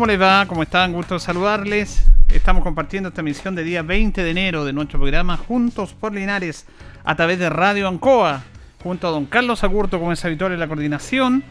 ¿Cómo 0.00 0.06
les 0.06 0.18
va? 0.18 0.46
¿Cómo 0.46 0.62
están? 0.62 0.94
Gusto 0.94 1.18
saludarles. 1.18 2.06
Estamos 2.30 2.62
compartiendo 2.62 3.10
esta 3.10 3.20
emisión 3.20 3.54
de 3.54 3.62
día 3.62 3.82
20 3.82 4.24
de 4.24 4.30
enero 4.30 4.64
de 4.64 4.72
nuestro 4.72 4.98
programa 4.98 5.36
Juntos 5.36 5.92
por 5.92 6.14
Linares 6.14 6.64
a 7.04 7.14
través 7.16 7.38
de 7.38 7.50
Radio 7.50 7.86
Ancoa, 7.86 8.42
junto 8.82 9.08
a 9.08 9.10
don 9.10 9.26
Carlos 9.26 9.62
Agurto, 9.62 9.98
como 9.98 10.10
es 10.10 10.24
habitual 10.24 10.52
en 10.52 10.60
la 10.60 10.68
coordinación. 10.68 11.44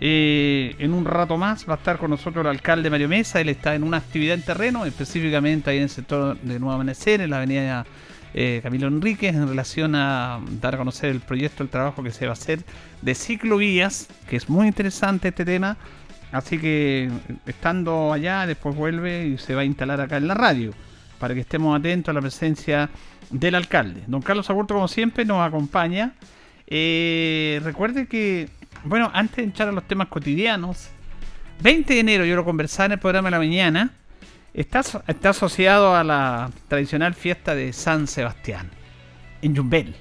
Eh, 0.00 0.74
en 0.78 0.94
un 0.94 1.04
rato 1.04 1.36
más 1.36 1.68
va 1.68 1.74
a 1.74 1.76
estar 1.76 1.98
con 1.98 2.08
nosotros 2.08 2.42
el 2.42 2.48
alcalde 2.48 2.88
Mario 2.88 3.10
Mesa. 3.10 3.42
Él 3.42 3.50
está 3.50 3.74
en 3.74 3.82
una 3.82 3.98
actividad 3.98 4.36
en 4.36 4.42
terreno, 4.42 4.86
específicamente 4.86 5.68
ahí 5.68 5.76
en 5.76 5.82
el 5.82 5.90
sector 5.90 6.40
de 6.40 6.58
Nuevo 6.58 6.72
Amanecer, 6.72 7.20
en 7.20 7.28
la 7.28 7.36
avenida 7.36 7.84
eh, 8.32 8.60
Camilo 8.62 8.86
Enríquez, 8.86 9.34
en 9.34 9.46
relación 9.46 9.94
a 9.96 10.40
dar 10.62 10.76
a 10.76 10.78
conocer 10.78 11.10
el 11.10 11.20
proyecto, 11.20 11.62
el 11.62 11.68
trabajo 11.68 12.02
que 12.02 12.10
se 12.10 12.24
va 12.24 12.30
a 12.30 12.32
hacer 12.32 12.60
de 13.02 13.14
ciclovías, 13.14 14.08
que 14.30 14.36
es 14.36 14.48
muy 14.48 14.66
interesante 14.66 15.28
este 15.28 15.44
tema 15.44 15.76
Así 16.32 16.58
que 16.58 17.10
estando 17.46 18.12
allá, 18.12 18.46
después 18.46 18.74
vuelve 18.74 19.26
y 19.26 19.38
se 19.38 19.54
va 19.54 19.60
a 19.60 19.64
instalar 19.64 20.00
acá 20.00 20.16
en 20.16 20.26
la 20.26 20.34
radio, 20.34 20.72
para 21.18 21.34
que 21.34 21.40
estemos 21.40 21.78
atentos 21.78 22.10
a 22.10 22.14
la 22.14 22.22
presencia 22.22 22.88
del 23.30 23.54
alcalde. 23.54 24.02
Don 24.06 24.22
Carlos 24.22 24.48
Agurto, 24.48 24.74
como 24.74 24.88
siempre, 24.88 25.26
nos 25.26 25.46
acompaña. 25.46 26.14
Eh, 26.66 27.60
recuerde 27.62 28.06
que, 28.06 28.48
bueno, 28.84 29.10
antes 29.12 29.36
de 29.36 29.44
echar 29.44 29.68
a 29.68 29.72
los 29.72 29.86
temas 29.86 30.08
cotidianos, 30.08 30.88
20 31.60 31.92
de 31.94 32.00
enero, 32.00 32.24
yo 32.24 32.34
lo 32.34 32.46
conversaba 32.46 32.86
en 32.86 32.92
el 32.92 32.98
programa 32.98 33.28
de 33.28 33.30
la 33.32 33.38
mañana, 33.38 33.90
está, 34.54 34.80
está 35.06 35.30
asociado 35.30 35.94
a 35.94 36.02
la 36.02 36.50
tradicional 36.66 37.12
fiesta 37.12 37.54
de 37.54 37.74
San 37.74 38.06
Sebastián, 38.06 38.70
en 39.42 39.54
Yumbel. 39.54 39.94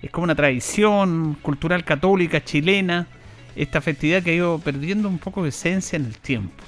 Es 0.00 0.10
como 0.10 0.24
una 0.24 0.34
tradición 0.34 1.36
cultural 1.42 1.84
católica 1.84 2.42
chilena 2.42 3.06
esta 3.56 3.80
festividad 3.80 4.22
que 4.22 4.30
ha 4.30 4.34
ido 4.34 4.58
perdiendo 4.58 5.08
un 5.08 5.18
poco 5.18 5.42
de 5.42 5.50
esencia 5.50 5.96
en 5.96 6.06
el 6.06 6.18
tiempo. 6.18 6.62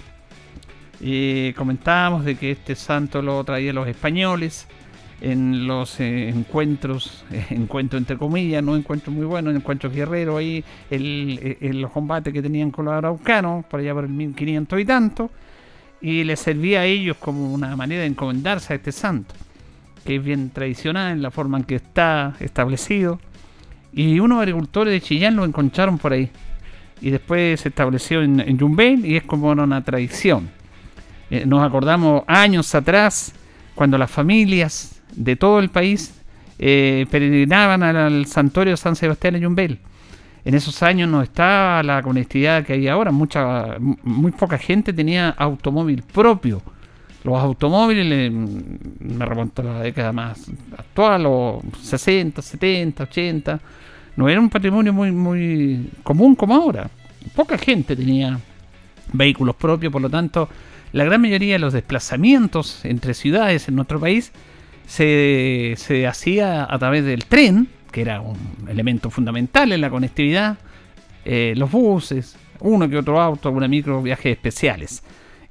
Eh, 1.00 1.52
comentábamos 1.56 2.24
de 2.24 2.36
que 2.36 2.52
este 2.52 2.74
santo 2.74 3.20
lo 3.20 3.42
traían 3.44 3.74
los 3.74 3.86
españoles 3.86 4.66
en 5.20 5.66
los 5.66 6.00
eh, 6.00 6.28
encuentros, 6.28 7.24
eh, 7.30 7.46
encuentros 7.50 8.00
entre 8.00 8.16
comillas, 8.16 8.62
no 8.62 8.76
encuentros 8.76 9.14
muy 9.14 9.26
buenos, 9.26 9.54
encuentros 9.54 9.92
guerreros 9.92 10.38
ahí, 10.38 10.64
en 10.91 11.80
los 11.80 11.91
combates 11.91 12.32
que 12.32 12.42
tenían 12.42 12.70
con 12.70 12.86
los 12.86 12.94
araucanos, 12.94 13.64
por 13.66 13.80
allá 13.80 13.94
por 13.94 14.04
el 14.04 14.10
1500 14.10 14.80
y 14.80 14.84
tanto, 14.84 15.30
y 16.00 16.25
les 16.25 16.41
servía 16.41 16.80
a 16.80 16.84
ellos 16.84 17.16
como 17.19 17.52
una 17.52 17.75
manera 17.76 18.02
de 18.02 18.08
encomendarse 18.08 18.72
a 18.72 18.76
este 18.76 18.92
santo, 18.92 19.34
que 20.04 20.16
es 20.16 20.25
bien 20.25 20.50
tradicional 20.50 21.12
en 21.12 21.22
la 21.22 21.30
forma 21.30 21.58
en 21.58 21.64
que 21.64 21.76
está 21.76 22.34
establecido. 22.41 23.19
Y 23.92 24.20
unos 24.20 24.38
agricultores 24.41 24.92
de 24.92 25.00
Chillán 25.00 25.36
lo 25.36 25.44
encontraron 25.44 25.96
por 25.96 26.12
ahí 26.12 26.30
y 27.00 27.10
después 27.10 27.60
se 27.60 27.68
estableció 27.68 28.22
en, 28.22 28.40
en 28.40 29.04
y 29.04 29.16
es 29.16 29.22
como 29.24 29.50
una 29.50 29.84
tradición. 29.84 30.50
Eh, 31.30 31.44
nos 31.44 31.66
acordamos 31.66 32.22
años 32.26 32.74
atrás 32.74 33.32
cuando 33.74 33.98
las 33.98 34.10
familias 34.10 35.02
de 35.14 35.36
todo 35.36 35.58
el 35.58 35.70
país 35.70 36.14
eh, 36.58 37.06
peregrinaban 37.10 37.82
al, 37.82 38.26
santuario 38.26 38.76
San 38.76 38.96
Sebastián 38.96 39.36
en 39.36 39.42
Yumbel. 39.42 39.78
En 40.44 40.54
esos 40.54 40.82
años 40.82 41.08
no 41.10 41.22
estaba 41.22 41.82
la 41.82 42.00
conectividad 42.02 42.64
que 42.64 42.74
hay 42.74 42.86
ahora, 42.86 43.10
mucha, 43.10 43.76
muy 43.78 44.30
poca 44.30 44.56
gente 44.56 44.92
tenía 44.92 45.30
automóvil 45.30 46.02
propio. 46.02 46.62
Los 47.24 47.36
automóviles, 47.42 48.30
me 48.30 49.26
remonto 49.26 49.62
a 49.62 49.64
la 49.64 49.80
década 49.80 50.12
más 50.12 50.48
actual, 50.78 51.24
los 51.24 51.56
60, 51.82 52.40
70, 52.40 53.02
80, 53.02 53.60
no 54.16 54.28
era 54.28 54.41
un 54.41 54.49
patrimonio 54.49 54.93
muy, 54.93 55.12
muy 55.12 55.91
común 56.03 56.34
como 56.34 56.54
ahora. 56.54 56.91
Poca 57.34 57.59
gente 57.59 57.94
tenía 57.94 58.41
vehículos 59.12 59.56
propios, 59.56 59.93
por 59.93 60.03
lo 60.03 60.10
tanto, 60.10 60.49
la 60.93 61.04
gran 61.04 61.21
mayoría 61.21 61.54
de 61.54 61.59
los 61.59 61.72
desplazamientos 61.72 62.84
entre 62.84 63.15
ciudades 63.15 63.69
en 63.69 63.76
nuestro 63.76 64.00
país 64.00 64.32
se, 64.87 65.75
se 65.76 66.06
hacía 66.06 66.65
a 66.65 66.78
través 66.78 67.05
del 67.05 67.26
tren, 67.26 67.69
que 67.93 68.00
era 68.00 68.21
un 68.21 68.38
elemento 68.69 69.10
fundamental 69.10 69.72
en 69.72 69.81
la 69.81 69.91
conectividad, 69.91 70.59
eh, 71.25 71.55
los 71.56 71.71
buses, 71.71 72.37
uno 72.60 72.88
que 72.88 72.97
otro 72.97 73.21
auto, 73.21 73.49
alguna 73.49 73.69
micro, 73.69 74.00
viajes 74.00 74.32
especiales. 74.32 75.03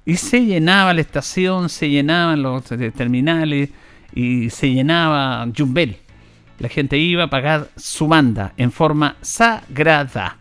Y 0.05 0.15
se 0.15 0.43
llenaba 0.45 0.93
la 0.93 1.01
estación, 1.01 1.69
se 1.69 1.89
llenaban 1.89 2.41
los 2.41 2.71
eh, 2.71 2.91
terminales 2.91 3.69
y 4.13 4.49
se 4.49 4.71
llenaba 4.71 5.47
Jumbel 5.55 5.97
la 6.59 6.69
gente 6.69 6.97
iba 6.97 7.23
a 7.23 7.29
pagar 7.29 7.69
su 7.75 8.07
banda 8.07 8.53
en 8.57 8.71
forma 8.71 9.17
sagrada. 9.21 10.37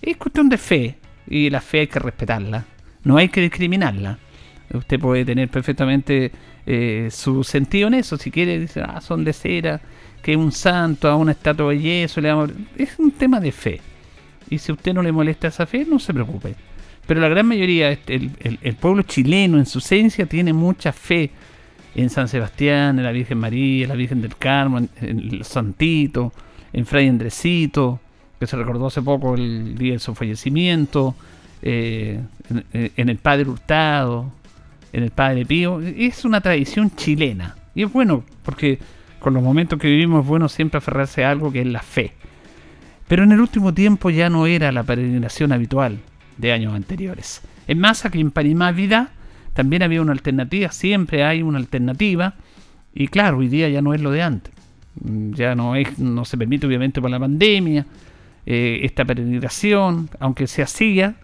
Es 0.00 0.16
cuestión 0.16 0.48
de 0.48 0.58
fe 0.58 0.96
y 1.26 1.50
la 1.50 1.60
fe 1.60 1.80
hay 1.80 1.86
que 1.86 1.98
respetarla. 1.98 2.64
No 3.04 3.16
hay 3.16 3.28
que 3.28 3.40
discriminarla. 3.40 4.18
Usted 4.72 5.00
puede 5.00 5.24
tener 5.24 5.48
perfectamente 5.48 6.30
eh, 6.64 7.08
su 7.10 7.42
sentido 7.42 7.88
en 7.88 7.94
eso. 7.94 8.16
Si 8.16 8.30
quiere, 8.30 8.58
decir, 8.58 8.84
ah, 8.86 9.00
son 9.00 9.24
de 9.24 9.32
cera, 9.32 9.80
que 10.22 10.36
un 10.36 10.52
santo, 10.52 11.08
a 11.08 11.16
una 11.16 11.32
estatua 11.32 11.70
de 11.70 11.80
yeso, 11.80 12.20
le 12.20 12.30
es 12.76 12.98
un 12.98 13.10
tema 13.10 13.40
de 13.40 13.50
fe. 13.50 13.80
Y 14.48 14.58
si 14.58 14.70
a 14.70 14.74
usted 14.74 14.94
no 14.94 15.02
le 15.02 15.12
molesta 15.12 15.48
esa 15.48 15.66
fe, 15.66 15.84
no 15.88 15.98
se 15.98 16.14
preocupe. 16.14 16.54
Pero 17.06 17.20
la 17.20 17.28
gran 17.28 17.46
mayoría, 17.46 17.90
el, 17.90 18.30
el 18.60 18.74
pueblo 18.76 19.02
chileno 19.02 19.58
en 19.58 19.66
su 19.66 19.78
esencia 19.78 20.26
tiene 20.26 20.52
mucha 20.52 20.92
fe 20.92 21.30
en 21.94 22.10
San 22.10 22.28
Sebastián, 22.28 22.98
en 22.98 23.04
la 23.04 23.12
Virgen 23.12 23.38
María, 23.38 23.84
en 23.84 23.88
la 23.88 23.94
Virgen 23.94 24.22
del 24.22 24.36
Carmen, 24.36 24.88
en, 25.00 25.18
el 25.18 25.44
Santito, 25.44 26.32
en 26.72 26.86
Fray 26.86 27.08
Andresito, 27.08 28.00
que 28.38 28.46
se 28.46 28.56
recordó 28.56 28.86
hace 28.86 29.02
poco 29.02 29.34
el 29.34 29.76
día 29.76 29.94
de 29.94 29.98
su 29.98 30.14
fallecimiento, 30.14 31.14
eh, 31.62 32.20
en, 32.72 33.08
el 33.08 33.18
Padre 33.18 33.48
Hurtado, 33.48 34.32
en 34.92 35.02
el 35.02 35.10
Padre 35.10 35.44
Pío. 35.44 35.80
Es 35.80 36.24
una 36.24 36.40
tradición 36.40 36.94
chilena. 36.96 37.56
Y 37.74 37.82
es 37.82 37.92
bueno, 37.92 38.24
porque 38.44 38.78
con 39.18 39.34
los 39.34 39.42
momentos 39.42 39.78
que 39.78 39.88
vivimos 39.88 40.22
es 40.22 40.28
bueno 40.28 40.48
siempre 40.48 40.78
aferrarse 40.78 41.24
a 41.24 41.30
algo 41.30 41.52
que 41.52 41.60
es 41.60 41.66
la 41.66 41.82
fe. 41.82 42.12
Pero 43.08 43.24
en 43.24 43.32
el 43.32 43.40
último 43.40 43.74
tiempo 43.74 44.10
ya 44.10 44.30
no 44.30 44.46
era 44.46 44.72
la 44.72 44.84
peregrinación 44.84 45.52
habitual 45.52 45.98
de 46.38 46.52
años 46.52 46.74
anteriores. 46.74 47.42
Es 47.66 47.76
más, 47.76 48.04
aquí 48.04 48.20
en 48.20 48.30
Panimá 48.30 48.72
Vida 48.72 49.10
también 49.60 49.82
había 49.82 50.00
una 50.00 50.12
alternativa, 50.12 50.72
siempre 50.72 51.22
hay 51.22 51.42
una 51.42 51.58
alternativa, 51.58 52.32
y 52.94 53.08
claro, 53.08 53.36
hoy 53.36 53.48
día 53.48 53.68
ya 53.68 53.82
no 53.82 53.92
es 53.92 54.00
lo 54.00 54.10
de 54.10 54.22
antes. 54.22 54.54
Mm, 55.04 55.34
ya 55.34 55.54
no 55.54 55.76
es, 55.76 55.98
no 55.98 56.24
se 56.24 56.38
permite 56.38 56.66
obviamente 56.66 56.98
por 56.98 57.10
la 57.10 57.20
pandemia, 57.20 57.84
eh, 58.46 58.80
esta 58.84 59.04
peregrinación, 59.04 60.08
aunque 60.18 60.46
se 60.46 60.62
hacía, 60.62 61.14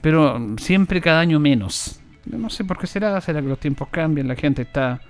pero 0.00 0.56
siempre 0.56 1.02
cada 1.02 1.20
año 1.20 1.38
menos. 1.38 2.00
No 2.24 2.48
sé 2.48 2.64
por 2.64 2.78
qué 2.78 2.86
será, 2.86 3.20
será 3.20 3.42
que 3.42 3.48
los 3.48 3.60
tiempos 3.60 3.88
cambian, 3.90 4.26
la 4.26 4.36
gente 4.36 4.62
está 4.62 5.02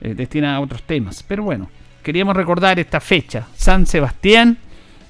eh, 0.00 0.14
destinada 0.14 0.56
a 0.56 0.60
otros 0.60 0.84
temas. 0.84 1.22
Pero 1.22 1.42
bueno, 1.42 1.68
queríamos 2.02 2.34
recordar 2.34 2.78
esta 2.78 2.98
fecha, 2.98 3.46
San 3.54 3.84
Sebastián, 3.84 4.56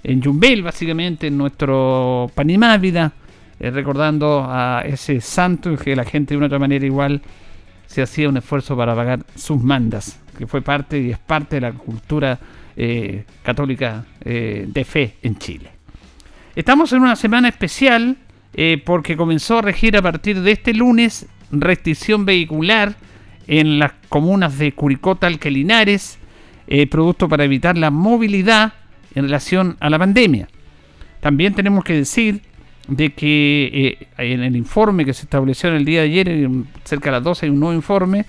en 0.03 0.21
Yumbel, 0.21 0.65
básicamente, 0.65 1.29
en 1.29 1.39
nuestro 1.39 2.33
Panimávida 2.35 3.13
eh, 3.61 3.71
recordando 3.71 4.45
a 4.49 4.83
ese 4.85 5.21
santo 5.21 5.77
que 5.77 5.97
la 5.97 6.05
gente 6.05 6.35
de 6.35 6.39
una 6.39 6.47
otra 6.47 6.59
manera 6.59 6.85
igual 6.85 7.23
se 7.87 8.03
hacía 8.03 8.29
un 8.29 8.37
esfuerzo 8.37 8.77
para 8.77 8.95
pagar 8.95 9.25
sus 9.35 9.63
mandas, 9.63 10.21
que 10.37 10.47
fue 10.47 10.63
parte 10.63 10.99
y 10.99 11.11
es 11.11 11.19
parte 11.19 11.57
de 11.57 11.61
la 11.61 11.73
cultura 11.73 12.39
eh, 12.77 13.25
católica 13.43 14.05
eh, 14.25 14.67
de 14.69 14.85
fe 14.85 15.15
en 15.23 15.39
Chile. 15.39 15.71
Estamos 16.55 16.93
en 16.93 17.03
una 17.03 17.17
semana 17.17 17.49
especial 17.49 18.17
porque 18.87 19.19
comenzó 19.19 19.59
a 19.59 19.63
regir 19.63 19.99
a 19.99 20.01
partir 20.01 20.41
de 20.41 20.53
este 20.53 20.73
lunes 20.73 21.27
restricción 21.51 22.25
vehicular 22.25 22.95
en 23.47 23.79
las 23.79 23.93
comunas 24.09 24.59
de 24.59 24.73
Curicó, 24.73 25.17
Talca 25.17 25.49
eh, 26.69 26.87
producto 26.89 27.29
para 27.29 27.45
evitar 27.45 27.77
la 27.77 27.91
movilidad 27.91 28.73
en 29.15 29.25
relación 29.25 29.77
a 29.81 29.89
la 29.89 29.99
pandemia. 29.99 30.49
También 31.21 31.55
tenemos 31.55 31.85
que 31.85 31.95
decir 31.95 32.43
de 32.89 33.13
que 33.13 33.99
eh, 33.99 34.09
en 34.19 34.43
el 34.43 34.57
informe 34.57 35.05
que 35.05 35.15
se 35.15 35.23
estableció 35.23 35.69
en 35.71 35.77
el 35.77 35.85
día 35.85 36.01
de 36.03 36.07
ayer, 36.07 36.51
cerca 36.85 37.11
de 37.11 37.17
las 37.17 37.25
12 37.25 37.47
hay 37.47 37.51
un 37.51 37.61
nuevo 37.61 37.75
informe, 37.75 38.25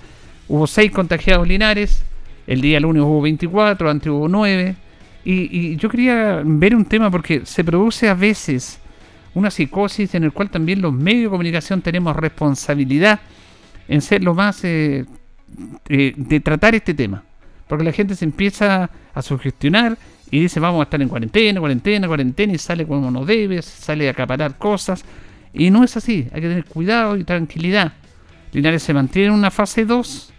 hubo 0.48 0.66
6 0.66 0.90
contagiados 0.90 1.46
linares, 1.46 2.04
el 2.46 2.60
día 2.60 2.80
lunes 2.80 3.02
hubo 3.02 3.20
24, 3.20 3.90
antes 3.90 4.08
hubo 4.08 4.28
9, 4.28 4.74
y, 5.24 5.76
yo 5.76 5.88
quería 5.88 6.42
ver 6.44 6.74
un 6.74 6.86
tema 6.86 7.10
porque 7.10 7.44
se 7.44 7.62
produce 7.62 8.08
a 8.08 8.14
veces 8.14 8.80
una 9.34 9.50
psicosis 9.50 10.14
en 10.14 10.24
el 10.24 10.32
cual 10.32 10.50
también 10.50 10.80
los 10.80 10.92
medios 10.92 11.24
de 11.24 11.30
comunicación 11.30 11.82
tenemos 11.82 12.16
responsabilidad 12.16 13.20
en 13.88 14.00
ser 14.00 14.24
lo 14.24 14.34
más 14.34 14.64
eh, 14.64 15.04
eh, 15.88 16.14
de 16.16 16.40
tratar 16.40 16.74
este 16.74 16.94
tema. 16.94 17.24
Porque 17.66 17.84
la 17.84 17.92
gente 17.92 18.14
se 18.14 18.24
empieza 18.24 18.90
a 19.12 19.22
sugestionar 19.22 19.98
y 20.30 20.40
dice 20.40 20.60
vamos 20.60 20.80
a 20.80 20.82
estar 20.84 21.00
en 21.00 21.08
cuarentena, 21.08 21.60
cuarentena, 21.60 22.06
cuarentena 22.06 22.52
y 22.52 22.58
sale 22.58 22.86
como 22.86 23.10
no 23.10 23.24
debe, 23.24 23.62
sale 23.62 24.08
a 24.08 24.12
acaparar 24.12 24.58
cosas. 24.58 25.04
Y 25.52 25.70
no 25.70 25.84
es 25.84 25.96
así, 25.96 26.28
hay 26.32 26.40
que 26.40 26.48
tener 26.48 26.64
cuidado 26.64 27.16
y 27.16 27.24
tranquilidad. 27.24 27.92
Linares 28.52 28.82
se 28.82 28.94
mantiene 28.94 29.28
en 29.28 29.34
una 29.34 29.50
fase 29.50 29.84
2. 29.84 30.32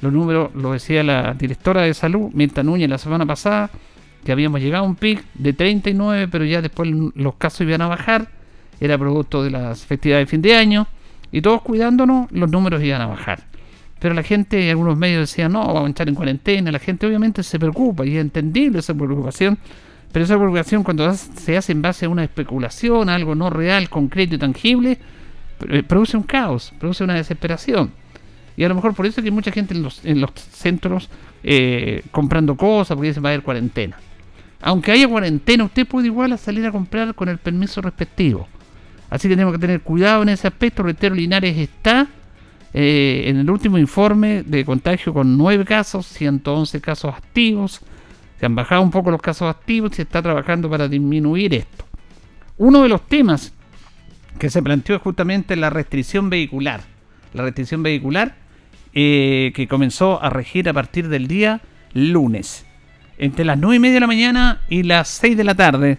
Los 0.00 0.12
números, 0.12 0.54
lo 0.54 0.72
decía 0.72 1.02
la 1.02 1.34
directora 1.34 1.82
de 1.82 1.94
salud, 1.94 2.30
Mirta 2.32 2.62
Núñez, 2.62 2.90
la 2.90 2.98
semana 2.98 3.24
pasada, 3.24 3.70
que 4.24 4.32
habíamos 4.32 4.60
llegado 4.60 4.84
a 4.84 4.86
un 4.86 4.96
pic 4.96 5.24
de 5.34 5.52
39, 5.52 6.28
pero 6.28 6.44
ya 6.44 6.60
después 6.60 6.90
los 7.14 7.34
casos 7.34 7.62
iban 7.62 7.82
a 7.82 7.88
bajar. 7.88 8.28
Era 8.80 8.98
producto 8.98 9.44
de 9.44 9.50
las 9.50 9.86
festividades 9.86 10.26
de 10.26 10.30
fin 10.30 10.42
de 10.42 10.56
año. 10.56 10.88
Y 11.30 11.40
todos 11.40 11.62
cuidándonos, 11.62 12.30
los 12.32 12.50
números 12.50 12.82
iban 12.82 13.00
a 13.00 13.06
bajar. 13.06 13.44
Pero 14.02 14.16
la 14.16 14.24
gente, 14.24 14.68
algunos 14.68 14.98
medios 14.98 15.30
decían, 15.30 15.52
no, 15.52 15.64
vamos 15.64 15.84
a 15.84 15.86
entrar 15.86 16.08
en 16.08 16.16
cuarentena. 16.16 16.72
La 16.72 16.80
gente 16.80 17.06
obviamente 17.06 17.44
se 17.44 17.56
preocupa 17.56 18.04
y 18.04 18.16
es 18.16 18.20
entendible 18.20 18.80
esa 18.80 18.94
preocupación. 18.94 19.56
Pero 20.10 20.24
esa 20.24 20.36
preocupación 20.36 20.82
cuando 20.82 21.14
se 21.14 21.56
hace 21.56 21.70
en 21.70 21.82
base 21.82 22.06
a 22.06 22.08
una 22.08 22.24
especulación, 22.24 23.08
algo 23.08 23.36
no 23.36 23.48
real, 23.48 23.88
concreto 23.88 24.34
y 24.34 24.38
tangible, 24.38 24.98
eh, 25.68 25.84
produce 25.84 26.16
un 26.16 26.24
caos, 26.24 26.72
produce 26.80 27.04
una 27.04 27.14
desesperación. 27.14 27.92
Y 28.56 28.64
a 28.64 28.68
lo 28.68 28.74
mejor 28.74 28.92
por 28.92 29.06
eso 29.06 29.20
es 29.20 29.22
que 29.22 29.28
hay 29.28 29.34
mucha 29.34 29.52
gente 29.52 29.72
en 29.72 29.84
los, 29.84 30.04
en 30.04 30.20
los 30.20 30.32
centros 30.34 31.08
eh, 31.44 32.02
comprando 32.10 32.56
cosas, 32.56 32.96
porque 32.96 33.10
dicen 33.10 33.24
va 33.24 33.28
a 33.28 33.32
haber 33.34 33.44
cuarentena. 33.44 33.98
Aunque 34.62 34.90
haya 34.90 35.06
cuarentena, 35.06 35.62
usted 35.62 35.86
puede 35.86 36.08
igual 36.08 36.32
a 36.32 36.38
salir 36.38 36.66
a 36.66 36.72
comprar 36.72 37.14
con 37.14 37.28
el 37.28 37.38
permiso 37.38 37.80
respectivo. 37.80 38.48
Así 39.10 39.28
que 39.28 39.34
tenemos 39.34 39.54
que 39.54 39.60
tener 39.60 39.80
cuidado 39.82 40.24
en 40.24 40.30
ese 40.30 40.48
aspecto. 40.48 40.82
Retero 40.82 41.14
Linares 41.14 41.56
está 41.56 42.08
eh, 42.74 43.24
en 43.26 43.36
el 43.36 43.50
último 43.50 43.76
informe 43.76 44.42
de 44.44 44.64
contagio 44.64 45.12
con 45.12 45.36
9 45.36 45.64
casos, 45.64 46.06
111 46.06 46.80
casos 46.80 47.14
activos. 47.14 47.80
Se 48.40 48.46
han 48.46 48.54
bajado 48.54 48.82
un 48.82 48.90
poco 48.90 49.10
los 49.10 49.20
casos 49.20 49.54
activos 49.54 49.92
y 49.92 49.96
se 49.96 50.02
está 50.02 50.22
trabajando 50.22 50.70
para 50.70 50.88
disminuir 50.88 51.54
esto. 51.54 51.84
Uno 52.56 52.82
de 52.82 52.88
los 52.88 53.06
temas 53.06 53.52
que 54.38 54.50
se 54.50 54.62
planteó 54.62 54.96
es 54.96 55.02
justamente 55.02 55.54
la 55.56 55.70
restricción 55.70 56.30
vehicular. 56.30 56.80
La 57.34 57.42
restricción 57.42 57.82
vehicular 57.82 58.36
eh, 58.94 59.52
que 59.54 59.68
comenzó 59.68 60.22
a 60.22 60.30
regir 60.30 60.68
a 60.68 60.72
partir 60.72 61.08
del 61.08 61.28
día 61.28 61.60
lunes. 61.92 62.66
Entre 63.18 63.44
las 63.44 63.58
9 63.58 63.76
y 63.76 63.78
media 63.78 63.94
de 63.94 64.00
la 64.00 64.06
mañana 64.06 64.60
y 64.68 64.82
las 64.82 65.08
6 65.08 65.36
de 65.36 65.44
la 65.44 65.54
tarde. 65.54 65.98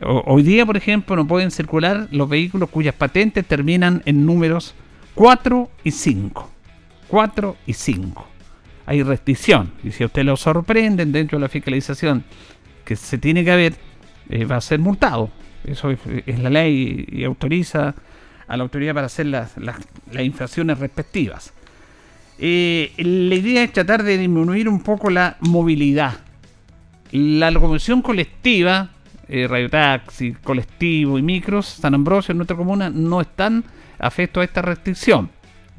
hoy 0.00 0.42
día, 0.42 0.64
por 0.64 0.76
ejemplo, 0.76 1.16
no 1.16 1.26
pueden 1.26 1.50
circular 1.50 2.08
los 2.12 2.28
vehículos 2.28 2.70
cuyas 2.70 2.94
patentes 2.94 3.44
terminan 3.44 4.02
en 4.06 4.24
números 4.24 4.74
4 5.14 5.70
y 5.84 5.90
5. 5.90 6.50
4 7.08 7.56
y 7.66 7.72
5. 7.72 8.26
Hay 8.86 9.02
restricción. 9.02 9.72
Y 9.82 9.92
si 9.92 10.02
a 10.02 10.06
usted 10.06 10.24
lo 10.24 10.36
sorprenden 10.36 11.12
dentro 11.12 11.38
de 11.38 11.42
la 11.42 11.48
fiscalización 11.48 12.24
que 12.84 12.96
se 12.96 13.18
tiene 13.18 13.44
que 13.44 13.50
haber, 13.50 13.74
eh, 14.28 14.44
va 14.44 14.56
a 14.56 14.60
ser 14.60 14.78
multado. 14.80 15.30
Eso 15.64 15.90
es, 15.90 16.38
la 16.38 16.50
ley 16.50 17.06
y, 17.10 17.24
autoriza 17.24 17.94
a 18.46 18.56
la 18.56 18.62
autoridad 18.62 18.94
para 18.94 19.06
hacer 19.06 19.26
las, 19.26 19.54
infracciones 20.18 20.78
respectivas. 20.78 21.54
Eh, 22.38 22.92
la 22.98 23.34
idea 23.34 23.62
es 23.62 23.72
tratar 23.72 24.02
de 24.02 24.18
disminuir 24.18 24.68
un 24.68 24.82
poco 24.82 25.08
la 25.08 25.36
movilidad. 25.40 26.18
La 27.12 27.50
locomoción 27.50 28.02
colectiva, 28.02 28.90
eh, 29.28 29.46
radiotaxi, 29.48 30.32
colectivo 30.42 31.18
y 31.18 31.22
micros, 31.22 31.66
San 31.66 31.94
Ambrosio 31.94 32.32
en 32.32 32.38
nuestra 32.38 32.56
comuna 32.56 32.90
no 32.90 33.20
están 33.20 33.64
afecto 34.04 34.40
a 34.40 34.44
esta 34.44 34.62
restricción, 34.62 35.30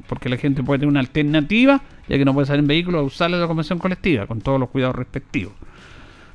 porque 0.08 0.28
la 0.28 0.36
gente 0.36 0.62
puede 0.62 0.80
tener 0.80 0.90
una 0.90 1.00
alternativa, 1.00 1.80
ya 2.08 2.18
que 2.18 2.24
no 2.24 2.34
puede 2.34 2.46
salir 2.46 2.60
en 2.60 2.66
vehículo 2.66 2.98
a 2.98 3.02
usar 3.02 3.30
la 3.30 3.38
locomoción 3.38 3.78
colectiva, 3.78 4.26
con 4.26 4.40
todos 4.40 4.58
los 4.58 4.68
cuidados 4.68 4.96
respectivos. 4.96 5.54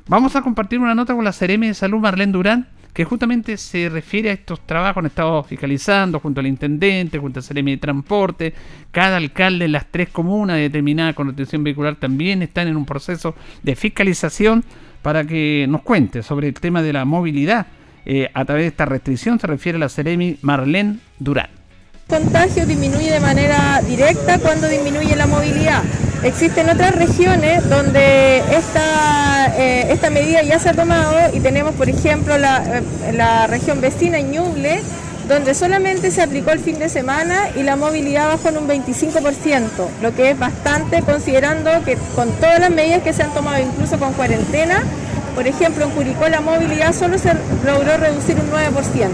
Vamos 0.08 0.34
a 0.34 0.42
compartir 0.42 0.78
una 0.78 0.94
nota 0.94 1.14
con 1.14 1.24
la 1.24 1.32
Seremi 1.32 1.68
de 1.68 1.74
Salud 1.74 2.00
Marlene 2.00 2.32
Durán, 2.32 2.68
que 2.92 3.04
justamente 3.04 3.56
se 3.56 3.88
refiere 3.88 4.30
a 4.30 4.32
estos 4.32 4.60
trabajos 4.66 4.98
han 4.98 5.06
estado 5.06 5.42
fiscalizando 5.44 6.18
junto 6.18 6.40
al 6.40 6.46
intendente, 6.46 7.18
junto 7.18 7.38
al 7.38 7.44
Seremi 7.44 7.72
de 7.72 7.76
Transporte, 7.78 8.54
cada 8.90 9.16
alcalde 9.16 9.66
en 9.66 9.72
las 9.72 9.86
tres 9.90 10.08
comunas 10.08 10.58
determinadas 10.58 11.14
con 11.14 11.28
restricción 11.28 11.64
vehicular 11.64 11.96
también 11.96 12.42
están 12.42 12.68
en 12.68 12.76
un 12.76 12.84
proceso 12.84 13.34
de 13.62 13.76
fiscalización 13.76 14.64
para 15.00 15.24
que 15.24 15.66
nos 15.68 15.82
cuente 15.82 16.22
sobre 16.22 16.48
el 16.48 16.54
tema 16.54 16.82
de 16.82 16.92
la 16.92 17.04
movilidad 17.04 17.66
eh, 18.04 18.30
a 18.34 18.44
través 18.44 18.64
de 18.64 18.68
esta 18.68 18.84
restricción, 18.84 19.38
se 19.38 19.46
refiere 19.46 19.76
a 19.76 19.80
la 19.80 19.88
Seremi 19.88 20.36
Marlene 20.42 20.98
Durán 21.18 21.61
contagio 22.12 22.66
disminuye 22.66 23.10
de 23.10 23.20
manera 23.20 23.80
directa 23.86 24.36
cuando 24.36 24.68
disminuye 24.68 25.16
la 25.16 25.26
movilidad. 25.26 25.82
Existen 26.22 26.68
otras 26.68 26.94
regiones 26.94 27.66
donde 27.70 28.42
esta, 28.54 29.46
eh, 29.56 29.98
medida 30.10 30.42
ya 30.42 30.58
se 30.58 30.68
ha 30.68 30.74
tomado 30.74 31.34
y 31.34 31.40
tenemos, 31.40 31.74
por 31.74 31.88
ejemplo, 31.88 32.36
la, 32.36 32.62
eh, 32.66 33.12
la 33.14 33.46
región 33.46 33.80
vecina 33.80 34.20
Ñuble, 34.20 34.82
donde 35.26 35.54
solamente 35.54 36.10
se 36.10 36.20
aplicó 36.20 36.50
el 36.50 36.58
fin 36.58 36.78
de 36.78 36.90
semana 36.90 37.48
y 37.56 37.62
la 37.62 37.76
movilidad 37.76 38.28
bajó 38.28 38.50
en 38.50 38.58
un 38.58 38.68
25%, 38.68 39.88
lo 40.02 40.14
que 40.14 40.32
es 40.32 40.38
bastante 40.38 41.00
considerando 41.00 41.70
que 41.82 41.96
con 42.14 42.30
todas 42.32 42.60
las 42.60 42.70
medidas 42.70 43.02
que 43.02 43.14
se 43.14 43.22
han 43.22 43.32
tomado, 43.32 43.58
incluso 43.58 43.98
con 43.98 44.12
cuarentena, 44.12 44.82
por 45.34 45.46
ejemplo, 45.46 45.84
en 45.84 45.90
Curicó 45.90 46.28
la 46.28 46.40
movilidad 46.40 46.92
solo 46.92 47.18
se 47.18 47.32
logró 47.64 47.96
reducir 47.96 48.36
un 48.36 48.50
9%. 48.50 49.08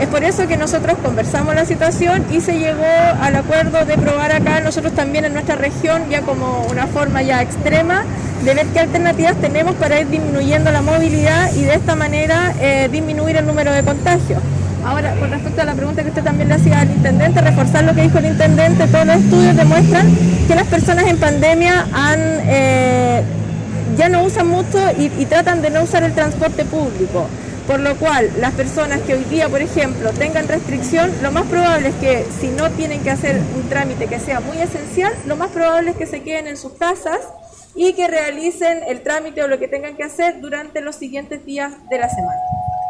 Es 0.00 0.08
por 0.08 0.24
eso 0.24 0.46
que 0.46 0.58
nosotros 0.58 0.98
conversamos 1.02 1.54
la 1.54 1.64
situación 1.64 2.24
y 2.30 2.40
se 2.42 2.58
llegó 2.58 2.84
al 3.20 3.34
acuerdo 3.34 3.84
de 3.86 3.96
probar 3.96 4.30
acá 4.30 4.60
nosotros 4.60 4.92
también 4.92 5.24
en 5.24 5.32
nuestra 5.32 5.56
región 5.56 6.02
ya 6.10 6.20
como 6.20 6.66
una 6.70 6.86
forma 6.86 7.22
ya 7.22 7.40
extrema 7.40 8.04
de 8.44 8.54
ver 8.54 8.66
qué 8.66 8.80
alternativas 8.80 9.36
tenemos 9.36 9.74
para 9.76 9.98
ir 10.00 10.08
disminuyendo 10.08 10.70
la 10.70 10.82
movilidad 10.82 11.50
y 11.54 11.62
de 11.62 11.74
esta 11.74 11.96
manera 11.96 12.52
eh, 12.60 12.88
disminuir 12.92 13.36
el 13.36 13.46
número 13.46 13.72
de 13.72 13.82
contagios. 13.82 14.42
Ahora, 14.86 15.16
con 15.16 15.30
respecto 15.30 15.62
a 15.62 15.64
la 15.64 15.74
pregunta 15.74 16.02
que 16.02 16.10
usted 16.10 16.22
también 16.22 16.48
le 16.48 16.54
hacía 16.54 16.80
al 16.80 16.90
intendente, 16.90 17.40
reforzar 17.40 17.82
lo 17.82 17.94
que 17.94 18.02
dijo 18.02 18.18
el 18.18 18.26
intendente, 18.26 18.86
todos 18.86 19.06
los 19.06 19.16
estudios 19.16 19.56
demuestran 19.56 20.06
que 20.46 20.54
las 20.54 20.66
personas 20.66 21.06
en 21.06 21.18
pandemia 21.18 21.86
han, 21.92 22.20
eh, 22.20 23.22
ya 23.96 24.08
no 24.08 24.22
usan 24.22 24.48
mucho 24.48 24.78
y 24.98 25.26
tratan 25.26 25.62
de 25.62 25.70
no 25.70 25.82
usar 25.82 26.02
el 26.02 26.14
transporte 26.14 26.64
público. 26.64 27.28
Por 27.66 27.80
lo 27.80 27.96
cual, 27.96 28.30
las 28.38 28.54
personas 28.54 29.00
que 29.00 29.14
hoy 29.14 29.24
día, 29.24 29.48
por 29.48 29.60
ejemplo, 29.60 30.12
tengan 30.12 30.46
restricción, 30.46 31.10
lo 31.20 31.32
más 31.32 31.46
probable 31.46 31.88
es 31.88 31.94
que 31.96 32.24
si 32.40 32.48
no 32.48 32.70
tienen 32.70 33.02
que 33.02 33.10
hacer 33.10 33.40
un 33.56 33.68
trámite 33.68 34.06
que 34.06 34.20
sea 34.20 34.38
muy 34.38 34.58
esencial, 34.58 35.12
lo 35.26 35.34
más 35.34 35.50
probable 35.50 35.90
es 35.90 35.96
que 35.96 36.06
se 36.06 36.22
queden 36.22 36.46
en 36.46 36.56
sus 36.56 36.74
casas 36.74 37.18
y 37.74 37.94
que 37.94 38.06
realicen 38.06 38.82
el 38.86 39.02
trámite 39.02 39.42
o 39.42 39.48
lo 39.48 39.58
que 39.58 39.66
tengan 39.66 39.96
que 39.96 40.04
hacer 40.04 40.40
durante 40.40 40.80
los 40.80 40.94
siguientes 40.94 41.44
días 41.44 41.72
de 41.90 41.98
la 41.98 42.08
semana. 42.08 42.40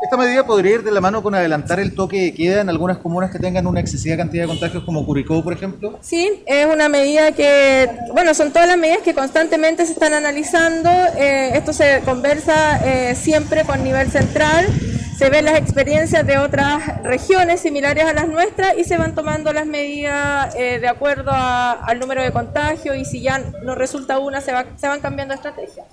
¿Esta 0.07 0.17
medida 0.17 0.47
podría 0.47 0.75
ir 0.75 0.85
de 0.85 0.93
la 0.93 1.01
mano 1.01 1.21
con 1.21 1.35
adelantar 1.35 1.81
el 1.81 1.93
toque 1.93 2.17
de 2.21 2.33
queda 2.33 2.61
en 2.61 2.69
algunas 2.69 2.99
comunas 2.99 3.33
que 3.33 3.41
tengan 3.41 3.67
una 3.67 3.81
excesiva 3.81 4.17
cantidad 4.17 4.45
de 4.45 4.47
contagios 4.47 4.85
como 4.85 5.05
Curicó, 5.05 5.43
por 5.43 5.53
ejemplo? 5.53 5.99
Sí, 6.01 6.45
es 6.47 6.65
una 6.65 6.89
medida 6.89 7.33
que, 7.33 7.91
bueno, 8.13 8.33
son 8.33 8.53
todas 8.53 8.69
las 8.69 8.79
medidas 8.79 9.01
que 9.01 9.15
constantemente 9.15 9.85
se 9.85 9.95
están 9.95 10.15
analizando. 10.15 10.91
Eh, 11.17 11.57
esto 11.57 11.73
se 11.73 12.03
conversa 12.05 12.79
eh, 12.87 13.17
siempre 13.17 13.65
con 13.65 13.83
nivel 13.83 14.09
central, 14.09 14.69
se 15.19 15.29
ven 15.29 15.45
las 15.45 15.59
experiencias 15.59 16.25
de 16.25 16.39
otras 16.39 17.03
regiones 17.03 17.59
similares 17.59 18.05
a 18.05 18.13
las 18.13 18.29
nuestras 18.29 18.79
y 18.79 18.85
se 18.85 18.97
van 18.97 19.17
tomando 19.17 19.53
las 19.53 19.67
medidas 19.67 20.55
eh, 20.55 20.79
de 20.79 20.87
acuerdo 20.87 21.33
al 21.33 21.99
número 21.99 22.23
de 22.23 22.31
contagios 22.31 22.97
y 22.97 23.05
si 23.05 23.23
ya 23.23 23.41
no 23.65 23.75
resulta 23.75 24.21
una, 24.21 24.41
se, 24.41 24.53
va, 24.53 24.67
se 24.77 24.87
van 24.87 25.01
cambiando 25.01 25.35
estrategias. 25.35 25.85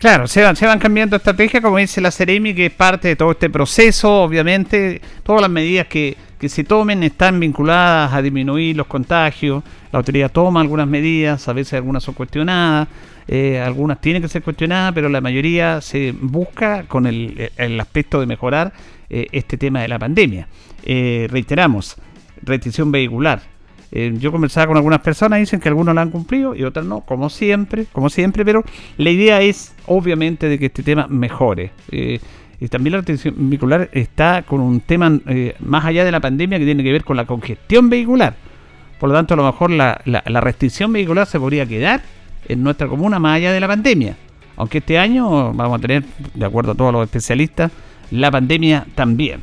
Claro, 0.00 0.26
se 0.26 0.42
van, 0.42 0.78
cambiando 0.78 1.16
estrategias, 1.16 1.62
como 1.62 1.76
dice 1.76 2.00
la 2.00 2.10
Ceremi, 2.10 2.54
que 2.54 2.66
es 2.66 2.72
parte 2.72 3.08
de 3.08 3.16
todo 3.16 3.32
este 3.32 3.50
proceso. 3.50 4.22
Obviamente, 4.22 4.98
todas 5.22 5.42
las 5.42 5.50
medidas 5.50 5.88
que, 5.88 6.16
que 6.38 6.48
se 6.48 6.64
tomen 6.64 7.02
están 7.02 7.38
vinculadas 7.38 8.10
a 8.14 8.22
disminuir 8.22 8.74
los 8.78 8.86
contagios. 8.86 9.62
La 9.92 9.98
autoridad 9.98 10.32
toma 10.32 10.62
algunas 10.62 10.88
medidas, 10.88 11.46
a 11.48 11.52
veces 11.52 11.74
algunas 11.74 12.02
son 12.02 12.14
cuestionadas, 12.14 12.88
eh, 13.28 13.60
algunas 13.60 14.00
tienen 14.00 14.22
que 14.22 14.28
ser 14.28 14.42
cuestionadas, 14.42 14.94
pero 14.94 15.10
la 15.10 15.20
mayoría 15.20 15.82
se 15.82 16.12
busca 16.18 16.84
con 16.84 17.06
el, 17.06 17.50
el 17.58 17.78
aspecto 17.78 18.20
de 18.20 18.26
mejorar 18.26 18.72
eh, 19.10 19.26
este 19.32 19.58
tema 19.58 19.82
de 19.82 19.88
la 19.88 19.98
pandemia. 19.98 20.48
Eh, 20.82 21.28
reiteramos, 21.30 21.96
restricción 22.42 22.90
vehicular 22.90 23.42
Eh, 23.92 24.14
yo 24.18 24.30
conversaba 24.30 24.68
con 24.68 24.76
algunas 24.76 25.00
personas, 25.00 25.40
dicen 25.40 25.60
que 25.60 25.68
algunos 25.68 25.94
la 25.94 26.02
han 26.02 26.10
cumplido 26.10 26.54
y 26.54 26.62
otras 26.62 26.86
no, 26.86 27.00
como 27.00 27.28
siempre, 27.28 27.86
como 27.92 28.08
siempre, 28.08 28.44
pero 28.44 28.62
la 28.96 29.10
idea 29.10 29.40
es 29.40 29.74
obviamente 29.86 30.48
de 30.48 30.58
que 30.58 30.66
este 30.66 30.82
tema 30.82 31.06
mejore. 31.08 31.72
Eh, 31.90 32.20
y 32.60 32.68
también 32.68 32.92
la 32.92 32.98
retención 32.98 33.34
vehicular 33.36 33.88
está 33.92 34.42
con 34.42 34.60
un 34.60 34.80
tema 34.80 35.18
eh, 35.26 35.54
más 35.60 35.84
allá 35.84 36.04
de 36.04 36.12
la 36.12 36.20
pandemia 36.20 36.58
que 36.58 36.64
tiene 36.64 36.82
que 36.82 36.92
ver 36.92 37.04
con 37.04 37.16
la 37.16 37.24
congestión 37.24 37.88
vehicular. 37.88 38.34
Por 38.98 39.08
lo 39.08 39.14
tanto, 39.14 39.32
a 39.34 39.36
lo 39.38 39.44
mejor 39.44 39.70
la, 39.70 40.02
la 40.04 40.40
restricción 40.40 40.92
vehicular 40.92 41.26
se 41.26 41.40
podría 41.40 41.64
quedar 41.64 42.02
en 42.48 42.62
nuestra 42.62 42.86
comuna 42.86 43.18
más 43.18 43.36
allá 43.36 43.52
de 43.52 43.60
la 43.60 43.66
pandemia. 43.66 44.14
Aunque 44.56 44.78
este 44.78 44.98
año 44.98 45.54
vamos 45.54 45.78
a 45.78 45.80
tener, 45.80 46.04
de 46.34 46.44
acuerdo 46.44 46.72
a 46.72 46.74
todos 46.74 46.92
los 46.92 47.04
especialistas, 47.04 47.72
la 48.10 48.30
pandemia 48.30 48.86
también. 48.94 49.40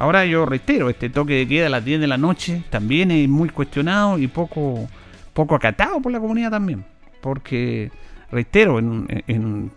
Ahora 0.00 0.24
yo 0.24 0.46
reitero, 0.46 0.88
este 0.88 1.10
toque 1.10 1.34
de 1.34 1.46
queda 1.46 1.66
a 1.66 1.68
las 1.68 1.84
10 1.84 2.00
de 2.00 2.06
la 2.06 2.16
noche 2.16 2.64
también 2.70 3.10
es 3.10 3.28
muy 3.28 3.50
cuestionado 3.50 4.18
y 4.18 4.28
poco, 4.28 4.88
poco 5.34 5.54
acatado 5.54 6.00
por 6.00 6.10
la 6.10 6.18
comunidad 6.18 6.52
también. 6.52 6.86
Porque, 7.20 7.92
reitero, 8.32 8.78
en, 8.78 9.70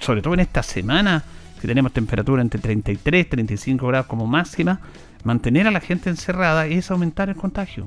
sobre 0.00 0.20
todo 0.20 0.34
en 0.34 0.40
esta 0.40 0.64
semana 0.64 1.22
que 1.60 1.68
tenemos 1.68 1.92
temperatura 1.92 2.42
entre 2.42 2.60
33 2.60 3.28
35 3.28 3.86
grados 3.86 4.08
como 4.08 4.26
máxima, 4.26 4.80
mantener 5.22 5.68
a 5.68 5.70
la 5.70 5.78
gente 5.78 6.10
encerrada 6.10 6.66
es 6.66 6.90
aumentar 6.90 7.28
el 7.28 7.36
contagio. 7.36 7.86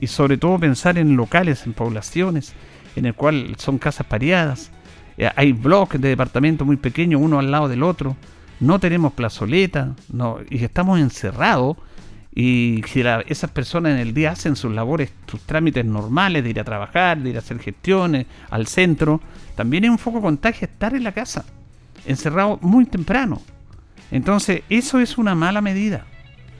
Y 0.00 0.08
sobre 0.08 0.38
todo 0.38 0.58
pensar 0.58 0.98
en 0.98 1.14
locales, 1.14 1.66
en 1.66 1.72
poblaciones, 1.72 2.52
en 2.96 3.06
el 3.06 3.14
cual 3.14 3.54
son 3.58 3.78
casas 3.78 4.08
pareadas, 4.08 4.72
eh, 5.18 5.30
hay 5.36 5.52
bloques 5.52 6.00
de 6.00 6.08
departamentos 6.08 6.66
muy 6.66 6.78
pequeños, 6.78 7.20
uno 7.22 7.38
al 7.38 7.52
lado 7.52 7.68
del 7.68 7.84
otro 7.84 8.16
no 8.60 8.78
tenemos 8.78 9.12
plazoleta, 9.12 9.94
no, 10.12 10.38
y 10.48 10.64
estamos 10.64 10.98
encerrados. 11.00 11.76
Y 12.34 12.82
si 12.92 13.02
esas 13.28 13.50
personas 13.50 13.92
en 13.92 13.98
el 13.98 14.12
día 14.12 14.32
hacen 14.32 14.56
sus 14.56 14.70
labores, 14.72 15.10
sus 15.26 15.40
trámites 15.40 15.84
normales 15.86 16.44
de 16.44 16.50
ir 16.50 16.60
a 16.60 16.64
trabajar, 16.64 17.18
de 17.18 17.30
ir 17.30 17.36
a 17.36 17.38
hacer 17.38 17.58
gestiones 17.58 18.26
al 18.50 18.66
centro, 18.66 19.22
también 19.54 19.84
es 19.84 19.90
un 19.90 19.98
foco 19.98 20.20
contagio 20.20 20.66
estar 20.66 20.94
en 20.94 21.02
la 21.02 21.12
casa, 21.12 21.46
encerrado 22.04 22.58
muy 22.60 22.84
temprano. 22.84 23.40
Entonces, 24.10 24.62
eso 24.68 25.00
es 25.00 25.16
una 25.16 25.34
mala 25.34 25.62
medida 25.62 26.04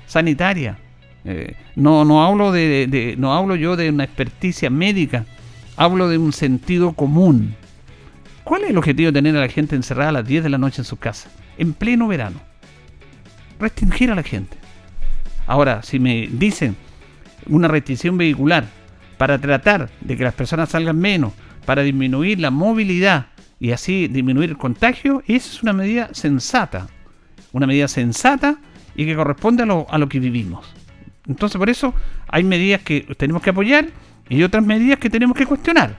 sanitaria. 0.07 0.79
Eh, 1.25 1.57
no, 1.75 2.05
no, 2.05 2.25
hablo 2.25 2.53
de, 2.53 3.15
no 3.19 3.35
hablo 3.35 3.57
yo 3.57 3.76
de 3.76 3.91
una 3.91 4.05
experticia 4.05 4.71
médica, 4.71 5.26
hablo 5.76 6.09
de 6.09 6.19
un 6.19 6.33
sentido 6.33 6.93
común. 6.93 7.55
¿Cuál 8.47 8.62
es 8.62 8.71
el 8.71 8.79
objetivo 8.79 9.11
de 9.11 9.19
tener 9.19 9.37
a 9.37 9.41
la 9.41 9.49
gente 9.49 9.75
encerrada 9.75 10.11
a 10.11 10.12
las 10.12 10.25
10 10.25 10.45
de 10.45 10.50
la 10.50 10.59
noche 10.59 10.81
en 10.81 10.85
su 10.85 10.97
casa? 10.97 11.29
en 11.59 11.73
pleno 11.73 12.07
verano. 12.07 12.41
Restringir 13.59 14.11
a 14.12 14.15
la 14.15 14.23
gente. 14.23 14.57
Ahora, 15.49 15.83
si 15.83 15.99
me 15.99 16.29
dicen 16.31 16.76
una 17.47 17.67
restricción 17.69 18.17
vehicular 18.17 18.67
para 19.19 19.38
tratar 19.38 19.91
de 20.00 20.17
que 20.17 20.25
las 20.25 20.35
personas 20.35 20.69
salgan 20.69 20.99
menos, 20.99 21.33
para 21.65 21.83
disminuir 21.83 22.38
la 22.38 22.50
movilidad 22.50 23.26
y 23.59 23.73
así 23.73 24.09
disminuir 24.09 24.50
el 24.50 24.59
contagio, 24.59 25.23
esa 25.26 25.49
es 25.49 25.62
una 25.62 25.73
medida 25.73 26.11
sensata. 26.12 26.87
Una 27.53 27.67
medida 27.67 27.88
sensata 27.88 28.59
y 28.95 29.07
que 29.07 29.17
corresponde 29.17 29.62
a 29.62 29.67
lo, 29.67 29.87
a 29.91 29.99
lo 29.99 30.09
que 30.09 30.21
vivimos. 30.21 30.67
Entonces, 31.26 31.59
por 31.59 31.71
eso 31.71 31.95
hay 32.29 32.45
medidas 32.45 32.83
que 32.83 33.00
tenemos 33.17 33.43
que 33.43 33.50
apoyar 33.50 33.88
y 34.29 34.43
otras 34.43 34.65
medidas 34.65 34.99
que 34.99 35.11
tenemos 35.11 35.37
que 35.37 35.47
cuestionar. 35.47 35.97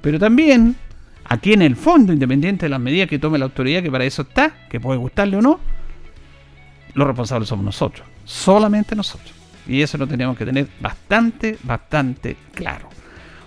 Pero 0.00 0.18
también 0.18 0.76
aquí 1.24 1.52
en 1.52 1.62
el 1.62 1.76
fondo, 1.76 2.12
independiente 2.12 2.66
de 2.66 2.70
las 2.70 2.80
medidas 2.80 3.08
que 3.08 3.18
tome 3.18 3.38
la 3.38 3.46
autoridad, 3.46 3.82
que 3.82 3.90
para 3.90 4.04
eso 4.04 4.22
está, 4.22 4.52
que 4.68 4.80
puede 4.80 4.98
gustarle 4.98 5.36
o 5.36 5.42
no, 5.42 5.60
los 6.94 7.06
responsables 7.06 7.48
somos 7.48 7.64
nosotros, 7.64 8.06
solamente 8.24 8.94
nosotros. 8.94 9.32
Y 9.66 9.82
eso 9.82 9.98
lo 9.98 10.06
tenemos 10.06 10.36
que 10.36 10.44
tener 10.44 10.68
bastante, 10.80 11.58
bastante 11.62 12.36
claro. 12.52 12.88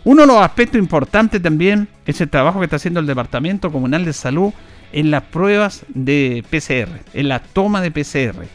Uno 0.03 0.21
de 0.21 0.27
los 0.27 0.37
aspectos 0.37 0.79
importantes 0.79 1.41
también 1.41 1.87
es 2.05 2.19
el 2.21 2.29
trabajo 2.29 2.59
que 2.59 2.65
está 2.65 2.77
haciendo 2.77 2.99
el 2.99 3.05
Departamento 3.05 3.71
Comunal 3.71 4.05
de 4.05 4.13
Salud 4.13 4.53
en 4.93 5.11
las 5.11 5.23
pruebas 5.23 5.85
de 5.89 6.43
PCR, 6.49 7.01
en 7.13 7.27
la 7.27 7.39
toma 7.39 7.81
de 7.81 7.91
PCR, 7.91 8.45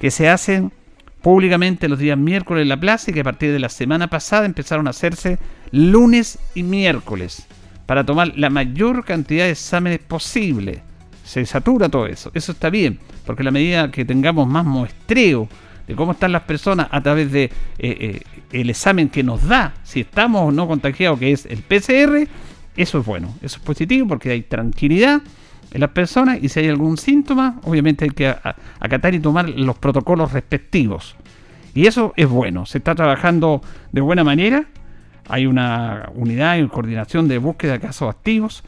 que 0.00 0.10
se 0.10 0.28
hacen 0.28 0.72
públicamente 1.20 1.88
los 1.88 1.98
días 1.98 2.16
miércoles 2.16 2.62
en 2.62 2.68
la 2.68 2.80
plaza 2.80 3.10
y 3.10 3.14
que 3.14 3.20
a 3.20 3.24
partir 3.24 3.52
de 3.52 3.58
la 3.58 3.68
semana 3.68 4.08
pasada 4.08 4.46
empezaron 4.46 4.86
a 4.86 4.90
hacerse 4.90 5.38
lunes 5.72 6.38
y 6.54 6.62
miércoles 6.62 7.46
para 7.90 8.06
tomar 8.06 8.34
la 8.36 8.50
mayor 8.50 9.04
cantidad 9.04 9.46
de 9.46 9.50
exámenes 9.50 9.98
posible. 9.98 10.80
Se 11.24 11.44
satura 11.44 11.88
todo 11.88 12.06
eso. 12.06 12.30
Eso 12.34 12.52
está 12.52 12.70
bien, 12.70 13.00
porque 13.26 13.42
la 13.42 13.50
medida 13.50 13.90
que 13.90 14.04
tengamos 14.04 14.46
más 14.46 14.64
muestreo 14.64 15.48
de 15.88 15.96
cómo 15.96 16.12
están 16.12 16.30
las 16.30 16.42
personas 16.42 16.86
a 16.88 17.02
través 17.02 17.32
de 17.32 17.42
eh, 17.42 17.50
eh, 17.80 18.22
el 18.52 18.70
examen 18.70 19.08
que 19.08 19.24
nos 19.24 19.44
da 19.44 19.74
si 19.82 20.02
estamos 20.02 20.42
o 20.42 20.52
no 20.52 20.68
contagiados, 20.68 21.18
que 21.18 21.32
es 21.32 21.46
el 21.46 21.62
PCR, 21.62 22.28
eso 22.76 23.00
es 23.00 23.04
bueno, 23.04 23.34
eso 23.42 23.56
es 23.56 23.64
positivo 23.64 24.06
porque 24.06 24.30
hay 24.30 24.42
tranquilidad 24.42 25.20
en 25.72 25.80
las 25.80 25.90
personas 25.90 26.38
y 26.40 26.48
si 26.48 26.60
hay 26.60 26.68
algún 26.68 26.96
síntoma, 26.96 27.58
obviamente 27.64 28.04
hay 28.04 28.12
que 28.12 28.32
acatar 28.78 29.16
y 29.16 29.18
tomar 29.18 29.48
los 29.48 29.76
protocolos 29.78 30.30
respectivos. 30.30 31.16
Y 31.74 31.88
eso 31.88 32.12
es 32.16 32.28
bueno, 32.28 32.66
se 32.66 32.78
está 32.78 32.94
trabajando 32.94 33.62
de 33.90 34.00
buena 34.00 34.22
manera 34.22 34.68
hay 35.30 35.46
una 35.46 36.10
unidad 36.14 36.56
y 36.58 36.66
coordinación 36.68 37.28
de 37.28 37.38
búsqueda 37.38 37.72
de 37.72 37.80
casos 37.80 38.10
activos 38.10 38.62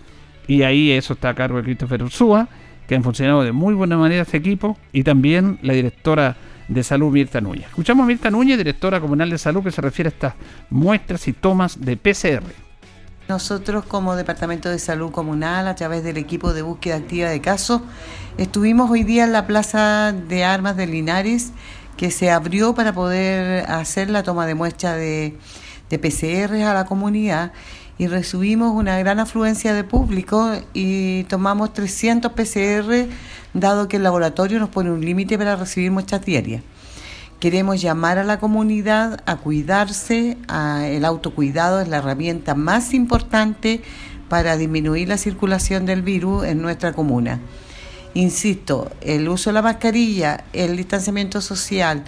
y 0.47 0.63
ahí 0.63 0.91
eso 0.91 1.15
está 1.15 1.31
a 1.31 1.35
cargo 1.35 1.59
de 1.59 1.65
Christopher 1.65 2.03
Ursúa, 2.03 2.49
que 2.87 2.95
han 2.95 3.03
funcionado 3.03 3.43
de 3.43 3.53
muy 3.53 3.75
buena 3.75 3.97
manera 3.97 4.23
este 4.23 4.37
equipo, 4.39 4.77
y 4.93 5.05
también 5.05 5.59
la 5.63 5.73
directora 5.73 6.37
de 6.69 6.83
salud 6.83 7.13
Mirta 7.13 7.41
Núñez. 7.41 7.67
Escuchamos 7.67 8.05
a 8.05 8.07
Mirta 8.07 8.31
Núñez, 8.31 8.59
directora 8.59 9.01
comunal 9.01 9.31
de 9.31 9.39
salud, 9.39 9.63
que 9.63 9.71
se 9.71 9.81
refiere 9.81 10.09
a 10.09 10.13
estas 10.13 10.35
muestras 10.71 11.27
y 11.29 11.33
tomas 11.33 11.81
de 11.81 11.97
PCR. 11.97 12.43
Nosotros 13.29 13.85
como 13.85 14.17
Departamento 14.17 14.69
de 14.69 14.79
Salud 14.79 15.13
Comunal, 15.13 15.69
a 15.69 15.75
través 15.75 16.03
del 16.03 16.17
equipo 16.17 16.53
de 16.53 16.63
búsqueda 16.63 16.97
activa 16.97 17.29
de 17.29 17.41
casos, 17.41 17.83
estuvimos 18.37 18.91
hoy 18.91 19.05
día 19.05 19.25
en 19.25 19.33
la 19.33 19.47
Plaza 19.47 20.13
de 20.13 20.45
Armas 20.45 20.77
de 20.77 20.87
Linares, 20.87 21.53
que 21.97 22.11
se 22.11 22.31
abrió 22.31 22.75
para 22.75 22.93
poder 22.93 23.65
hacer 23.71 24.11
la 24.11 24.23
toma 24.23 24.45
de 24.45 24.55
muestra 24.55 24.97
de 24.97 25.37
de 25.93 25.99
PCR 25.99 26.55
a 26.63 26.73
la 26.73 26.87
comunidad 26.87 27.53
y 27.99 28.07
recibimos 28.07 28.73
una 28.73 28.99
gran 28.99 29.21
afluencia 29.21 29.75
de 29.75 29.85
público 29.85 30.51
y 30.73 31.25
tomamos 31.25 31.75
300 31.75 32.33
PCR 32.33 33.09
dado 33.53 33.89
que 33.89 33.99
el 33.99 34.03
laboratorio 34.03 34.59
nos 34.59 34.71
pone 34.71 34.91
un 34.91 35.05
límite 35.05 35.37
para 35.37 35.55
recibir 35.55 35.91
muestras 35.91 36.25
diarias. 36.25 36.63
Queremos 37.41 37.83
llamar 37.83 38.17
a 38.17 38.25
la 38.25 38.41
comunidad 38.41 39.23
a 39.27 39.37
cuidarse, 39.37 40.39
el 40.83 41.05
autocuidado 41.05 41.83
es 41.83 41.89
la 41.89 41.99
herramienta 41.99 42.55
más 42.55 42.95
importante 42.95 43.83
para 44.31 44.57
disminuir 44.57 45.09
la 45.09 45.19
circulación 45.19 45.85
del 45.85 46.01
virus 46.01 46.47
en 46.47 46.63
nuestra 46.63 46.95
comuna. 46.95 47.39
Insisto, 48.15 48.91
el 49.03 49.29
uso 49.29 49.51
de 49.51 49.55
la 49.55 49.63
mascarilla, 49.63 50.45
el 50.55 50.75
distanciamiento 50.77 51.43
social, 51.43 52.05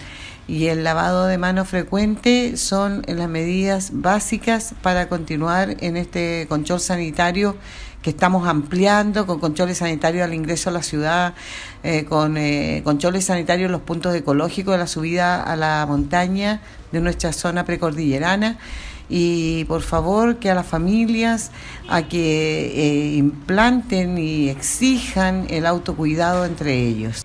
y 0.47 0.67
el 0.67 0.83
lavado 0.83 1.25
de 1.25 1.37
manos 1.37 1.67
frecuente 1.67 2.57
son 2.57 3.03
las 3.07 3.29
medidas 3.29 3.89
básicas 3.93 4.75
para 4.81 5.09
continuar 5.09 5.77
en 5.79 5.97
este 5.97 6.45
control 6.47 6.79
sanitario 6.79 7.55
que 8.01 8.11
estamos 8.11 8.47
ampliando 8.47 9.25
con 9.25 9.39
controles 9.39 9.79
sanitarios 9.79 10.23
al 10.23 10.35
ingreso 10.35 10.69
a 10.69 10.73
la 10.73 10.83
ciudad, 10.83 11.33
eh, 11.81 12.05
con 12.05 12.37
eh, 12.37 12.81
controles 12.83 13.25
sanitarios 13.25 13.65
en 13.65 13.71
los 13.71 13.81
puntos 13.81 14.13
ecológicos 14.13 14.73
de 14.73 14.77
la 14.77 14.85
subida 14.85 15.41
a 15.41 15.55
la 15.55 15.83
montaña 15.87 16.61
de 16.91 17.01
nuestra 17.01 17.33
zona 17.33 17.65
precordillerana 17.65 18.59
y 19.09 19.65
por 19.65 19.81
favor 19.81 20.37
que 20.37 20.51
a 20.51 20.55
las 20.55 20.67
familias 20.67 21.49
a 21.89 22.03
que 22.03 22.67
eh, 22.75 23.15
implanten 23.15 24.19
y 24.19 24.49
exijan 24.49 25.47
el 25.49 25.65
autocuidado 25.65 26.45
entre 26.45 26.75
ellos. 26.75 27.24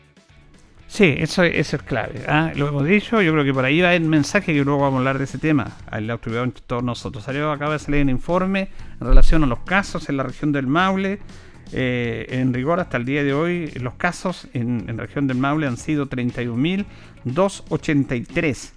Sí, 0.91 1.15
eso, 1.19 1.45
eso 1.45 1.77
es 1.77 1.83
clave. 1.85 2.25
¿ah? 2.27 2.51
Lo 2.57 2.67
hemos 2.67 2.85
dicho, 2.85 3.23
yo 3.23 3.31
creo 3.33 3.45
que 3.45 3.55
por 3.55 3.65
ahí 3.65 3.81
va 3.81 3.95
el 3.95 4.03
mensaje 4.03 4.53
que 4.53 4.65
luego 4.65 4.81
vamos 4.81 4.97
a 4.97 4.99
hablar 4.99 5.19
de 5.19 5.25
ese 5.25 5.39
tema, 5.39 5.77
el 5.93 6.11
autoridad 6.11 6.43
entre 6.43 6.65
todos 6.67 6.83
nosotros. 6.83 7.23
Salió, 7.23 7.53
acaba 7.53 7.75
de 7.75 7.79
salir 7.79 8.03
un 8.03 8.11
informe 8.11 8.71
en 9.01 9.07
relación 9.07 9.45
a 9.45 9.47
los 9.47 9.61
casos 9.61 10.09
en 10.09 10.17
la 10.17 10.25
región 10.25 10.51
del 10.51 10.67
Maule. 10.67 11.21
Eh, 11.73 12.27
en 12.31 12.53
rigor, 12.53 12.81
hasta 12.81 12.97
el 12.97 13.05
día 13.05 13.23
de 13.23 13.33
hoy, 13.33 13.71
los 13.81 13.95
casos 13.95 14.49
en, 14.53 14.87
en 14.89 14.97
la 14.97 15.05
región 15.05 15.29
del 15.29 15.39
Maule 15.39 15.69
han 15.69 15.77
sido 15.77 16.09
31.283. 16.09 18.73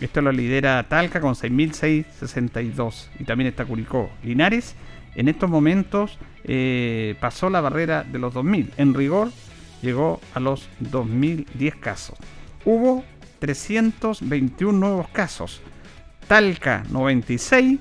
Esto 0.00 0.22
lo 0.22 0.30
lidera 0.30 0.80
Talca 0.84 1.20
con 1.20 1.34
6.662 1.34 3.08
y 3.18 3.24
también 3.24 3.48
está 3.48 3.64
Curicó. 3.64 4.12
Linares 4.22 4.76
en 5.16 5.26
estos 5.26 5.50
momentos 5.50 6.20
eh, 6.44 7.16
pasó 7.20 7.50
la 7.50 7.60
barrera 7.60 8.04
de 8.04 8.20
los 8.20 8.32
2.000. 8.32 8.68
En 8.76 8.94
rigor, 8.94 9.32
llegó 9.82 10.20
a 10.34 10.40
los 10.40 10.68
2010 10.80 11.76
casos. 11.76 12.16
Hubo 12.64 13.04
321 13.38 14.78
nuevos 14.78 15.08
casos. 15.08 15.60
Talca 16.26 16.84
96, 16.90 17.78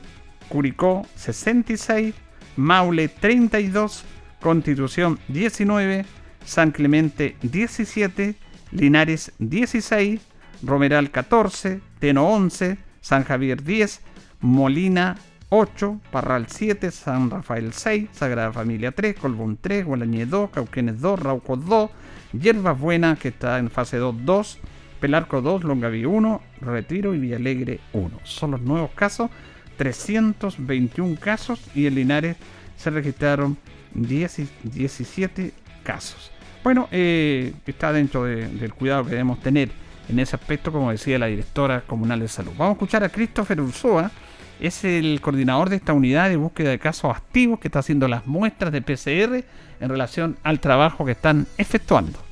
Curicó 0.47 1.05
66, 1.15 2.13
Maule 2.55 3.09
32, 3.09 4.05
Constitución 4.39 5.19
19, 5.27 6.05
San 6.45 6.71
Clemente 6.71 7.35
17, 7.41 8.35
Linares 8.71 9.33
16, 9.39 10.21
Romeral 10.63 11.11
14, 11.11 11.81
Teno 11.99 12.29
11, 12.29 12.77
San 13.01 13.23
Javier 13.23 13.63
10, 13.63 14.01
Molina 14.39 15.17
8, 15.49 16.01
Parral 16.11 16.47
7, 16.49 16.91
San 16.91 17.29
Rafael 17.29 17.71
6, 17.71 18.09
Sagrada 18.11 18.51
Familia 18.51 18.91
3, 18.91 19.15
Colbún 19.15 19.57
3, 19.59 19.85
Gualañé 19.85 20.25
2, 20.25 20.49
Cauquenes 20.49 20.99
2, 20.99 21.19
Raucos 21.19 21.65
2, 21.65 21.89
Hierbas 22.33 22.77
Buenas, 22.79 23.17
que 23.17 23.29
está 23.29 23.57
en 23.57 23.69
fase 23.69 23.97
2, 23.97 24.25
2, 24.25 24.59
Pelarco 24.99 25.41
2, 25.41 25.63
Longaví 25.63 26.05
1, 26.05 26.41
Retiro 26.61 27.13
y 27.13 27.19
Villalegre 27.19 27.79
1. 27.93 28.19
Son 28.23 28.51
los 28.51 28.61
nuevos 28.61 28.91
casos, 28.91 29.29
321 29.77 31.17
casos 31.19 31.61
y 31.73 31.85
en 31.85 31.95
Linares 31.95 32.35
se 32.75 32.89
registraron 32.89 33.57
10, 33.93 34.41
17 34.63 35.53
casos. 35.83 36.31
Bueno, 36.63 36.89
eh, 36.91 37.53
está 37.65 37.93
dentro 37.93 38.25
del 38.25 38.73
cuidado 38.73 39.05
que 39.05 39.11
debemos 39.11 39.39
tener 39.39 39.69
en 40.09 40.19
ese 40.19 40.35
aspecto, 40.35 40.71
como 40.71 40.91
decía 40.91 41.19
la 41.19 41.27
directora 41.27 41.81
comunal 41.81 42.19
de 42.19 42.27
salud. 42.27 42.51
Vamos 42.57 42.71
a 42.71 42.73
escuchar 42.73 43.03
a 43.03 43.09
Christopher 43.09 43.61
Ursoa, 43.61 44.11
es 44.59 44.83
el 44.83 45.21
coordinador 45.21 45.69
de 45.69 45.77
esta 45.77 45.93
unidad 45.93 46.29
de 46.29 46.37
búsqueda 46.37 46.69
de 46.69 46.79
casos 46.79 47.15
activos 47.15 47.59
que 47.59 47.67
está 47.67 47.79
haciendo 47.79 48.07
las 48.07 48.25
muestras 48.25 48.71
de 48.71 48.81
PCR 48.81 49.43
en 49.79 49.89
relación 49.89 50.37
al 50.43 50.59
trabajo 50.59 51.05
que 51.05 51.11
están 51.11 51.47
efectuando. 51.57 52.27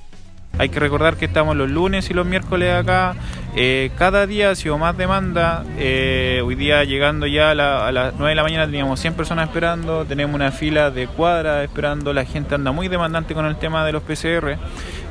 Hay 0.58 0.70
que 0.70 0.79
recordar 0.79 1.17
que 1.17 1.25
estamos 1.25 1.55
los 1.58 1.70
lunes 1.70 2.10
y 2.10 2.13
los 2.13 2.25
miércoles 2.25 2.74
acá. 2.74 3.15
Eh, 3.58 3.91
cada 3.98 4.25
día 4.25 4.51
ha 4.51 4.55
sido 4.55 4.77
más 4.77 4.96
demanda. 4.98 5.65
Eh, 5.77 6.41
hoy 6.46 6.55
día 6.55 6.86
llegando 6.86 7.27
ya 7.27 7.51
a, 7.51 7.55
las 7.91 8.13
9 8.15 8.29
de 8.29 8.36
la 8.36 8.44
mañana 8.44 8.65
teníamos 8.65 9.01
100 9.01 9.15
personas 9.15 9.50
esperando. 9.50 10.05
Tenemos 10.05 10.34
una 10.34 10.51
fila 10.51 10.91
de 10.91 11.08
cuadra 11.08 11.62
esperando. 11.62 12.13
La 12.13 12.24
gente 12.24 12.55
anda 12.55 12.72
muy 12.72 12.88
demandante 12.88 13.34
con 13.34 13.46
el 13.46 13.58
tema 13.58 13.86
de 13.86 13.91
los 13.91 14.03
PCR. 14.03 14.58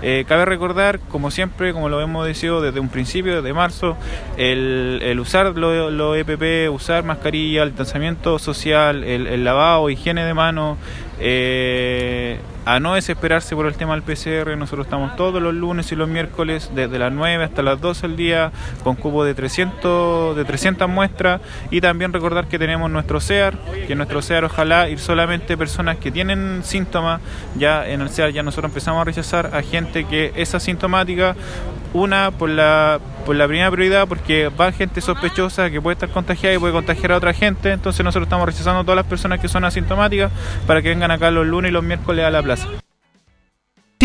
Eh, 0.06 0.26
cabe 0.28 0.44
recordar, 0.44 1.00
como 1.00 1.30
siempre, 1.30 1.72
como 1.72 1.88
lo 1.88 1.98
hemos 2.02 2.26
decidido 2.26 2.60
desde 2.60 2.78
un 2.78 2.90
principio, 2.90 3.36
desde 3.36 3.54
marzo, 3.54 3.96
el, 4.36 5.18
usar 5.18 5.56
los 5.56 5.90
lo 5.90 6.14
EPP, 6.14 6.70
usar 6.70 7.04
mascarilla, 7.04 7.62
el 7.62 7.70
distanciamiento 7.70 8.38
social, 8.38 9.02
el, 9.02 9.26
el 9.26 9.44
lavado, 9.44 9.88
higiene 9.88 10.26
de 10.26 10.34
manos, 10.34 10.76
eh, 11.18 12.38
a 12.66 12.80
no 12.80 12.94
desesperarse 12.94 13.54
por 13.54 13.66
el 13.66 13.74
tema 13.74 13.94
del 13.94 14.02
PCR, 14.02 14.56
nosotros 14.56 14.86
estamos 14.86 15.16
todos 15.16 15.42
los 15.42 15.54
lunes 15.54 15.92
y 15.92 15.96
los 15.96 16.08
miércoles 16.08 16.70
desde 16.74 16.98
las 16.98 17.12
9 17.12 17.44
hasta 17.44 17.62
las 17.62 17.80
12 17.80 18.08
del 18.08 18.16
día 18.16 18.52
con 18.82 18.96
cubo 18.96 19.24
de 19.24 19.34
300, 19.34 20.34
de 20.34 20.44
300 20.44 20.88
muestras. 20.88 21.40
Y 21.70 21.80
también 21.80 22.12
recordar 22.12 22.46
que 22.46 22.58
tenemos 22.58 22.90
nuestro 22.90 23.20
CEAR, 23.20 23.54
que 23.86 23.94
nuestro 23.94 24.22
CEAR 24.22 24.44
ojalá 24.44 24.88
ir 24.88 24.98
solamente 24.98 25.56
personas 25.56 25.98
que 25.98 26.10
tienen 26.10 26.62
síntomas, 26.64 27.20
ya 27.56 27.86
en 27.86 28.00
el 28.00 28.08
CEAR 28.08 28.30
ya 28.30 28.42
nosotros 28.42 28.70
empezamos 28.70 29.02
a 29.02 29.04
rechazar 29.04 29.50
a 29.54 29.62
gente 29.62 30.04
que 30.04 30.32
es 30.34 30.54
asintomática, 30.54 31.36
una 31.92 32.30
por 32.30 32.48
la 32.48 32.98
por 33.24 33.36
la 33.36 33.46
primera 33.46 33.70
prioridad 33.70 34.06
porque 34.06 34.48
va 34.48 34.72
gente 34.72 35.00
sospechosa 35.00 35.70
que 35.70 35.80
puede 35.80 35.94
estar 35.94 36.10
contagiada 36.10 36.54
y 36.54 36.58
puede 36.58 36.72
contagiar 36.72 37.12
a 37.12 37.16
otra 37.16 37.32
gente, 37.32 37.72
entonces 37.72 38.04
nosotros 38.04 38.26
estamos 38.26 38.46
rechazando 38.46 38.80
a 38.80 38.82
todas 38.84 38.96
las 38.96 39.06
personas 39.06 39.40
que 39.40 39.48
son 39.48 39.64
asintomáticas 39.64 40.30
para 40.66 40.82
que 40.82 40.90
vengan 40.90 41.10
acá 41.10 41.30
los 41.30 41.46
lunes 41.46 41.70
y 41.70 41.72
los 41.72 41.82
miércoles 41.82 42.24
a 42.24 42.30
la 42.30 42.42
plaza. 42.42 42.68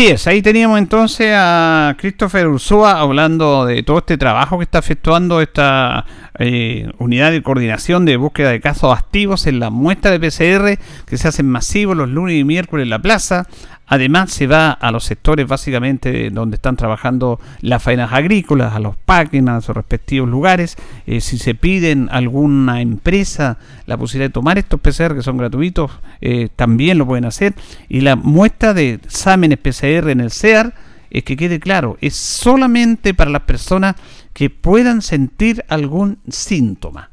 Sí, 0.00 0.06
es, 0.06 0.26
ahí 0.26 0.40
teníamos 0.40 0.78
entonces 0.78 1.34
a 1.36 1.94
Christopher 1.98 2.46
Ursúa 2.46 3.00
hablando 3.00 3.66
de 3.66 3.82
todo 3.82 3.98
este 3.98 4.16
trabajo 4.16 4.56
que 4.56 4.64
está 4.64 4.78
efectuando 4.78 5.42
esta 5.42 6.06
eh, 6.38 6.90
unidad 6.98 7.32
de 7.32 7.42
coordinación 7.42 8.06
de 8.06 8.16
búsqueda 8.16 8.48
de 8.50 8.60
casos 8.60 8.96
activos 8.96 9.46
en 9.46 9.60
la 9.60 9.68
muestra 9.68 10.16
de 10.16 10.18
PCR 10.18 10.82
que 11.06 11.18
se 11.18 11.28
hacen 11.28 11.50
masivos 11.50 11.98
los 11.98 12.08
lunes 12.08 12.38
y 12.38 12.44
miércoles 12.44 12.84
en 12.84 12.90
la 12.90 13.00
plaza. 13.00 13.46
Además 13.90 14.30
se 14.30 14.46
va 14.46 14.70
a 14.70 14.92
los 14.92 15.02
sectores 15.02 15.48
básicamente 15.48 16.30
donde 16.30 16.54
están 16.54 16.76
trabajando 16.76 17.40
las 17.60 17.82
faenas 17.82 18.12
agrícolas, 18.12 18.72
a 18.72 18.78
los 18.78 18.94
packing, 18.96 19.48
a 19.48 19.60
sus 19.60 19.74
respectivos 19.74 20.28
lugares. 20.28 20.76
Eh, 21.08 21.20
si 21.20 21.38
se 21.38 21.56
piden 21.56 22.08
alguna 22.12 22.82
empresa 22.82 23.58
la 23.86 23.96
posibilidad 23.96 24.28
de 24.28 24.32
tomar 24.32 24.58
estos 24.58 24.78
PCR 24.80 25.16
que 25.16 25.22
son 25.22 25.38
gratuitos, 25.38 25.90
eh, 26.20 26.50
también 26.54 26.98
lo 26.98 27.06
pueden 27.06 27.24
hacer. 27.24 27.54
Y 27.88 28.02
la 28.02 28.14
muestra 28.14 28.74
de 28.74 28.92
exámenes 28.92 29.58
PCR 29.58 30.08
en 30.10 30.20
el 30.20 30.30
CEAR, 30.30 30.72
es 31.10 31.24
que 31.24 31.36
quede 31.36 31.58
claro, 31.58 31.98
es 32.00 32.14
solamente 32.14 33.12
para 33.12 33.32
las 33.32 33.42
personas 33.42 33.96
que 34.32 34.50
puedan 34.50 35.02
sentir 35.02 35.64
algún 35.68 36.18
síntoma. 36.28 37.10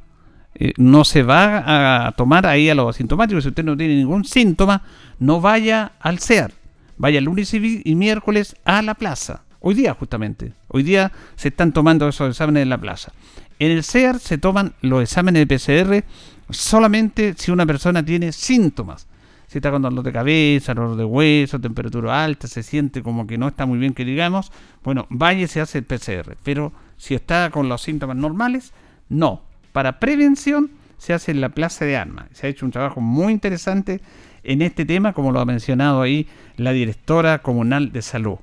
Eh, 0.54 0.74
no 0.78 1.06
se 1.06 1.24
va 1.24 2.06
a 2.06 2.12
tomar 2.12 2.46
ahí 2.46 2.70
a 2.70 2.76
los 2.76 2.96
asintomáticos. 2.96 3.46
Si 3.46 3.50
usted 3.50 3.66
no 3.66 3.76
tiene 3.76 3.96
ningún 3.96 4.26
síntoma, 4.26 4.84
no 5.18 5.42
vaya 5.42 5.94
al 6.00 6.20
CEAR 6.20 6.52
vaya 6.98 7.22
lunes 7.22 7.54
y, 7.54 7.96
miércoles 7.96 8.56
a 8.66 8.82
la 8.82 8.96
plaza. 8.96 9.44
Hoy 9.60 9.76
día, 9.76 9.94
justamente. 9.94 10.54
Hoy 10.68 10.84
día 10.84 11.12
se 11.36 11.50
están 11.50 11.74
tomando 11.74 12.08
esos 12.08 12.30
exámenes 12.30 12.64
en 12.64 12.70
la 12.70 12.78
plaza. 12.78 13.12
En 13.60 13.72
el 13.72 13.84
CEAR 13.84 14.20
se 14.20 14.38
toman 14.38 14.74
los 14.82 15.02
exámenes 15.02 15.48
de 15.48 15.58
PCR 15.58 16.06
solamente 16.50 17.34
si 17.38 17.52
una 17.52 17.66
persona 17.66 18.04
tiene 18.04 18.32
síntomas. 18.32 19.08
Si 19.48 19.60
está 19.60 19.72
con 19.72 19.82
dolor 19.82 20.04
de 20.04 20.12
cabeza, 20.12 20.74
dolor 20.74 20.98
de 20.98 21.06
hueso, 21.06 21.60
temperatura 21.60 22.24
alta, 22.24 22.48
se 22.48 22.64
siente 22.64 23.02
como 23.02 23.26
que 23.26 23.38
no 23.38 23.48
está 23.48 23.66
muy 23.66 23.80
bien 23.80 23.94
que 23.94 24.04
digamos, 24.04 24.52
bueno, 24.84 25.08
vaya 25.10 25.44
y 25.44 25.48
se 25.48 25.62
hace 25.62 25.80
el 25.80 25.86
PCR. 25.86 26.36
Pero 26.44 26.74
si 26.98 27.16
está 27.16 27.50
con 27.50 27.70
los 27.70 27.82
síntomas 27.82 28.18
normales, 28.18 28.74
no. 29.08 29.42
Para 29.72 30.00
prevención 30.00 30.72
se 30.98 31.14
hace 31.14 31.32
en 31.32 31.42
la 31.42 31.50
plaza 31.50 31.86
de 31.86 31.96
armas. 31.96 32.26
Se 32.34 32.48
ha 32.48 32.50
hecho 32.50 32.66
un 32.66 32.72
trabajo 32.72 33.00
muy 33.00 33.32
interesante 33.32 34.02
en 34.48 34.62
este 34.62 34.86
tema, 34.86 35.14
como 35.14 35.32
lo 35.32 35.42
ha 35.42 35.46
mencionado 35.46 36.02
ahí 36.02 36.26
la 36.56 36.72
directora 36.72 37.40
comunal 37.40 37.92
de 37.92 38.02
salud. 38.02 38.38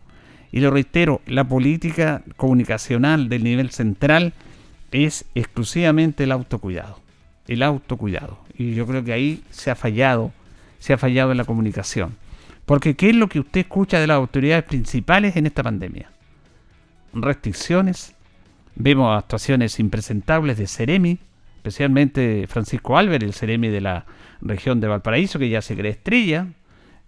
Y 0.52 0.60
lo 0.60 0.70
reitero, 0.70 1.22
la 1.26 1.44
política 1.44 2.22
comunicacional 2.36 3.28
del 3.28 3.42
nivel 3.42 3.70
central 3.70 4.34
es 4.92 5.24
exclusivamente 5.34 6.24
el 6.24 6.32
autocuidado. 6.32 7.00
El 7.48 7.62
autocuidado. 7.62 8.38
Y 8.56 8.74
yo 8.74 8.86
creo 8.86 9.02
que 9.02 9.12
ahí 9.14 9.42
se 9.50 9.70
ha 9.70 9.74
fallado, 9.74 10.30
se 10.78 10.92
ha 10.92 10.98
fallado 10.98 11.32
en 11.32 11.38
la 11.38 11.44
comunicación. 11.44 12.14
Porque 12.66 12.94
¿qué 12.94 13.10
es 13.10 13.16
lo 13.16 13.28
que 13.28 13.40
usted 13.40 13.62
escucha 13.62 13.98
de 13.98 14.06
las 14.06 14.16
autoridades 14.16 14.64
principales 14.64 15.36
en 15.36 15.46
esta 15.46 15.62
pandemia? 15.62 16.10
Restricciones, 17.14 18.14
vemos 18.76 19.16
actuaciones 19.16 19.80
impresentables 19.80 20.58
de 20.58 20.66
Ceremi, 20.66 21.18
especialmente 21.64 22.44
Francisco 22.46 22.98
Álvarez, 22.98 23.22
el 23.22 23.32
Ceremi 23.32 23.68
de 23.68 23.80
la 23.80 24.04
región 24.42 24.82
de 24.82 24.86
Valparaíso, 24.86 25.38
que 25.38 25.48
ya 25.48 25.62
se 25.62 25.74
cree 25.74 25.92
estrella, 25.92 26.48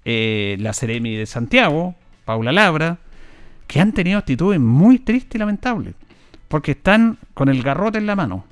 eh, 0.06 0.56
la 0.60 0.72
Ceremi 0.72 1.14
de 1.14 1.26
Santiago, 1.26 1.94
Paula 2.24 2.52
Labra, 2.52 2.96
que 3.66 3.80
han 3.80 3.92
tenido 3.92 4.18
actitudes 4.18 4.58
muy 4.58 4.98
tristes 4.98 5.34
y 5.34 5.38
lamentables, 5.38 5.94
porque 6.48 6.70
están 6.70 7.18
con 7.34 7.50
el 7.50 7.62
garrote 7.62 7.98
en 7.98 8.06
la 8.06 8.16
mano. 8.16 8.46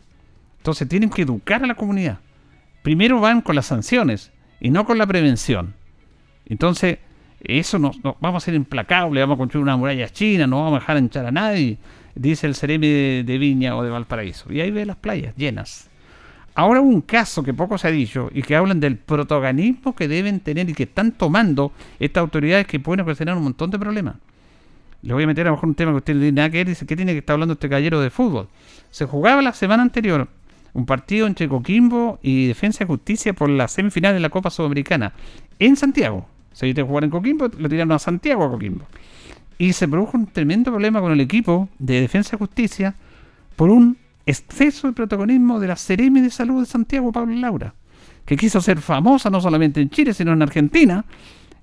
Entonces 0.59 0.87
tienen 0.91 1.09
que 1.09 1.23
educar 1.23 1.65
a 1.65 1.67
la 1.67 1.75
comunidad. 1.75 2.19
Primero 2.83 3.19
van 3.19 3.41
con 3.41 3.57
las 3.57 3.65
sanciones 3.65 4.31
y 4.61 4.69
no 4.69 4.85
con 4.85 4.99
la 4.99 5.07
prevención. 5.07 5.73
Entonces, 6.45 6.99
eso 7.41 7.79
no, 7.79 7.93
vamos 8.21 8.43
a 8.43 8.45
ser 8.45 8.53
implacables, 8.53 9.23
vamos 9.23 9.37
a 9.37 9.39
construir 9.39 9.63
una 9.63 9.79
muralla 9.79 10.11
china, 10.11 10.47
no 10.47 10.59
vamos 10.59 10.77
a 10.77 10.81
dejar 10.81 10.99
hinchar 10.99 11.25
a 11.25 11.33
nadie, 11.33 11.79
dice 12.15 12.47
el 12.47 12.55
Ceremi 12.55 12.89
de, 12.89 13.25
de 13.25 13.39
Viña 13.39 13.75
o 13.75 13.83
de 13.83 13.89
Valparaíso. 13.89 14.53
Y 14.53 14.61
ahí 14.61 14.71
ve 14.71 14.85
las 14.85 14.97
playas 14.97 15.35
llenas. 15.37 15.89
Ahora 16.55 16.81
un 16.81 17.01
caso 17.01 17.43
que 17.43 17.53
poco 17.53 17.79
se 17.79 17.89
ha 17.89 17.91
dicho 17.91 18.31
y 18.33 18.43
que 18.43 18.55
hablan 18.55 18.79
del 18.79 18.97
protagonismo 18.97 19.95
que 19.95 20.07
deben 20.07 20.41
tener 20.41 20.71
y 20.71 20.75
que 20.75 20.85
están 20.85 21.13
tomando 21.13 21.73
estas 21.99 22.21
autoridades 22.21 22.67
que 22.67 22.79
pueden 22.79 23.01
ocasionar 23.01 23.37
un 23.37 23.43
montón 23.43 23.71
de 23.71 23.79
problemas. 23.79 24.17
Le 25.03 25.13
voy 25.13 25.25
a 25.25 25.27
meter 25.27 25.47
a 25.47 25.51
lo 25.51 25.57
mejor 25.57 25.69
un 25.69 25.75
tema 25.75 25.91
que 25.91 25.99
usted 25.99 26.15
no 26.15 26.21
tiene 26.21 26.33
nada 26.33 26.51
que 26.51 26.59
ver. 26.59 26.69
Dice, 26.69 26.87
¿qué 26.87 26.97
tiene 26.97 27.13
que 27.13 27.19
estar 27.19 27.35
hablando 27.35 27.55
este 27.55 27.69
caballero 27.69 28.01
de 28.01 28.11
fútbol? 28.11 28.49
Se 28.91 29.05
jugaba 29.05 29.43
la 29.43 29.53
semana 29.53 29.83
anterior 29.83 30.29
un 30.75 30.87
partido 30.87 31.27
entre 31.27 31.49
Coquimbo 31.49 32.19
y 32.23 32.49
Defensa 32.49 32.85
y 32.85 32.87
Justicia 32.87 33.33
por 33.33 33.49
la 33.49 33.69
semifinal 33.69 34.13
de 34.13 34.21
la 34.21 34.29
Copa 34.29 34.51
Sudamericana 34.51 35.13
en 35.59 35.77
Santiago. 35.77 36.27
Se 36.53 36.69
iba 36.69 36.83
a 36.83 36.87
jugar 36.87 37.05
en 37.05 37.11
Coquimbo, 37.11 37.49
lo 37.59 37.69
tiraron 37.69 37.93
a 37.93 37.99
Santiago 37.99 38.45
a 38.45 38.51
Coquimbo. 38.51 38.85
Y 39.57 39.73
se 39.73 39.89
produjo 39.89 40.17
un 40.17 40.27
tremendo 40.27 40.71
problema 40.71 41.01
con 41.01 41.13
el 41.13 41.21
equipo 41.21 41.69
de 41.79 42.01
Defensa 42.01 42.37
y 42.37 42.39
Justicia 42.39 42.95
por 43.57 43.71
un 43.71 43.97
exceso 44.27 44.87
de 44.87 44.93
protagonismo 44.93 45.61
de 45.61 45.69
la 45.69 45.77
Seremi 45.77 46.21
de 46.21 46.31
Salud 46.31 46.61
de 46.61 46.67
Santiago, 46.67 47.13
Pablo 47.13 47.35
Laura, 47.35 47.75
que 48.25 48.37
quiso 48.37 48.61
ser 48.61 48.79
famosa 48.81 49.31
no 49.31 49.41
solamente 49.41 49.81
en 49.81 49.91
Chile, 49.91 50.15
sino 50.15 50.33
en 50.33 50.43
Argentina, 50.43 51.05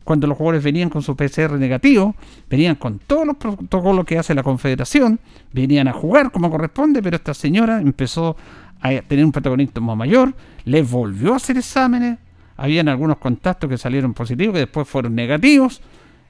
cuando 0.04 0.28
los 0.28 0.38
jugadores 0.38 0.63
venían 0.63 0.89
con 0.89 1.02
su 1.02 1.15
PCR 1.15 1.54
negativo, 1.54 2.15
venían 2.50 2.76
con 2.76 3.00
todos 3.00 3.26
los 3.26 3.38
protocolos 3.38 4.06
que 4.06 4.17
hace 4.17 4.34
la 4.34 4.43
Confederación, 4.43 5.19
venían 5.54 5.88
a 5.88 5.93
jugar 5.93 6.32
como 6.32 6.50
corresponde, 6.50 7.02
pero 7.02 7.17
esta 7.17 7.34
señora 7.34 7.80
empezó 7.82 8.36
a 8.82 8.89
tener 9.02 9.24
un 9.24 9.32
protagonismo 9.32 9.95
mayor, 9.95 10.34
les 10.65 10.89
volvió 10.89 11.34
a 11.34 11.38
hacer 11.38 11.58
exámenes, 11.58 12.17
habían 12.58 12.88
algunos 12.88 13.17
contactos 13.17 13.69
que 13.69 13.78
salieron 13.78 14.13
positivos, 14.13 14.54
que 14.54 14.60
después 14.62 14.88
fueron 14.88 15.15
negativos, 15.15 15.82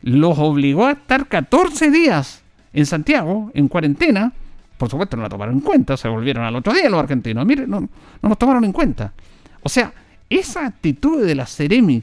los 0.02 0.38
obligó 0.38 0.88
a 0.88 0.92
estar 0.92 1.28
14 1.28 1.92
días 1.92 2.44
en 2.74 2.86
Santiago, 2.86 3.52
en 3.54 3.68
cuarentena, 3.68 4.34
por 4.82 4.90
supuesto 4.90 5.16
no 5.16 5.22
la 5.22 5.30
tomaron 5.30 5.54
en 5.54 5.62
cuenta, 5.62 5.96
se 5.96 6.08
volvieron 6.08 6.44
al 6.44 6.56
otro 6.56 6.74
día 6.74 6.90
los 6.90 7.00
argentinos, 7.00 7.46
mire, 7.46 7.68
no, 7.68 7.82
no 7.82 8.30
nos 8.30 8.36
tomaron 8.40 8.64
en 8.64 8.72
cuenta. 8.72 9.14
O 9.62 9.70
sea, 9.70 9.94
esa 10.28 10.66
actitud 10.66 11.24
de 11.24 11.36
la 11.36 11.46
Ceremi 11.46 12.02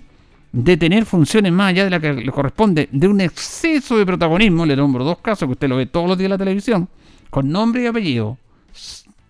de 0.53 0.77
tener 0.77 1.05
funciones 1.05 1.51
más 1.51 1.71
allá 1.71 1.83
de 1.83 1.91
la 1.91 1.99
que 1.99 2.13
le 2.13 2.31
corresponde, 2.31 2.89
de 2.93 3.09
un 3.09 3.21
exceso 3.21 3.99
de 3.99 4.07
protagonismo, 4.07 4.65
le 4.65 4.77
nombro 4.77 5.03
dos 5.03 5.19
casos 5.19 5.49
que 5.49 5.55
usted 5.55 5.69
lo 5.69 5.75
ve 5.75 5.87
todos 5.87 6.07
los 6.07 6.17
días 6.17 6.27
en 6.27 6.31
la 6.31 6.39
televisión, 6.39 6.89
con 7.31 7.51
nombre 7.51 7.83
y 7.83 7.87
apellido, 7.87 8.39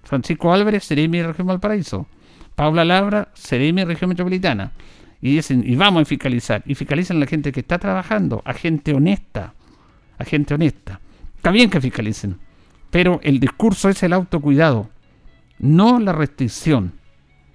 Francisco 0.03 0.53
Álvarez, 0.53 0.85
Seremi 0.85 1.17
de 1.17 1.29
Región 1.29 1.47
Valparaíso. 1.47 2.07
Paula 2.55 2.85
Labra, 2.85 3.29
Seremi 3.33 3.81
de 3.81 3.87
Región 3.87 4.11
Metropolitana. 4.11 4.73
Y 5.23 5.37
dicen, 5.37 5.65
y 5.67 5.75
vamos 5.75 6.03
a 6.03 6.05
fiscalizar. 6.05 6.63
Y 6.67 6.75
fiscalizan 6.75 7.17
a 7.17 7.21
la 7.21 7.27
gente 7.27 7.51
que 7.51 7.61
está 7.61 7.79
trabajando, 7.79 8.43
a 8.45 8.53
gente 8.53 8.93
honesta. 8.93 9.55
A 10.19 10.25
gente 10.25 10.53
honesta. 10.53 11.01
Está 11.35 11.51
bien 11.51 11.71
que 11.71 11.81
fiscalicen. 11.81 12.37
Pero 12.91 13.21
el 13.23 13.41
discurso 13.41 13.89
es 13.89 14.03
el 14.03 14.13
autocuidado, 14.13 14.89
no 15.59 15.99
la 15.99 16.13
restricción, 16.13 16.93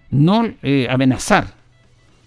no 0.10 0.46
eh, 0.62 0.88
amenazar. 0.90 1.54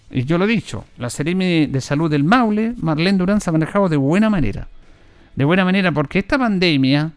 Y 0.09 0.23
yo 0.23 0.37
lo 0.37 0.45
he 0.45 0.47
dicho, 0.47 0.85
la 0.97 1.09
Seremi 1.09 1.67
de 1.67 1.81
Salud 1.81 2.09
del 2.09 2.23
Maule, 2.23 2.73
Marlene 2.77 3.17
Durán, 3.17 3.41
se 3.41 3.49
ha 3.49 3.53
manejado 3.53 3.89
de 3.89 3.97
buena 3.97 4.29
manera. 4.29 4.67
De 5.35 5.45
buena 5.45 5.63
manera, 5.65 5.91
porque 5.91 6.19
esta 6.19 6.37
pandemia, 6.37 7.11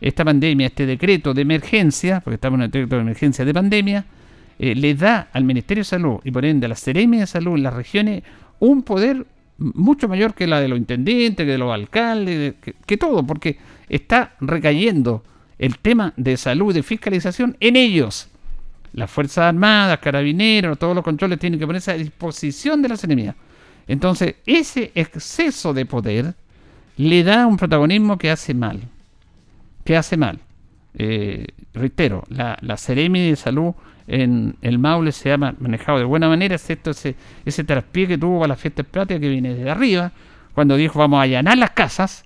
esta 0.00 0.24
pandemia, 0.24 0.68
este 0.68 0.86
decreto 0.86 1.34
de 1.34 1.42
emergencia, 1.42 2.20
porque 2.20 2.36
estamos 2.36 2.58
en 2.58 2.64
el 2.64 2.70
decreto 2.70 2.96
de 2.96 3.02
emergencia 3.02 3.44
de 3.44 3.52
pandemia, 3.52 4.04
eh, 4.58 4.74
le 4.74 4.94
da 4.94 5.28
al 5.32 5.44
Ministerio 5.44 5.82
de 5.82 5.86
Salud 5.86 6.20
y 6.24 6.30
por 6.30 6.44
ende 6.44 6.66
a 6.66 6.68
la 6.70 6.76
Seremi 6.76 7.18
de 7.18 7.26
Salud 7.26 7.56
en 7.56 7.62
las 7.62 7.74
regiones 7.74 8.22
un 8.58 8.82
poder 8.82 9.26
mucho 9.58 10.08
mayor 10.08 10.34
que 10.34 10.46
la 10.46 10.60
de 10.60 10.68
los 10.68 10.78
intendentes, 10.78 11.44
que 11.44 11.52
de 11.52 11.58
los 11.58 11.72
alcaldes, 11.72 12.54
que, 12.86 12.96
todo, 12.96 13.26
porque 13.26 13.58
está 13.88 14.34
recayendo 14.40 15.22
el 15.58 15.78
tema 15.78 16.12
de 16.16 16.36
salud 16.36 16.70
y 16.72 16.74
de 16.74 16.82
fiscalización 16.82 17.56
en 17.60 17.76
ellos. 17.76 18.28
Las 18.92 19.10
Fuerzas 19.10 19.44
Armadas, 19.44 19.98
Carabineros, 19.98 20.78
todos 20.78 20.94
los 20.94 21.04
controles 21.04 21.38
tienen 21.38 21.58
que 21.58 21.66
ponerse 21.66 21.90
a 21.90 21.94
disposición 21.94 22.82
de 22.82 22.88
las 22.88 23.04
enemigas. 23.04 23.36
Entonces, 23.86 24.36
ese 24.46 24.90
exceso 24.94 25.74
de 25.74 25.86
poder 25.86 26.34
le 26.96 27.22
da 27.22 27.46
un 27.46 27.56
protagonismo 27.56 28.18
que 28.18 28.30
hace 28.30 28.54
mal. 28.54 28.80
Que 29.84 29.96
hace 29.96 30.16
mal. 30.16 30.40
Eh, 30.94 31.46
reitero, 31.74 32.24
la, 32.28 32.58
la 32.62 32.76
Seremi 32.76 33.28
de 33.28 33.36
Salud 33.36 33.74
en 34.06 34.56
el 34.62 34.78
Maule 34.78 35.12
se 35.12 35.32
ha 35.32 35.36
manejado 35.36 35.98
de 35.98 36.04
buena 36.04 36.28
manera, 36.28 36.54
excepto 36.54 36.90
ese, 36.90 37.16
ese 37.44 37.64
traspié 37.64 38.06
que 38.06 38.18
tuvo 38.18 38.46
la 38.46 38.56
fiesta 38.56 38.82
práctica 38.82 39.20
que 39.20 39.28
viene 39.28 39.54
de 39.54 39.70
arriba, 39.70 40.12
cuando 40.54 40.76
dijo 40.76 40.98
vamos 40.98 41.18
a 41.18 41.22
allanar 41.22 41.58
las 41.58 41.70
casas, 41.70 42.24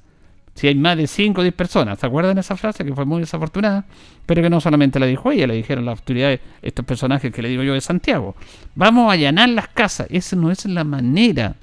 si 0.55 0.69
hay 0.69 0.75
más 0.75 0.97
de 0.97 1.07
5 1.07 1.41
o 1.41 1.43
10 1.43 1.55
personas. 1.55 1.99
¿Se 1.99 2.07
acuerdan 2.07 2.39
esa 2.39 2.57
frase 2.57 2.85
que 2.85 2.95
fue 2.95 3.05
muy 3.05 3.21
desafortunada? 3.21 3.87
Pero 4.27 4.43
que 4.43 4.51
no 4.51 4.61
solamente 4.61 4.99
la 4.99 5.07
dijo 5.07 5.31
ella, 5.33 5.47
le 5.47 5.55
dijeron 5.55 5.85
las 5.85 5.99
autoridades, 5.99 6.41
estos 6.63 6.85
personajes 6.85 7.33
que 7.33 7.43
le 7.43 7.49
digo 7.49 7.63
yo 7.63 7.75
de 7.75 7.81
Santiago. 7.81 8.35
Vamos 8.75 9.09
a 9.09 9.13
allanar 9.13 9.49
las 9.49 9.69
casas. 9.69 10.07
Esa 10.11 10.37
no 10.37 10.51
es 10.51 10.65
la 10.67 10.85
manera 10.85 11.57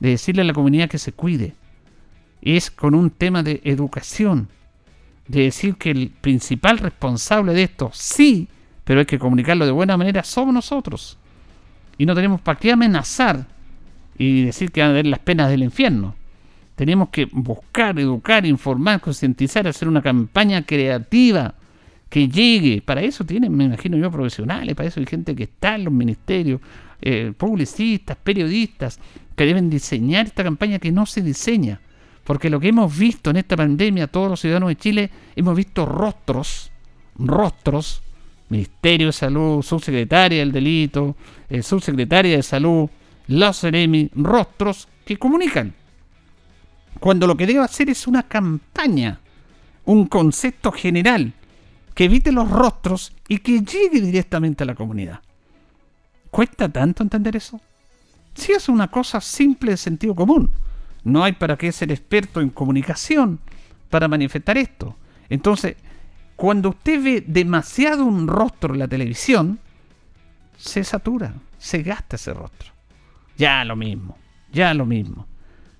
de 0.00 0.10
decirle 0.10 0.42
a 0.42 0.44
la 0.44 0.52
comunidad 0.52 0.88
que 0.88 0.98
se 0.98 1.12
cuide. 1.12 1.54
Es 2.40 2.70
con 2.70 2.94
un 2.94 3.10
tema 3.10 3.42
de 3.42 3.60
educación. 3.64 4.48
De 5.26 5.42
decir 5.42 5.74
que 5.74 5.90
el 5.90 6.10
principal 6.10 6.78
responsable 6.78 7.52
de 7.52 7.64
esto, 7.64 7.90
sí, 7.92 8.48
pero 8.84 9.00
hay 9.00 9.06
que 9.06 9.18
comunicarlo 9.18 9.66
de 9.66 9.72
buena 9.72 9.98
manera, 9.98 10.24
somos 10.24 10.54
nosotros. 10.54 11.18
Y 11.98 12.06
no 12.06 12.14
tenemos 12.14 12.40
para 12.40 12.58
qué 12.58 12.72
amenazar 12.72 13.46
y 14.16 14.44
decir 14.44 14.72
que 14.72 14.80
van 14.80 14.90
a 14.90 14.94
ver 14.94 15.06
las 15.06 15.18
penas 15.18 15.50
del 15.50 15.62
infierno. 15.62 16.14
Tenemos 16.78 17.08
que 17.08 17.26
buscar, 17.32 17.98
educar, 17.98 18.46
informar, 18.46 19.00
concientizar, 19.00 19.66
hacer 19.66 19.88
una 19.88 20.00
campaña 20.00 20.64
creativa 20.64 21.52
que 22.08 22.28
llegue. 22.28 22.82
Para 22.82 23.00
eso 23.00 23.24
tienen, 23.24 23.52
me 23.52 23.64
imagino 23.64 23.96
yo, 23.96 24.08
profesionales, 24.12 24.76
para 24.76 24.88
eso 24.88 25.00
hay 25.00 25.06
gente 25.06 25.34
que 25.34 25.42
está 25.42 25.74
en 25.74 25.86
los 25.86 25.92
ministerios, 25.92 26.60
eh, 27.02 27.32
publicistas, 27.36 28.16
periodistas, 28.22 29.00
que 29.34 29.44
deben 29.44 29.68
diseñar 29.68 30.26
esta 30.26 30.44
campaña 30.44 30.78
que 30.78 30.92
no 30.92 31.04
se 31.04 31.20
diseña. 31.20 31.80
Porque 32.22 32.48
lo 32.48 32.60
que 32.60 32.68
hemos 32.68 32.96
visto 32.96 33.30
en 33.30 33.38
esta 33.38 33.56
pandemia, 33.56 34.06
todos 34.06 34.30
los 34.30 34.40
ciudadanos 34.40 34.68
de 34.68 34.76
Chile, 34.76 35.10
hemos 35.34 35.56
visto 35.56 35.84
rostros, 35.84 36.70
rostros 37.18 38.02
Ministerio 38.50 39.08
de 39.08 39.12
Salud, 39.12 39.62
subsecretaria 39.62 40.38
del 40.38 40.52
delito, 40.52 41.16
eh, 41.50 41.60
subsecretaria 41.60 42.36
de 42.36 42.42
salud, 42.44 42.88
los 43.26 43.58
CEREMI, 43.58 44.10
rostros 44.14 44.86
que 45.04 45.16
comunican. 45.16 45.74
Cuando 47.00 47.26
lo 47.26 47.36
que 47.36 47.46
debe 47.46 47.60
hacer 47.60 47.90
es 47.90 48.06
una 48.06 48.24
campaña, 48.24 49.20
un 49.84 50.06
concepto 50.06 50.72
general 50.72 51.32
que 51.94 52.04
evite 52.04 52.32
los 52.32 52.50
rostros 52.50 53.12
y 53.26 53.38
que 53.38 53.60
llegue 53.60 54.00
directamente 54.00 54.62
a 54.62 54.66
la 54.66 54.74
comunidad. 54.74 55.20
¿Cuesta 56.30 56.68
tanto 56.68 57.02
entender 57.02 57.36
eso? 57.36 57.60
Si 58.34 58.52
es 58.52 58.68
una 58.68 58.88
cosa 58.88 59.20
simple 59.20 59.72
de 59.72 59.76
sentido 59.76 60.14
común. 60.14 60.50
No 61.04 61.24
hay 61.24 61.32
para 61.32 61.56
qué 61.56 61.72
ser 61.72 61.90
experto 61.90 62.40
en 62.40 62.50
comunicación 62.50 63.40
para 63.88 64.08
manifestar 64.08 64.58
esto. 64.58 64.96
Entonces, 65.28 65.76
cuando 66.36 66.68
usted 66.70 67.02
ve 67.02 67.24
demasiado 67.26 68.04
un 68.04 68.28
rostro 68.28 68.74
en 68.74 68.80
la 68.80 68.88
televisión, 68.88 69.58
se 70.56 70.84
satura, 70.84 71.34
se 71.58 71.82
gasta 71.82 72.16
ese 72.16 72.34
rostro. 72.34 72.70
Ya 73.36 73.64
lo 73.64 73.74
mismo, 73.74 74.16
ya 74.52 74.74
lo 74.74 74.86
mismo. 74.86 75.26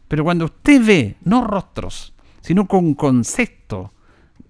Pero 0.09 0.25
cuando 0.25 0.47
usted 0.47 0.85
ve 0.85 1.17
no 1.23 1.45
rostros, 1.45 2.15
sino 2.41 2.67
con 2.67 2.95
concepto 2.95 3.93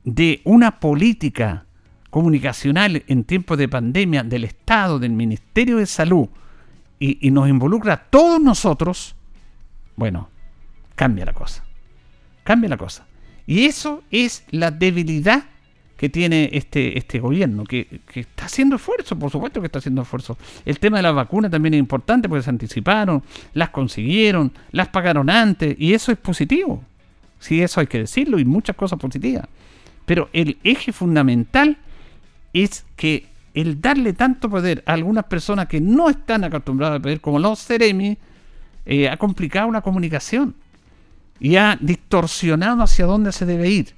de 0.05 0.41
una 0.45 0.79
política 0.79 1.67
comunicacional 2.11 3.03
en 3.07 3.25
tiempos 3.25 3.59
de 3.59 3.69
pandemia 3.69 4.23
del 4.23 4.45
Estado, 4.45 4.99
del 4.99 5.13
Ministerio 5.13 5.79
de 5.79 5.87
Salud, 5.87 6.29
y, 7.01 7.31
nos 7.31 7.49
involucra 7.49 7.93
a 7.95 8.05
todos 8.05 8.41
nosotros, 8.41 9.15
bueno, 9.97 10.31
cambia 10.95 11.27
la 11.27 11.33
cosa. 11.33 11.65
Cambia 12.43 12.71
la 12.71 12.77
cosa. 12.77 13.07
Y 13.47 13.67
eso 13.67 14.03
es 14.11 14.45
la 14.51 14.71
debilidad 14.71 15.45
que 15.99 16.09
tiene 16.09 16.49
este, 16.53 16.97
este 16.97 17.19
gobierno, 17.19 17.65
que, 17.65 18.01
está 18.15 18.45
haciendo 18.45 18.77
esfuerzo, 18.77 19.19
por 19.19 19.33
supuesto 19.33 19.61
que 19.61 19.67
está 19.67 19.81
haciendo 19.81 20.03
esfuerzo. 20.03 20.39
El 20.65 20.79
tema 20.79 20.99
de 20.99 21.03
las 21.03 21.15
vacunas 21.15 21.51
también 21.51 21.75
es 21.75 21.81
importante 21.81 22.29
porque 22.29 22.45
se 22.45 22.51
anticiparon, 22.51 23.21
las 23.53 23.71
consiguieron, 23.71 24.53
las 24.71 24.89
pagaron 24.89 25.29
antes, 25.29 25.75
y 25.77 25.93
eso 25.95 26.13
es 26.13 26.19
positivo. 26.19 26.85
Sí, 27.41 27.61
eso 27.61 27.81
hay 27.81 27.89
que 27.89 27.99
decirlo, 27.99 28.39
y 28.39 28.45
muchas 28.45 28.77
cosas 28.77 28.97
positivas. 28.97 29.49
Pero 30.07 30.31
el 30.33 30.57
eje 30.63 30.93
fundamental 30.93 31.77
es 32.53 32.85
que 32.95 33.27
el 33.53 33.81
darle 33.81 34.13
tanto 34.13 34.49
poder 34.49 34.85
a 34.87 34.93
algunas 34.93 35.25
personas 35.25 35.67
que 35.67 35.81
no 35.81 36.09
están 36.09 36.45
acostumbradas 36.45 37.01
a 37.01 37.03
poder, 37.03 37.21
como 37.21 37.41
los 37.41 37.67
Ceremi, 37.67 38.17
eh, 38.87 39.09
ha 39.09 39.17
complicado 39.17 39.73
la 39.73 39.81
comunicación 39.81 40.55
y 41.41 41.57
ha 41.57 41.77
distorsionado 41.81 42.85
hacia 42.85 43.05
dónde 43.07 43.33
se 43.33 43.47
debe 43.47 43.69
ir. 43.69 43.98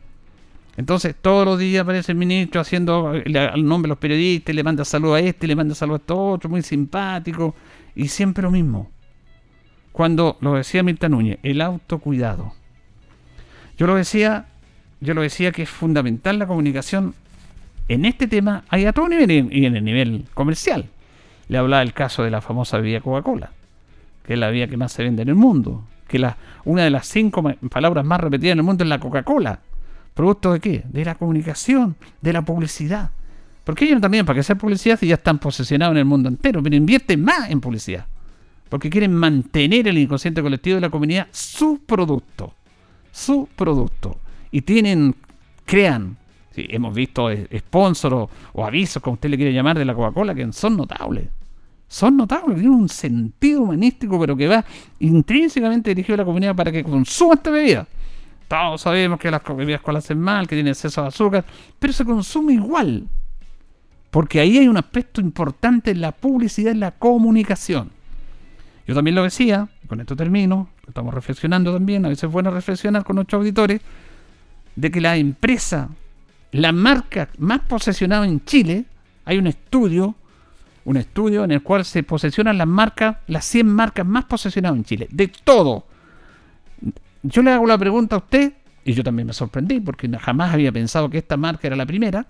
Entonces, 0.80 1.14
todos 1.14 1.44
los 1.44 1.58
días 1.58 1.82
aparece 1.82 2.12
el 2.12 2.16
ministro 2.16 2.58
haciendo 2.58 3.12
el 3.12 3.66
nombre 3.66 3.86
de 3.86 3.90
los 3.90 3.98
periodistas, 3.98 4.54
le 4.54 4.62
manda 4.62 4.82
saludos 4.82 5.16
a 5.16 5.20
este, 5.20 5.46
le 5.46 5.54
manda 5.54 5.74
saludos 5.74 6.00
a 6.00 6.02
este 6.04 6.12
otro, 6.14 6.48
muy 6.48 6.62
simpático, 6.62 7.54
y 7.94 8.08
siempre 8.08 8.42
lo 8.42 8.50
mismo. 8.50 8.90
Cuando 9.92 10.38
lo 10.40 10.54
decía 10.54 10.82
Mirta 10.82 11.10
Núñez, 11.10 11.38
el 11.42 11.60
autocuidado. 11.60 12.54
Yo 13.76 13.86
lo 13.86 13.94
decía, 13.94 14.46
yo 15.02 15.12
lo 15.12 15.20
decía 15.20 15.52
que 15.52 15.64
es 15.64 15.68
fundamental 15.68 16.38
la 16.38 16.46
comunicación 16.46 17.14
en 17.88 18.06
este 18.06 18.26
tema, 18.26 18.64
hay 18.70 18.86
a 18.86 18.94
todo 18.94 19.06
nivel 19.06 19.52
y 19.52 19.66
en 19.66 19.76
el 19.76 19.84
nivel 19.84 20.24
comercial. 20.32 20.86
Le 21.48 21.58
hablaba 21.58 21.80
del 21.80 21.92
caso 21.92 22.22
de 22.22 22.30
la 22.30 22.40
famosa 22.40 22.78
bebida 22.78 23.02
Coca-Cola, 23.02 23.50
que 24.24 24.32
es 24.32 24.38
la 24.38 24.46
bebida 24.46 24.66
que 24.66 24.78
más 24.78 24.92
se 24.92 25.02
vende 25.02 25.20
en 25.20 25.28
el 25.28 25.34
mundo, 25.34 25.84
que 26.08 26.18
la, 26.18 26.38
una 26.64 26.84
de 26.84 26.90
las 26.90 27.06
cinco 27.06 27.42
palabras 27.68 28.02
más 28.02 28.18
repetidas 28.18 28.52
en 28.52 28.60
el 28.60 28.64
mundo 28.64 28.82
es 28.82 28.88
la 28.88 28.98
Coca-Cola 28.98 29.60
¿Producto 30.14 30.52
de 30.52 30.60
qué? 30.60 30.84
De 30.88 31.04
la 31.04 31.14
comunicación, 31.14 31.96
de 32.20 32.32
la 32.32 32.42
publicidad. 32.42 33.10
Porque 33.64 33.84
ellos 33.84 34.00
también, 34.00 34.26
para 34.26 34.38
que 34.38 34.42
sea 34.42 34.56
publicidad, 34.56 34.98
ya 35.00 35.14
están 35.14 35.38
posesionados 35.38 35.92
en 35.92 35.98
el 35.98 36.04
mundo 36.04 36.28
entero, 36.28 36.62
pero 36.62 36.74
invierten 36.74 37.22
más 37.22 37.50
en 37.50 37.60
publicidad. 37.60 38.06
Porque 38.68 38.90
quieren 38.90 39.14
mantener 39.14 39.88
el 39.88 39.98
inconsciente 39.98 40.42
colectivo 40.42 40.76
de 40.76 40.80
la 40.80 40.90
comunidad 40.90 41.28
su 41.30 41.80
producto. 41.84 42.54
Su 43.12 43.48
producto. 43.54 44.18
Y 44.50 44.62
tienen, 44.62 45.14
crean, 45.64 46.16
hemos 46.54 46.94
visto 46.94 47.28
sponsors 47.58 48.28
o, 48.52 48.64
avisos, 48.64 49.02
como 49.02 49.14
usted 49.14 49.28
le 49.30 49.36
quiere 49.36 49.52
llamar, 49.52 49.78
de 49.78 49.84
la 49.84 49.94
Coca-Cola, 49.94 50.34
que 50.34 50.52
son 50.52 50.76
notables. 50.76 51.26
Son 51.88 52.16
notables, 52.16 52.56
tienen 52.56 52.72
un 52.72 52.88
sentido 52.88 53.62
humanístico, 53.62 54.18
pero 54.20 54.36
que 54.36 54.46
va 54.46 54.64
intrínsecamente 55.00 55.90
dirigido 55.90 56.14
a 56.14 56.18
la 56.18 56.24
comunidad 56.24 56.54
para 56.54 56.70
que 56.70 56.84
consuma 56.84 57.34
esta 57.34 57.50
bebida. 57.50 57.86
Todos 58.50 58.80
sabemos 58.80 59.20
que 59.20 59.30
las 59.30 59.44
bebidas 59.44 59.80
colas 59.80 60.04
hacen 60.04 60.20
mal, 60.20 60.48
que 60.48 60.56
tienen 60.56 60.72
exceso 60.72 61.02
de 61.02 61.06
azúcar, 61.06 61.44
pero 61.78 61.92
se 61.92 62.04
consume 62.04 62.54
igual. 62.54 63.06
Porque 64.10 64.40
ahí 64.40 64.58
hay 64.58 64.66
un 64.66 64.76
aspecto 64.76 65.20
importante 65.20 65.92
en 65.92 66.00
la 66.00 66.10
publicidad, 66.10 66.72
en 66.72 66.80
la 66.80 66.90
comunicación. 66.90 67.92
Yo 68.88 68.94
también 68.96 69.14
lo 69.14 69.22
decía, 69.22 69.68
con 69.86 70.00
esto 70.00 70.16
termino, 70.16 70.68
estamos 70.88 71.14
reflexionando 71.14 71.72
también, 71.72 72.04
a 72.04 72.08
veces 72.08 72.24
es 72.24 72.32
bueno 72.32 72.50
reflexionar 72.50 73.04
con 73.04 73.14
nuestros 73.14 73.38
auditores, 73.38 73.82
de 74.74 74.90
que 74.90 75.00
la 75.00 75.16
empresa, 75.16 75.88
la 76.50 76.72
marca 76.72 77.28
más 77.38 77.60
posesionada 77.60 78.26
en 78.26 78.44
Chile, 78.44 78.84
hay 79.26 79.38
un 79.38 79.46
estudio, 79.46 80.16
un 80.86 80.96
estudio 80.96 81.44
en 81.44 81.52
el 81.52 81.62
cual 81.62 81.84
se 81.84 82.02
posesionan 82.02 82.58
las 82.58 82.66
marcas, 82.66 83.18
las 83.28 83.44
100 83.44 83.68
marcas 83.68 84.04
más 84.04 84.24
posesionadas 84.24 84.76
en 84.76 84.84
Chile, 84.84 85.06
de 85.08 85.28
todo 85.28 85.84
yo 87.22 87.42
le 87.42 87.50
hago 87.50 87.66
la 87.66 87.78
pregunta 87.78 88.16
a 88.16 88.18
usted, 88.18 88.52
y 88.84 88.92
yo 88.92 89.04
también 89.04 89.26
me 89.26 89.32
sorprendí 89.32 89.80
porque 89.80 90.08
jamás 90.18 90.54
había 90.54 90.72
pensado 90.72 91.10
que 91.10 91.18
esta 91.18 91.36
marca 91.36 91.66
era 91.66 91.76
la 91.76 91.86
primera, 91.86 92.26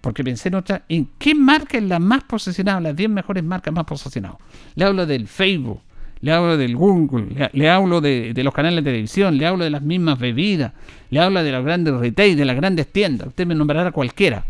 porque 0.00 0.24
pensé 0.24 0.48
en 0.48 0.56
otra, 0.56 0.82
en 0.88 1.08
qué 1.18 1.34
marca 1.34 1.78
es 1.78 1.84
la 1.84 1.98
más 1.98 2.24
posicionada, 2.24 2.80
las 2.80 2.96
10 2.96 3.10
mejores 3.10 3.44
marcas 3.44 3.72
más 3.74 3.84
posicionadas. 3.84 4.38
Le 4.74 4.84
hablo 4.84 5.06
del 5.06 5.26
Facebook, 5.26 5.80
le 6.20 6.32
hablo 6.32 6.56
del 6.56 6.76
Google, 6.76 7.50
le, 7.52 7.70
hablo 7.70 8.00
de, 8.00 8.32
los 8.36 8.54
canales 8.54 8.84
de 8.84 8.90
televisión, 8.90 9.36
le 9.36 9.46
hablo 9.46 9.64
de 9.64 9.70
las 9.70 9.82
mismas 9.82 10.18
bebidas, 10.18 10.72
le 11.10 11.20
hablo 11.20 11.42
de 11.42 11.52
los 11.52 11.64
grandes 11.64 11.94
retail, 11.94 12.36
de 12.36 12.44
las 12.44 12.56
grandes 12.56 12.92
tiendas. 12.92 13.28
Usted 13.28 13.46
me 13.46 13.54
nombrará 13.54 13.92
cualquiera, 13.92 14.44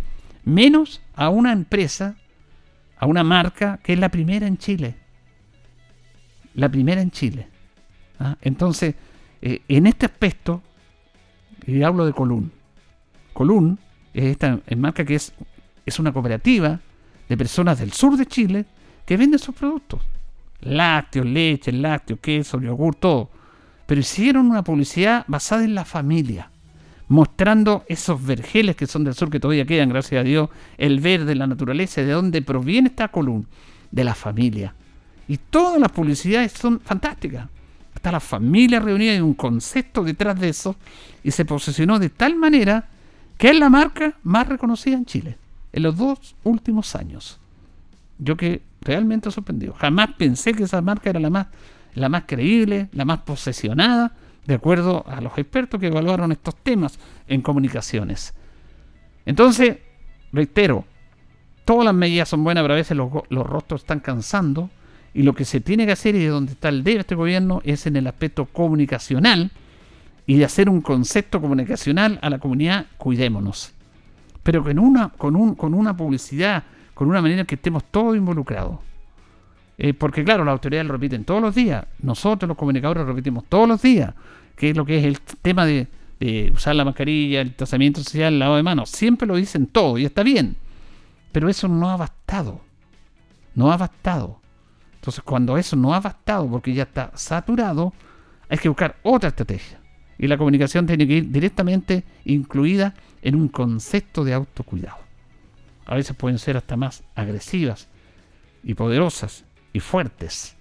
menos 0.45 1.03
a 1.15 1.29
una 1.29 1.53
empresa, 1.53 2.17
a 2.99 3.07
una 3.07 3.23
marca 3.23 3.79
que 3.83 3.93
es 3.93 3.99
la 3.99 4.09
primera 4.09 4.47
en 4.47 4.59
Chile. 4.59 4.97
La 6.55 6.69
primera 6.69 7.01
en 7.01 7.11
Chile. 7.11 7.47
¿ah? 8.19 8.37
Entonces, 8.43 8.95
eh, 9.43 9.63
en 9.69 9.87
este 9.87 10.07
aspecto, 10.07 10.63
y 11.67 11.83
hablo 11.83 12.07
de 12.07 12.13
Colún. 12.13 12.51
Colún 13.33 13.79
es 14.15 14.25
esta 14.25 14.61
marca 14.77 15.05
que 15.05 15.15
es, 15.15 15.33
es 15.85 15.99
una 15.99 16.13
cooperativa 16.13 16.81
de 17.29 17.37
personas 17.37 17.79
del 17.79 17.93
sur 17.93 18.17
de 18.17 18.27
Chile 18.27 18.65
que 19.05 19.17
venden 19.17 19.39
sus 19.39 19.55
productos. 19.55 20.01
Lácteos, 20.61 21.27
leche, 21.27 21.73
lácteos, 21.73 22.21
queso, 22.21 22.61
yogur, 22.61 22.95
todo. 22.97 23.31
Pero 23.87 24.01
hicieron 24.01 24.51
una 24.51 24.65
publicidad 24.65 25.25
basada 25.29 25.65
en 25.65 25.75
la 25.75 25.85
familia, 25.85 26.51
mostrando 27.09 27.85
esos 27.89 28.25
vergeles 28.25 28.77
que 28.77 28.87
son 28.87 29.05
del 29.05 29.15
sur, 29.15 29.31
que 29.31 29.41
todavía 29.41 29.65
quedan, 29.65 29.89
gracias 29.89 30.21
a 30.21 30.25
Dios, 30.25 30.51
el 30.77 31.01
verde, 31.01 31.35
la 31.35 31.47
naturaleza, 31.47 32.03
de 32.03 32.13
dónde 32.13 32.43
proviene 32.43 32.89
esta 32.89 33.09
columna, 33.09 33.47
de 33.91 34.05
la 34.05 34.15
familia. 34.15 34.75
Y 35.27 35.37
todas 35.37 35.81
las 35.81 35.93
publicidades 35.93 36.53
son 36.53 36.81
fantásticas. 36.81 37.49
Está 37.99 38.13
la 38.13 38.21
familia 38.21 38.79
reunida 38.79 39.13
y 39.13 39.21
un 39.21 39.35
concepto 39.35 40.05
detrás 40.05 40.39
de 40.39 40.51
eso, 40.51 40.77
y 41.25 41.33
se 41.33 41.45
posicionó 41.45 41.99
de 41.99 42.11
tal 42.11 42.37
manera 42.37 42.87
que 43.37 43.51
es 43.51 43.59
la 43.59 43.69
marca 43.69 44.17
más 44.23 44.47
reconocida 44.47 44.95
en 44.95 45.05
Chile 45.05 45.37
en 45.73 45.83
los 45.83 45.97
dos 45.97 46.37
últimos 46.45 46.95
años. 46.95 47.41
Yo 48.21 48.37
que 48.37 48.63
realmente 48.83 49.33
sorprendido. 49.33 49.75
Jamás 49.75 50.11
pensé 50.17 50.55
que 50.55 50.63
esa 50.63 50.81
marca 50.81 51.11
era 51.11 51.19
la 51.19 51.29
más, 51.29 51.49
la 51.95 52.09
más 52.09 52.23
creíble, 52.29 52.89
la 52.93 53.05
más 53.05 53.23
posesionada, 53.23 54.13
de 54.47 54.55
acuerdo 54.55 55.05
a 55.09 55.21
los 55.21 55.37
expertos 55.37 55.81
que 55.81 55.89
evaluaron 55.89 56.31
estos 56.31 56.55
temas 56.55 57.01
en 57.27 57.43
comunicaciones. 57.43 58.33
Entonces, 59.27 59.79
reitero, 60.33 60.85
todas 61.65 61.85
las 61.85 61.95
medidas 61.95 62.29
son 62.29 62.45
buenas, 62.45 62.63
pero 62.63 62.75
a 62.75 62.77
veces 62.77 62.97
los, 62.97 63.11
los 63.29 63.45
rostros 63.45 63.81
están 63.81 63.99
cansando 63.99 64.71
y 65.19 65.25
lo 65.25 65.35
que 65.35 65.45
se 65.45 65.61
tiene 65.61 65.85
que 65.85 65.91
hacer 65.91 66.15
y 66.15 66.21
de 66.21 66.29
donde 66.29 66.53
está 66.53 66.69
el 66.69 66.85
debe 66.85 67.01
este 67.01 67.17
gobierno 67.17 67.61
es 67.65 67.89
en 67.89 67.97
el 67.97 68.07
aspecto 68.07 68.47
comunicacional 68.47 69.51
y 70.29 70.37
de 70.37 70.45
hacer 70.45 70.69
un 70.69 70.81
concepto 70.81 71.41
comunicacional 71.41 72.21
a 72.23 72.31
la 72.31 72.39
comunidad, 72.39 72.87
cuidémonos. 72.99 73.73
Pero 74.45 74.63
con 74.63 74.79
una, 74.79 75.09
con 75.09 75.35
un, 75.35 75.57
con 75.57 75.75
una 75.75 75.97
publicidad, 75.97 76.63
con 76.95 77.09
una 77.09 77.21
manera 77.21 77.43
que 77.45 77.57
estemos 77.57 77.83
todos 77.91 78.17
involucrados. 78.17 78.79
Eh, 79.77 79.93
porque 79.93 80.23
claro, 80.23 80.45
las 80.45 80.53
autoridades 80.53 80.87
lo 80.87 80.93
repiten 80.93 81.25
todos 81.25 81.43
los 81.43 81.53
días, 81.53 81.85
nosotros 82.01 82.47
los 82.47 82.57
comunicadores 82.57 83.01
lo 83.01 83.09
repetimos 83.09 83.45
todos 83.49 83.67
los 83.67 83.83
días, 83.83 84.15
que 84.55 84.71
es 84.71 84.77
lo 84.77 84.85
que 84.85 84.99
es 84.99 85.05
el 85.05 85.19
tema 85.43 85.67
de, 85.67 85.89
de 86.21 86.53
usar 86.55 86.77
la 86.77 86.85
mascarilla, 86.85 87.41
el 87.41 87.57
tratamiento 87.57 88.05
social, 88.05 88.35
el 88.35 88.39
lavado 88.39 88.59
de 88.59 88.63
manos, 88.63 88.91
siempre 88.91 89.27
lo 89.27 89.35
dicen 89.35 89.67
todo 89.67 89.99
y 89.99 90.05
está 90.05 90.23
bien, 90.23 90.55
pero 91.33 91.49
eso 91.49 91.67
no 91.67 91.91
ha 91.91 91.97
bastado, 91.97 92.61
no 93.57 93.73
ha 93.73 93.77
bastado. 93.77 94.39
Entonces 95.09 95.25
cuando 95.25 95.57
eso 95.57 95.75
no 95.75 95.95
ha 95.95 96.01
bastado 96.01 96.47
porque 96.51 96.75
ya 96.75 96.83
está 96.83 97.11
saturado, 97.15 97.95
hay 98.51 98.59
que 98.59 98.69
buscar 98.69 98.97
otra 99.03 99.31
estrategia. 99.31 99.81
Y 100.19 100.27
la 100.27 100.37
comunicación 100.37 100.87
tiene 100.87 101.09
que 101.09 101.15
ir 101.15 101.31
directamente 101.31 102.05
incluida 102.27 102.93
en 103.23 103.35
un 103.35 103.49
concepto 103.49 104.23
de 104.23 104.35
autocuidado. 104.35 104.99
A 105.87 105.95
veces 105.95 106.15
pueden 106.15 106.39
ser 106.39 106.59
hasta 106.59 106.77
más 106.77 107.05
agresivas 107.15 107.89
y 108.63 108.75
poderosas 108.75 109.47
y 109.73 109.81
fuertes. 109.81 110.55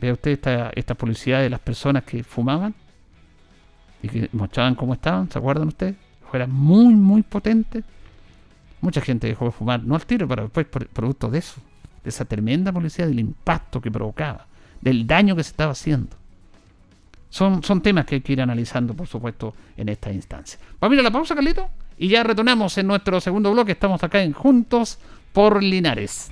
Vea 0.00 0.14
usted 0.14 0.32
esta, 0.32 0.70
esta 0.74 0.96
publicidad 0.96 1.40
de 1.40 1.50
las 1.50 1.60
personas 1.60 2.02
que 2.02 2.24
fumaban 2.24 2.74
y 4.02 4.08
que 4.08 4.28
mostraban 4.32 4.74
cómo 4.74 4.94
estaban, 4.94 5.30
¿se 5.30 5.38
acuerdan 5.38 5.68
ustedes? 5.68 5.94
Fuera 6.28 6.48
muy, 6.48 6.96
muy 6.96 7.22
potente. 7.22 7.84
Mucha 8.80 9.00
gente 9.02 9.28
dejó 9.28 9.44
de 9.44 9.52
fumar, 9.52 9.84
no 9.84 9.94
al 9.94 10.04
tiro, 10.04 10.26
pero 10.26 10.50
después 10.50 10.66
producto 10.66 11.30
de 11.30 11.38
eso, 11.38 11.60
de 12.02 12.10
esa 12.10 12.24
tremenda 12.24 12.72
publicidad, 12.72 13.08
del 13.08 13.20
impacto 13.20 13.80
que 13.80 13.90
provocaba, 13.90 14.46
del 14.80 15.06
daño 15.06 15.36
que 15.36 15.44
se 15.44 15.50
estaba 15.50 15.72
haciendo. 15.72 16.16
Son, 17.30 17.62
son 17.62 17.82
temas 17.82 18.06
que 18.06 18.16
hay 18.16 18.20
que 18.20 18.32
ir 18.32 18.40
analizando, 18.40 18.94
por 18.94 19.06
supuesto, 19.06 19.54
en 19.76 19.88
esta 19.88 20.10
instancia. 20.12 20.58
Vamos 20.80 20.92
a 20.92 20.94
ir 20.94 21.00
a 21.00 21.04
la 21.04 21.10
pausa, 21.10 21.34
Carlito, 21.34 21.68
y 21.98 22.08
ya 22.08 22.22
retornamos 22.22 22.78
en 22.78 22.86
nuestro 22.86 23.20
segundo 23.20 23.52
bloque. 23.52 23.72
Estamos 23.72 24.02
acá 24.02 24.22
en 24.22 24.32
Juntos 24.32 24.98
por 25.32 25.62
Linares. 25.62 26.30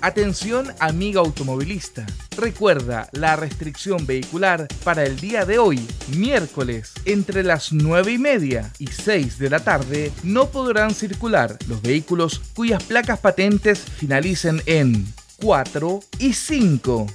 Atención 0.00 0.72
amiga 0.78 1.20
automovilista. 1.20 2.06
Recuerda 2.36 3.08
la 3.10 3.34
restricción 3.34 4.06
vehicular 4.06 4.68
para 4.84 5.02
el 5.02 5.18
día 5.18 5.44
de 5.44 5.58
hoy, 5.58 5.84
miércoles, 6.16 6.92
entre 7.04 7.42
las 7.42 7.72
9 7.72 8.12
y 8.12 8.18
media 8.18 8.72
y 8.78 8.86
6 8.86 9.38
de 9.38 9.50
la 9.50 9.58
tarde, 9.58 10.12
no 10.22 10.50
podrán 10.50 10.94
circular 10.94 11.58
los 11.66 11.82
vehículos 11.82 12.40
cuyas 12.54 12.82
placas 12.84 13.18
patentes 13.18 13.80
finalicen 13.80 14.62
en 14.66 15.12
4 15.42 16.00
y 16.20 16.32
5. 16.32 17.06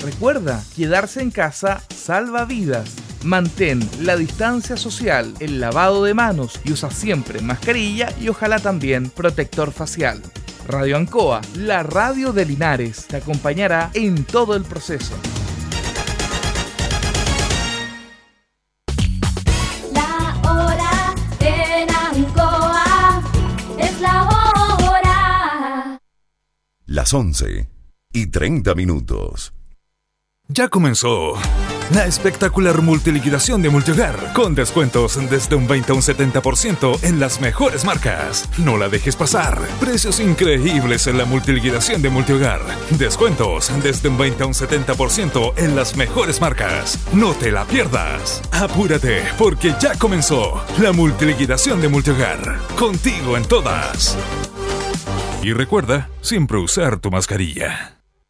Recuerda, 0.00 0.64
quedarse 0.74 1.22
en 1.22 1.30
casa 1.30 1.80
salva 1.94 2.44
vidas. 2.44 2.90
Mantén 3.22 3.88
la 4.00 4.16
distancia 4.16 4.76
social, 4.76 5.32
el 5.38 5.60
lavado 5.60 6.02
de 6.02 6.12
manos 6.12 6.58
y 6.64 6.72
usa 6.72 6.90
siempre 6.90 7.40
mascarilla 7.40 8.12
y 8.20 8.28
ojalá 8.28 8.58
también 8.58 9.10
protector 9.10 9.70
facial. 9.70 10.20
Radio 10.66 10.96
Ancoa, 10.96 11.40
la 11.56 11.82
radio 11.82 12.32
de 12.32 12.44
Linares, 12.44 13.06
te 13.06 13.16
acompañará 13.16 13.90
en 13.94 14.24
todo 14.24 14.54
el 14.54 14.62
proceso. 14.62 15.14
La 19.92 20.40
hora 20.48 21.14
en 21.40 21.88
Ancoa 21.90 23.22
es 23.78 24.00
la 24.00 24.22
hora. 24.22 26.00
Las 26.86 27.12
11 27.12 27.68
y 28.12 28.26
30 28.28 28.74
minutos. 28.74 29.52
Ya 30.46 30.68
comenzó 30.68 31.34
la 31.90 32.06
espectacular 32.06 32.80
multiliquidación 32.82 33.62
de 33.62 33.70
Multihogar, 33.70 34.32
con 34.34 34.54
descuentos 34.54 35.18
desde 35.30 35.56
un 35.56 35.66
20 35.66 35.92
a 35.92 35.94
un 35.94 36.02
70% 36.02 37.02
en 37.02 37.20
las 37.20 37.40
mejores 37.40 37.84
marcas. 37.84 38.48
No 38.58 38.76
la 38.76 38.88
dejes 38.88 39.16
pasar. 39.16 39.60
Precios 39.80 40.20
increíbles 40.20 41.06
en 41.06 41.18
la 41.18 41.24
multiliquidación 41.24 42.02
de 42.02 42.10
Multihogar. 42.10 42.60
Descuentos 42.90 43.70
desde 43.82 44.08
un 44.08 44.18
20 44.18 44.42
a 44.42 44.46
un 44.46 44.54
70% 44.54 45.52
en 45.56 45.76
las 45.76 45.96
mejores 45.96 46.40
marcas. 46.40 46.98
No 47.12 47.34
te 47.34 47.50
la 47.50 47.64
pierdas. 47.64 48.42
Apúrate, 48.52 49.22
porque 49.38 49.74
ya 49.80 49.94
comenzó 49.96 50.64
la 50.80 50.92
multiliquidación 50.92 51.80
de 51.80 51.88
Multihogar. 51.88 52.58
Contigo 52.78 53.36
en 53.36 53.44
todas. 53.44 54.16
Y 55.42 55.52
recuerda, 55.52 56.08
siempre 56.20 56.58
usar 56.58 57.00
tu 57.00 57.10
mascarilla. 57.10 58.01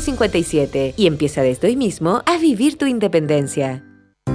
57 0.00 0.94
y 0.96 1.06
empieza 1.06 1.42
desde 1.42 1.68
hoy 1.68 1.76
mismo 1.76 2.22
a 2.26 2.38
vivir 2.38 2.76
tu 2.76 2.86
independencia. 2.86 3.85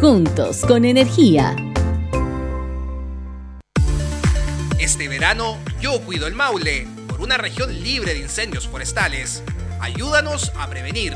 juntos 0.00 0.62
con 0.66 0.84
energía. 0.84 1.54
Este 4.80 5.06
verano 5.08 5.58
yo 5.80 6.00
cuido 6.00 6.26
el 6.26 6.34
Maule 6.34 6.88
por 7.08 7.20
una 7.20 7.36
región 7.36 7.72
libre 7.82 8.14
de 8.14 8.20
incendios 8.20 8.66
forestales. 8.66 9.42
Ayúdanos 9.80 10.50
a 10.58 10.68
prevenir. 10.68 11.14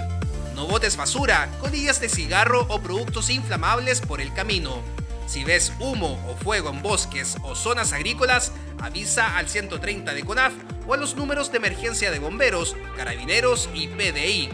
No 0.54 0.66
botes 0.66 0.96
basura, 0.96 1.48
colillas 1.60 2.00
de 2.00 2.08
cigarro 2.08 2.66
o 2.68 2.80
productos 2.80 3.28
inflamables 3.28 4.00
por 4.00 4.20
el 4.20 4.32
camino. 4.32 4.82
Si 5.26 5.42
ves 5.42 5.72
humo 5.80 6.20
o 6.28 6.36
fuego 6.36 6.70
en 6.70 6.82
bosques 6.82 7.36
o 7.42 7.56
zonas 7.56 7.92
agrícolas, 7.92 8.52
avisa 8.80 9.36
al 9.36 9.48
130 9.48 10.14
de 10.14 10.22
CONAF 10.22 10.52
o 10.86 10.94
a 10.94 10.96
los 10.96 11.16
números 11.16 11.50
de 11.50 11.58
emergencia 11.58 12.12
de 12.12 12.20
bomberos, 12.20 12.76
carabineros 12.96 13.68
y 13.74 13.88
PDI. 13.88 14.50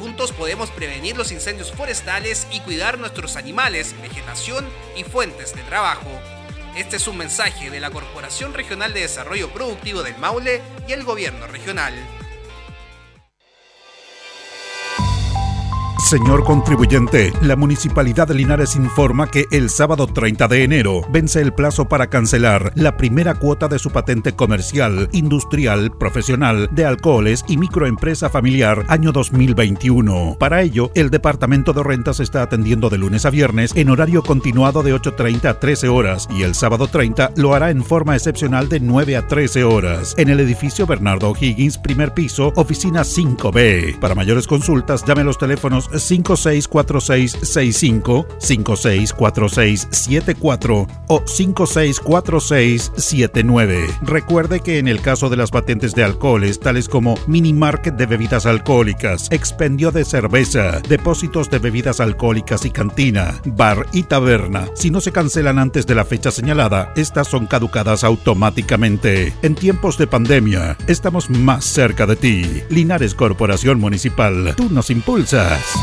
Juntos 0.00 0.32
podemos 0.32 0.70
prevenir 0.70 1.14
los 1.18 1.30
incendios 1.30 1.72
forestales 1.72 2.46
y 2.50 2.60
cuidar 2.60 2.98
nuestros 2.98 3.36
animales, 3.36 3.94
vegetación 4.00 4.66
y 4.96 5.04
fuentes 5.04 5.54
de 5.54 5.62
trabajo. 5.64 6.08
Este 6.74 6.96
es 6.96 7.06
un 7.06 7.18
mensaje 7.18 7.68
de 7.68 7.80
la 7.80 7.90
Corporación 7.90 8.54
Regional 8.54 8.94
de 8.94 9.00
Desarrollo 9.00 9.50
Productivo 9.50 10.02
del 10.02 10.16
Maule 10.16 10.62
y 10.88 10.92
el 10.92 11.04
Gobierno 11.04 11.46
Regional. 11.48 11.92
Señor 16.08 16.44
contribuyente, 16.44 17.32
la 17.42 17.56
Municipalidad 17.56 18.26
de 18.26 18.34
Linares 18.34 18.74
informa 18.74 19.30
que 19.30 19.46
el 19.52 19.68
sábado 19.68 20.06
30 20.06 20.48
de 20.48 20.64
enero 20.64 21.02
vence 21.10 21.40
el 21.40 21.52
plazo 21.52 21.88
para 21.88 22.08
cancelar 22.08 22.72
la 22.74 22.96
primera 22.96 23.34
cuota 23.34 23.68
de 23.68 23.78
su 23.78 23.90
patente 23.90 24.32
comercial, 24.32 25.08
industrial, 25.12 25.92
profesional, 25.92 26.68
de 26.72 26.86
alcoholes 26.86 27.44
y 27.48 27.58
microempresa 27.58 28.30
familiar 28.30 28.84
año 28.88 29.12
2021. 29.12 30.36
Para 30.40 30.62
ello, 30.62 30.90
el 30.94 31.10
Departamento 31.10 31.72
de 31.74 31.82
Rentas 31.82 32.18
está 32.18 32.42
atendiendo 32.42 32.88
de 32.88 32.98
lunes 32.98 33.26
a 33.26 33.30
viernes 33.30 33.72
en 33.76 33.90
horario 33.90 34.22
continuado 34.22 34.82
de 34.82 34.94
8.30 34.94 35.44
a 35.44 35.60
13 35.60 35.88
horas 35.88 36.28
y 36.34 36.42
el 36.42 36.54
sábado 36.54 36.88
30 36.88 37.32
lo 37.36 37.54
hará 37.54 37.70
en 37.70 37.84
forma 37.84 38.16
excepcional 38.16 38.68
de 38.68 38.80
9 38.80 39.16
a 39.16 39.26
13 39.28 39.64
horas 39.64 40.14
en 40.16 40.30
el 40.30 40.40
edificio 40.40 40.86
Bernardo 40.86 41.34
Higgins, 41.38 41.78
primer 41.78 42.14
piso, 42.14 42.52
oficina 42.56 43.02
5B. 43.02 44.00
Para 44.00 44.14
mayores 44.14 44.46
consultas, 44.46 45.04
llame 45.04 45.24
los 45.24 45.38
teléfonos 45.38 45.89
564665, 45.92 48.26
564674 48.38 50.86
o 51.08 51.22
564679. 51.26 53.86
Recuerde 54.02 54.60
que 54.60 54.78
en 54.78 54.88
el 54.88 55.00
caso 55.00 55.28
de 55.28 55.36
las 55.36 55.50
patentes 55.50 55.94
de 55.94 56.04
alcoholes, 56.04 56.60
tales 56.60 56.88
como 56.88 57.18
mini 57.26 57.52
market 57.52 57.94
de 57.94 58.06
bebidas 58.06 58.46
alcohólicas, 58.46 59.28
expendio 59.30 59.90
de 59.90 60.04
cerveza, 60.04 60.80
depósitos 60.88 61.50
de 61.50 61.58
bebidas 61.58 62.00
alcohólicas 62.00 62.64
y 62.64 62.70
cantina, 62.70 63.40
bar 63.44 63.86
y 63.92 64.04
taberna, 64.04 64.68
si 64.74 64.90
no 64.90 65.00
se 65.00 65.12
cancelan 65.12 65.58
antes 65.58 65.86
de 65.86 65.94
la 65.94 66.04
fecha 66.04 66.30
señalada, 66.30 66.92
estas 66.96 67.28
son 67.28 67.46
caducadas 67.46 68.04
automáticamente. 68.04 69.34
En 69.42 69.54
tiempos 69.54 69.98
de 69.98 70.06
pandemia, 70.06 70.76
estamos 70.86 71.30
más 71.30 71.64
cerca 71.64 72.06
de 72.06 72.16
ti. 72.16 72.62
Linares 72.68 73.14
Corporación 73.14 73.80
Municipal, 73.80 74.54
tú 74.56 74.68
nos 74.70 74.90
impulsas. 74.90 75.79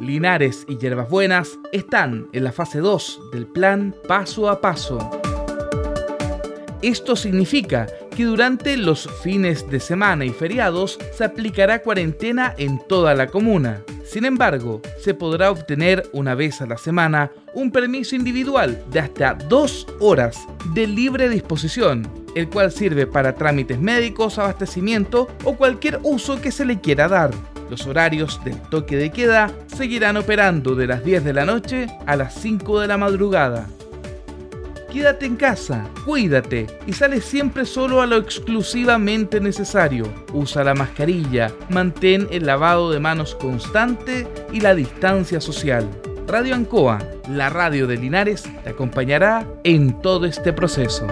Linares 0.00 0.64
y 0.68 0.78
Hierbas 0.78 1.10
Buenas 1.10 1.58
están 1.72 2.28
en 2.32 2.44
la 2.44 2.52
fase 2.52 2.78
2 2.78 3.30
del 3.32 3.46
plan 3.46 3.94
Paso 4.06 4.48
a 4.48 4.60
Paso. 4.60 4.98
Esto 6.80 7.16
significa 7.16 7.86
que 8.16 8.24
durante 8.24 8.78
los 8.78 9.08
fines 9.22 9.68
de 9.68 9.78
semana 9.78 10.24
y 10.24 10.30
feriados 10.30 10.98
se 11.12 11.22
aplicará 11.22 11.82
cuarentena 11.82 12.54
en 12.56 12.80
toda 12.88 13.14
la 13.14 13.26
comuna. 13.26 13.82
Sin 14.06 14.24
embargo, 14.24 14.80
se 14.98 15.12
podrá 15.12 15.50
obtener 15.50 16.08
una 16.12 16.34
vez 16.34 16.62
a 16.62 16.66
la 16.66 16.78
semana 16.78 17.30
un 17.52 17.70
permiso 17.70 18.16
individual 18.16 18.82
de 18.90 19.00
hasta 19.00 19.34
dos 19.34 19.86
horas 20.00 20.38
de 20.72 20.86
libre 20.86 21.28
disposición, 21.28 22.08
el 22.34 22.48
cual 22.48 22.72
sirve 22.72 23.06
para 23.06 23.34
trámites 23.34 23.78
médicos, 23.78 24.38
abastecimiento 24.38 25.28
o 25.44 25.56
cualquier 25.56 26.00
uso 26.02 26.40
que 26.40 26.52
se 26.52 26.64
le 26.64 26.80
quiera 26.80 27.08
dar. 27.08 27.32
Los 27.68 27.86
horarios 27.86 28.40
del 28.44 28.60
toque 28.70 28.96
de 28.96 29.10
queda 29.10 29.50
seguirán 29.66 30.16
operando 30.16 30.74
de 30.74 30.86
las 30.86 31.04
10 31.04 31.24
de 31.24 31.32
la 31.34 31.44
noche 31.44 31.86
a 32.06 32.16
las 32.16 32.34
5 32.34 32.80
de 32.80 32.86
la 32.86 32.96
madrugada. 32.96 33.66
Quédate 34.92 35.26
en 35.26 35.36
casa, 35.36 35.88
cuídate 36.04 36.66
y 36.86 36.92
sale 36.92 37.20
siempre 37.20 37.66
solo 37.66 38.00
a 38.00 38.06
lo 38.06 38.16
exclusivamente 38.16 39.40
necesario. 39.40 40.04
Usa 40.32 40.62
la 40.64 40.74
mascarilla, 40.74 41.52
mantén 41.68 42.28
el 42.30 42.46
lavado 42.46 42.90
de 42.90 43.00
manos 43.00 43.34
constante 43.34 44.26
y 44.52 44.60
la 44.60 44.74
distancia 44.74 45.40
social. 45.40 45.88
Radio 46.26 46.54
Ancoa, 46.54 46.98
la 47.28 47.50
radio 47.50 47.86
de 47.86 47.96
Linares, 47.96 48.44
te 48.64 48.70
acompañará 48.70 49.46
en 49.64 50.00
todo 50.02 50.26
este 50.26 50.52
proceso. 50.52 51.06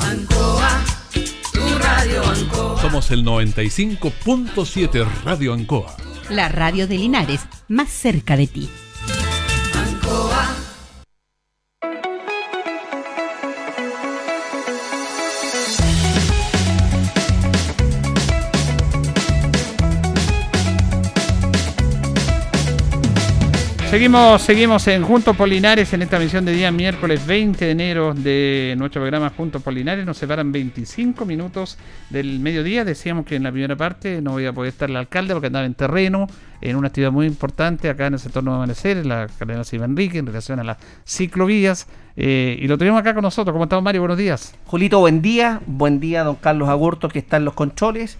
Ancoa, 0.00 0.84
tu 1.52 1.78
radio 1.78 2.24
Ancoa. 2.24 2.80
Somos 2.80 3.10
el 3.10 3.24
95.7 3.24 5.06
Radio 5.24 5.52
Ancoa. 5.52 5.96
La 6.30 6.48
radio 6.48 6.86
de 6.86 6.98
Linares, 6.98 7.40
más 7.68 7.90
cerca 7.90 8.36
de 8.36 8.46
ti. 8.46 8.68
Seguimos, 23.90 24.42
seguimos 24.42 24.86
en 24.88 25.02
Juntos 25.02 25.34
Polinares 25.34 25.94
en 25.94 26.02
esta 26.02 26.18
misión 26.18 26.44
de 26.44 26.52
día 26.52 26.70
miércoles 26.70 27.26
20 27.26 27.64
de 27.64 27.70
enero 27.70 28.12
de 28.12 28.74
nuestro 28.76 29.00
programa 29.00 29.32
Juntos 29.34 29.62
Polinares. 29.62 30.04
Nos 30.04 30.18
separan 30.18 30.52
25 30.52 31.24
minutos 31.24 31.78
del 32.10 32.38
mediodía. 32.38 32.84
Decíamos 32.84 33.24
que 33.24 33.36
en 33.36 33.44
la 33.44 33.50
primera 33.50 33.76
parte 33.76 34.20
no 34.20 34.32
voy 34.32 34.44
a 34.44 34.52
poder 34.52 34.68
estar 34.68 34.90
el 34.90 34.96
alcalde 34.96 35.32
porque 35.32 35.46
andaba 35.46 35.64
en 35.64 35.72
terreno, 35.72 36.26
en 36.60 36.76
una 36.76 36.88
actividad 36.88 37.12
muy 37.12 37.26
importante 37.26 37.88
acá 37.88 38.08
en 38.08 38.12
el 38.12 38.20
sector 38.20 38.44
Nuevo 38.44 38.58
Amanecer, 38.58 38.98
en 38.98 39.08
la 39.08 39.26
carrera 39.38 39.64
Silva 39.64 39.86
Enrique, 39.86 40.18
en 40.18 40.26
relación 40.26 40.60
a 40.60 40.64
las 40.64 40.76
ciclovías. 41.06 41.86
Eh, 42.14 42.58
y 42.60 42.68
lo 42.68 42.76
tenemos 42.76 43.00
acá 43.00 43.14
con 43.14 43.22
nosotros. 43.22 43.54
¿Cómo 43.54 43.64
estamos, 43.64 43.82
Mario? 43.82 44.02
Buenos 44.02 44.18
días. 44.18 44.54
Julito, 44.66 44.98
buen 45.00 45.22
día. 45.22 45.62
Buen 45.64 45.98
día, 45.98 46.24
don 46.24 46.36
Carlos 46.36 46.68
Agurto, 46.68 47.08
que 47.08 47.20
está 47.20 47.38
en 47.38 47.46
los 47.46 47.54
controles. 47.54 48.18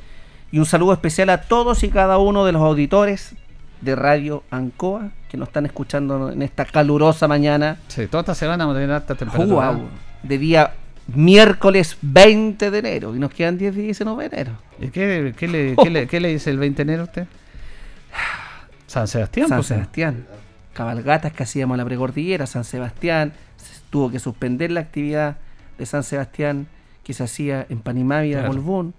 Y 0.50 0.60
un 0.60 0.66
saludo 0.66 0.94
especial 0.94 1.28
a 1.28 1.42
todos 1.42 1.84
y 1.84 1.90
cada 1.90 2.16
uno 2.16 2.46
de 2.46 2.52
los 2.52 2.62
auditores 2.62 3.34
de 3.82 3.94
Radio 3.94 4.44
Ancoa 4.50 5.10
que 5.28 5.36
nos 5.36 5.48
están 5.48 5.66
escuchando 5.66 6.30
en 6.32 6.42
esta 6.42 6.64
calurosa 6.64 7.28
mañana. 7.28 7.76
Sí, 7.88 8.06
toda 8.06 8.22
esta 8.22 8.34
semana 8.34 8.64
vamos 8.64 8.76
a 8.76 8.80
tener 8.80 8.94
alta 8.94 9.14
temperatura. 9.14 9.70
Guau, 9.70 9.88
de 10.22 10.38
día 10.38 10.72
miércoles 11.14 11.96
20 12.02 12.70
de 12.70 12.78
enero 12.78 13.14
y 13.16 13.18
nos 13.18 13.30
quedan 13.32 13.56
10 13.58 13.74
días 13.74 13.84
y 13.84 13.86
19 13.86 14.28
de 14.28 14.36
enero. 14.36 14.52
¿Y 14.80 14.88
qué, 14.88 15.34
qué 15.36 15.48
le, 15.48 15.76
qué 15.76 15.90
le- 15.90 16.06
qué 16.06 16.20
le 16.20 16.28
dice 16.28 16.50
el 16.50 16.58
20 16.58 16.76
de 16.76 16.82
enero 16.92 17.02
a 17.02 17.04
usted? 17.06 17.26
San 18.86 19.06
Sebastián, 19.08 19.48
San 19.48 19.58
pues, 19.58 19.66
Sebastián. 19.68 20.26
Cabalgatas 20.72 21.32
que 21.32 21.42
hacíamos 21.42 21.74
en 21.74 21.78
la 21.78 21.84
precordillera, 21.84 22.46
San 22.46 22.64
Sebastián. 22.64 23.32
Se 23.56 23.80
tuvo 23.90 24.10
que 24.10 24.18
suspender 24.18 24.70
la 24.70 24.80
actividad 24.80 25.36
de 25.76 25.86
San 25.86 26.04
Sebastián 26.04 26.66
que 27.04 27.12
se 27.14 27.24
hacía 27.24 27.66
en 27.68 27.80
Panimávida, 27.80 28.40
Claro. 28.48 28.92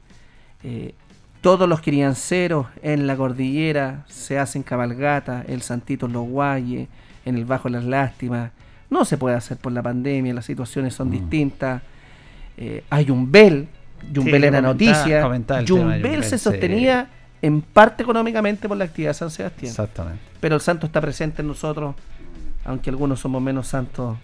Eh, 0.64 0.94
todos 1.42 1.70
los 1.70 1.82
crianceros 1.82 2.68
en 2.82 3.08
la 3.08 3.16
cordillera 3.16 4.04
se 4.08 4.38
hacen 4.40 4.64
cabalgata, 4.64 5.44
el 5.48 5.62
Santito 5.62 6.06
en 6.08 6.14
los 6.14 6.28
Guayes, 6.28 6.88
en 7.26 7.36
el 7.38 7.46
Bajo 7.46 7.70
Las 7.70 7.84
Lástimas. 7.86 8.52
No 8.90 9.06
se 9.06 9.18
puede 9.18 9.36
hacer 9.36 9.58
por 9.58 9.72
la 9.72 9.82
pandemia, 9.82 10.34
las 10.34 10.46
situaciones 10.46 10.94
son 10.94 11.12
distintas. 11.12 11.82
Eh, 12.58 12.84
hay 12.90 13.10
un 13.10 13.32
Bel, 13.32 13.68
Jumbel 14.14 14.42
Sí, 14.42 14.48
era 14.48 14.62
noticia. 14.62 15.22
comentaba 15.22 15.60
el 15.60 15.66
tema 15.66 15.78
de 15.78 15.84
Jumbel 15.84 16.02
Yumbel, 16.02 16.24
se 16.24 16.38
sí. 16.38 16.44
sostenía 16.44 17.10
en 17.42 17.62
parte 17.62 18.04
económicamente 18.04 18.68
por 18.68 18.78
la 18.78 18.86
actividad 18.86 19.12
de 19.12 19.14
San 19.16 19.32
Sebastián. 19.32 19.70
Exactamente. 19.70 20.20
Pero 20.40 20.56
el 20.56 20.62
santo 20.62 20.86
está 20.88 21.00
presente 21.00 21.42
en 21.42 21.48
nosotros, 21.48 21.96
aunque 22.66 22.90
algunos 22.90 23.20
somos 23.20 23.42
menos 23.42 23.68
santos 23.68 24.18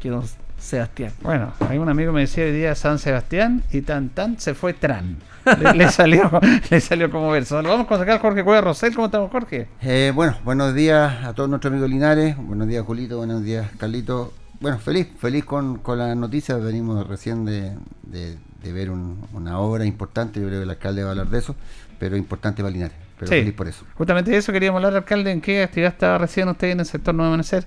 que 0.00 0.10
don 0.10 0.24
Sebastián. 0.62 1.12
Bueno, 1.22 1.52
hay 1.68 1.78
un 1.78 1.88
amigo 1.88 2.12
me 2.12 2.20
decía 2.22 2.44
hoy 2.44 2.52
día 2.52 2.74
San 2.74 2.98
Sebastián 2.98 3.62
y 3.72 3.82
tan 3.82 4.08
tan 4.10 4.38
se 4.38 4.54
fue 4.54 4.72
Tran. 4.74 5.16
Le, 5.60 5.74
le 5.74 5.88
salió, 5.90 6.30
le 6.70 6.80
salió 6.80 7.10
como 7.10 7.30
verso. 7.30 7.60
Vamos 7.62 7.86
con 7.86 7.98
sacar 7.98 8.20
Jorge 8.20 8.44
Cueva 8.44 8.60
Rosel. 8.60 8.94
¿Cómo 8.94 9.06
estamos, 9.06 9.30
Jorge? 9.30 9.66
Eh, 9.82 10.12
bueno, 10.14 10.36
buenos 10.44 10.74
días 10.74 11.24
a 11.24 11.32
todos 11.34 11.48
nuestros 11.50 11.72
amigos 11.72 11.90
Linares. 11.90 12.36
Buenos 12.36 12.68
días, 12.68 12.84
Julito. 12.84 13.16
Buenos 13.18 13.42
días, 13.42 13.68
Carlito. 13.78 14.32
Bueno, 14.60 14.78
feliz, 14.78 15.08
feliz 15.18 15.44
con, 15.44 15.78
con 15.78 15.98
la 15.98 16.14
noticia. 16.14 16.54
Venimos 16.56 17.06
recién 17.08 17.44
de, 17.44 17.72
de- 18.04 18.38
de 18.62 18.72
ver 18.72 18.90
un- 18.92 19.26
una 19.32 19.58
obra 19.58 19.84
importante. 19.84 20.40
Yo 20.40 20.46
creo 20.46 20.60
que 20.60 20.64
el 20.64 20.70
alcalde 20.70 21.02
va 21.02 21.08
a 21.08 21.10
hablar 21.12 21.28
de 21.28 21.38
eso, 21.40 21.56
pero 21.98 22.16
importante 22.16 22.62
para 22.62 22.72
Linares. 22.72 22.96
Pero 23.18 23.28
Sí. 23.32 23.38
feliz 23.40 23.54
por 23.54 23.66
eso. 23.66 23.84
Justamente 23.94 24.30
de 24.30 24.36
eso 24.36 24.52
queríamos 24.52 24.78
hablar, 24.78 24.94
alcalde. 24.94 25.32
¿En 25.32 25.40
qué 25.40 25.64
actividad 25.64 25.92
estaba 25.92 26.18
recién 26.18 26.48
usted 26.48 26.70
en 26.70 26.78
el 26.78 26.86
sector 26.86 27.12
Nuevo 27.12 27.28
Amanecer? 27.30 27.66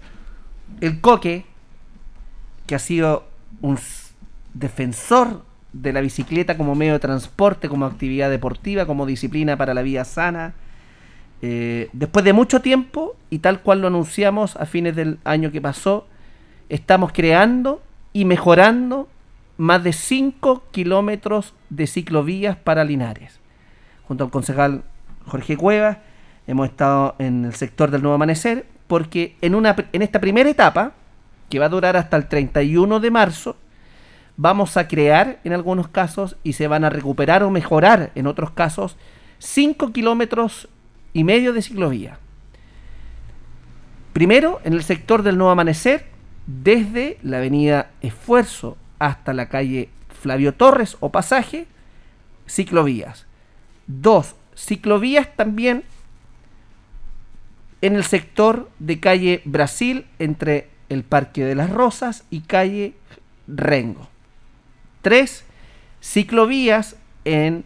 El 0.80 1.02
Coque, 1.02 1.46
que 2.66 2.76
ha 2.76 2.80
sido 2.80 3.28
un 3.62 3.78
defensor 4.54 5.44
de 5.74 5.92
la 5.92 6.02
bicicleta 6.02 6.58
como 6.58 6.74
medio 6.76 6.94
de 6.94 7.00
transporte, 7.00 7.68
como 7.68 7.86
actividad 7.86 8.30
deportiva, 8.30 8.86
como 8.86 9.06
disciplina 9.06 9.58
para 9.58 9.74
la 9.74 9.82
vida 9.82 10.06
sana. 10.06 10.54
Eh, 11.42 11.90
después 11.92 12.24
de 12.24 12.34
mucho 12.34 12.62
tiempo, 12.62 13.16
y 13.30 13.40
tal 13.40 13.62
cual 13.62 13.82
lo 13.82 13.88
anunciamos 13.88 14.56
a 14.56 14.66
fines 14.66 14.96
del 14.96 15.20
año 15.26 15.52
que 15.52 15.62
pasó, 15.62 16.08
estamos 16.70 17.12
creando 17.12 17.82
y 18.14 18.26
mejorando 18.26 19.10
más 19.58 19.84
de 19.84 19.94
5 19.94 20.64
kilómetros 20.72 21.54
de 21.70 21.88
ciclovías 21.88 22.56
para 22.56 22.84
Linares. 22.84 23.40
Junto 24.08 24.24
al 24.24 24.30
concejal 24.30 24.84
Jorge 25.26 25.58
Cuevas, 25.58 25.98
hemos 26.48 26.70
estado 26.70 27.16
en 27.20 27.46
el 27.46 27.54
sector 27.54 27.92
del 27.92 28.02
Nuevo 28.02 28.16
Amanecer, 28.16 28.66
porque 28.88 29.36
en, 29.42 29.56
una, 29.56 29.76
en 29.92 30.02
esta 30.02 30.22
primera 30.22 30.50
etapa, 30.50 30.94
que 31.50 31.60
va 31.60 31.66
a 31.66 31.70
durar 31.70 31.98
hasta 31.98 32.18
el 32.18 32.28
31 32.28 33.00
de 33.00 33.12
marzo, 33.12 33.56
vamos 34.38 34.78
a 34.78 34.88
crear 34.88 35.40
en 35.44 35.54
algunos 35.54 35.88
casos 35.88 36.36
y 36.44 36.54
se 36.54 36.68
van 36.68 36.84
a 36.84 36.90
recuperar 36.90 37.44
o 37.44 37.52
mejorar 37.52 38.12
en 38.16 38.28
otros 38.28 38.52
casos 38.52 38.98
5 39.40 39.92
kilómetros 39.94 40.68
y 41.14 41.24
medio 41.24 41.54
de 41.54 41.62
ciclovía. 41.62 42.20
Primero, 44.14 44.62
en 44.64 44.74
el 44.74 44.84
sector 44.84 45.24
del 45.24 45.38
Nuevo 45.38 45.52
Amanecer, 45.52 46.06
desde 46.48 47.18
la 47.22 47.38
avenida 47.38 47.92
Esfuerzo 48.02 48.78
hasta 49.00 49.34
la 49.34 49.50
calle 49.50 49.90
Flavio 50.10 50.54
Torres 50.54 50.98
o 51.00 51.12
Pasaje, 51.12 51.68
ciclovías. 52.48 53.26
Dos, 53.88 54.36
ciclovías 54.56 55.36
también 55.36 55.84
en 57.82 57.96
el 57.96 58.04
sector 58.04 58.70
de 58.80 59.00
calle 59.00 59.42
Brasil 59.46 60.06
entre 60.18 60.70
el 60.90 61.04
Parque 61.04 61.44
de 61.44 61.56
las 61.56 61.70
Rosas 61.70 62.26
y 62.30 62.42
calle 62.42 62.94
Rengo. 63.48 64.08
Tres, 65.02 65.46
ciclovías 66.02 66.96
en 67.26 67.64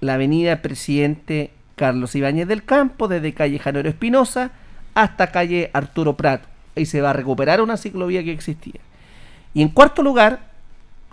la 0.00 0.14
avenida 0.14 0.62
Presidente 0.62 1.50
Carlos 1.76 2.14
Ibáñez 2.14 2.48
del 2.48 2.64
Campo, 2.64 3.08
desde 3.08 3.34
calle 3.34 3.58
Janero 3.58 3.88
Espinosa 3.88 4.50
hasta 4.94 5.28
calle 5.28 5.70
Arturo 5.72 6.16
Prat. 6.16 6.42
Ahí 6.76 6.86
se 6.86 7.00
va 7.00 7.10
a 7.10 7.14
recuperar 7.14 7.60
una 7.60 7.76
ciclovía 7.76 8.22
que 8.22 8.32
existía. 8.32 8.80
Y 9.54 9.62
en 9.62 9.68
cuarto 9.68 10.02
lugar, 10.02 10.50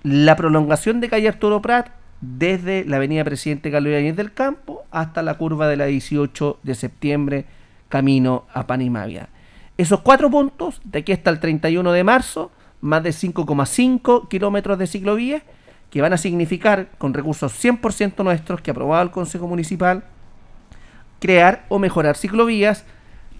la 0.03 0.35
prolongación 0.35 0.99
de 0.99 1.09
calle 1.09 1.27
Arturo 1.27 1.61
Prat 1.61 1.89
desde 2.21 2.85
la 2.85 2.97
avenida 2.97 3.23
Presidente 3.23 3.71
Carlos 3.71 3.91
Ibáñez 3.91 4.15
del 4.15 4.33
Campo 4.33 4.83
hasta 4.91 5.21
la 5.21 5.35
curva 5.35 5.67
de 5.67 5.77
la 5.77 5.85
18 5.85 6.59
de 6.63 6.75
septiembre, 6.75 7.45
camino 7.89 8.45
a 8.53 8.67
Panimavia. 8.67 9.29
Esos 9.77 10.01
cuatro 10.01 10.31
puntos, 10.31 10.81
de 10.83 10.99
aquí 10.99 11.11
hasta 11.11 11.29
el 11.29 11.39
31 11.39 11.91
de 11.91 12.03
marzo, 12.03 12.51
más 12.81 13.03
de 13.03 13.11
5,5 13.11 14.27
kilómetros 14.27 14.79
de 14.79 14.87
ciclovía, 14.87 15.43
que 15.91 16.01
van 16.01 16.13
a 16.13 16.17
significar, 16.17 16.89
con 16.97 17.13
recursos 17.13 17.53
100% 17.63 18.23
nuestros 18.23 18.61
que 18.61 18.71
aprobado 18.71 19.03
el 19.03 19.11
Consejo 19.11 19.47
Municipal, 19.47 20.03
crear 21.19 21.65
o 21.69 21.79
mejorar 21.79 22.17
ciclovías, 22.17 22.85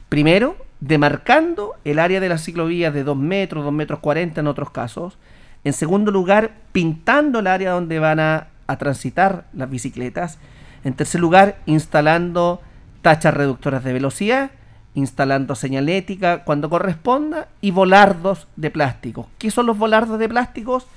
primero, 0.10 0.56
demarcando 0.80 1.74
el 1.84 1.98
área 1.98 2.20
de 2.20 2.30
las 2.30 2.44
ciclovías 2.44 2.94
de 2.94 3.04
2 3.04 3.18
metros, 3.18 3.64
2 3.64 3.74
metros 3.74 4.00
40 4.00 4.40
en 4.40 4.48
otros 4.48 4.70
casos. 4.70 5.18
En 5.64 5.74
segundo 5.74 6.12
lugar, 6.12 6.52
pintando 6.72 7.40
el 7.40 7.48
área 7.48 7.72
donde 7.72 8.00
van 8.00 8.20
a 8.20 8.48
transitar 8.78 9.46
las 9.54 9.70
bicicletas. 9.70 10.38
En 10.84 10.94
tercer 10.94 11.20
lugar, 11.20 11.58
instalando 11.66 12.62
tachas 13.02 13.34
reductoras 13.34 13.84
de 13.84 13.94
velocidad, 13.94 14.52
instalando 14.98 15.54
señalética 15.54 16.44
cuando 16.44 16.72
corresponda 16.72 17.50
y 17.62 17.70
volardos 17.70 18.48
de 18.56 18.72
plástico. 18.72 19.30
¿Qué 19.38 19.52
son 19.52 19.68
los 19.68 19.78
volardos 19.78 20.18
de 20.18 20.28
plásticos? 20.28 20.88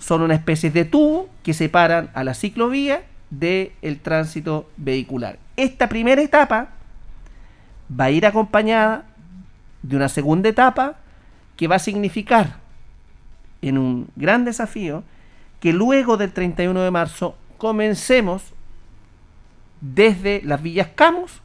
Son 0.00 0.20
una 0.22 0.34
especie 0.34 0.72
de 0.72 0.84
tubo 0.84 1.28
que 1.44 1.54
separan 1.54 2.10
a 2.14 2.24
la 2.24 2.34
ciclovía 2.34 3.04
del 3.30 4.00
tránsito 4.02 4.68
vehicular. 4.76 5.38
Esta 5.56 5.88
primera 5.88 6.20
etapa 6.20 6.70
va 7.88 8.06
a 8.06 8.10
ir 8.10 8.26
acompañada 8.26 9.04
de 9.80 9.94
una 9.94 10.08
segunda 10.08 10.48
etapa 10.48 10.96
que 11.56 11.68
va 11.68 11.76
a 11.76 11.78
significar 11.78 12.56
en 13.62 13.78
un 13.78 14.08
gran 14.16 14.44
desafío 14.44 15.04
que 15.60 15.72
luego 15.72 16.16
del 16.16 16.32
31 16.32 16.80
de 16.80 16.90
marzo 16.90 17.36
comencemos 17.58 18.42
desde 19.80 20.42
las 20.42 20.60
Villas 20.60 20.88
Camus 20.96 21.42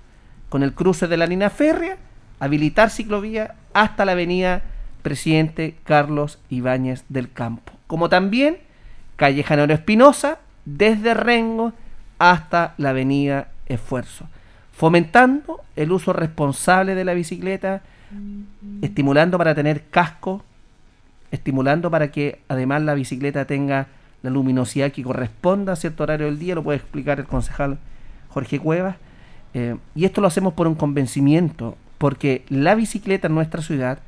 con 0.52 0.64
el 0.64 0.74
cruce 0.74 1.08
de 1.08 1.16
la 1.16 1.28
línea 1.28 1.50
férrea, 1.50 1.96
habilitar 2.42 2.90
ciclovía 2.90 3.56
hasta 3.74 4.04
la 4.04 4.12
avenida 4.12 4.64
Presidente 5.02 5.78
Carlos 5.86 6.40
Ibáñez 6.50 7.06
del 7.08 7.32
Campo. 7.32 7.72
Como 7.88 8.10
también 8.10 8.58
calle 9.16 9.44
Janero 9.44 9.74
Espinosa, 9.74 10.40
desde 10.66 11.14
Rengo 11.14 11.72
hasta 12.20 12.74
la 12.78 12.90
avenida 12.90 13.48
Esfuerzo. 13.66 14.28
Fomentando 14.74 15.62
el 15.78 15.94
uso 15.94 16.12
responsable 16.12 16.96
de 16.96 17.06
la 17.06 17.14
bicicleta, 17.14 17.82
estimulando 18.82 19.38
para 19.38 19.56
tener 19.56 19.86
casco, 19.86 20.44
estimulando 21.32 21.90
para 21.90 22.12
que 22.12 22.42
además 22.50 22.82
la 22.82 22.94
bicicleta 22.94 23.46
tenga 23.46 23.88
la 24.22 24.30
luminosidad 24.30 24.92
que 24.92 25.02
corresponda 25.02 25.72
a 25.72 25.78
cierto 25.78 26.04
horario 26.04 26.26
del 26.26 26.40
día, 26.40 26.56
lo 26.56 26.64
puede 26.64 26.80
explicar 26.80 27.22
el 27.22 27.26
concejal 27.26 27.78
Jorge 28.28 28.60
Cuevas. 28.60 28.98
Eh, 29.54 29.76
y 29.96 30.06
esto 30.06 30.22
lo 30.22 30.28
hacemos 30.28 30.54
por 30.54 30.68
un 30.68 30.76
convencimiento, 30.76 31.78
porque 31.98 32.44
la 32.50 32.76
bicicleta 32.76 33.28
en 33.28 33.36
nuestra 33.36 33.62
ciudad 33.62 34.00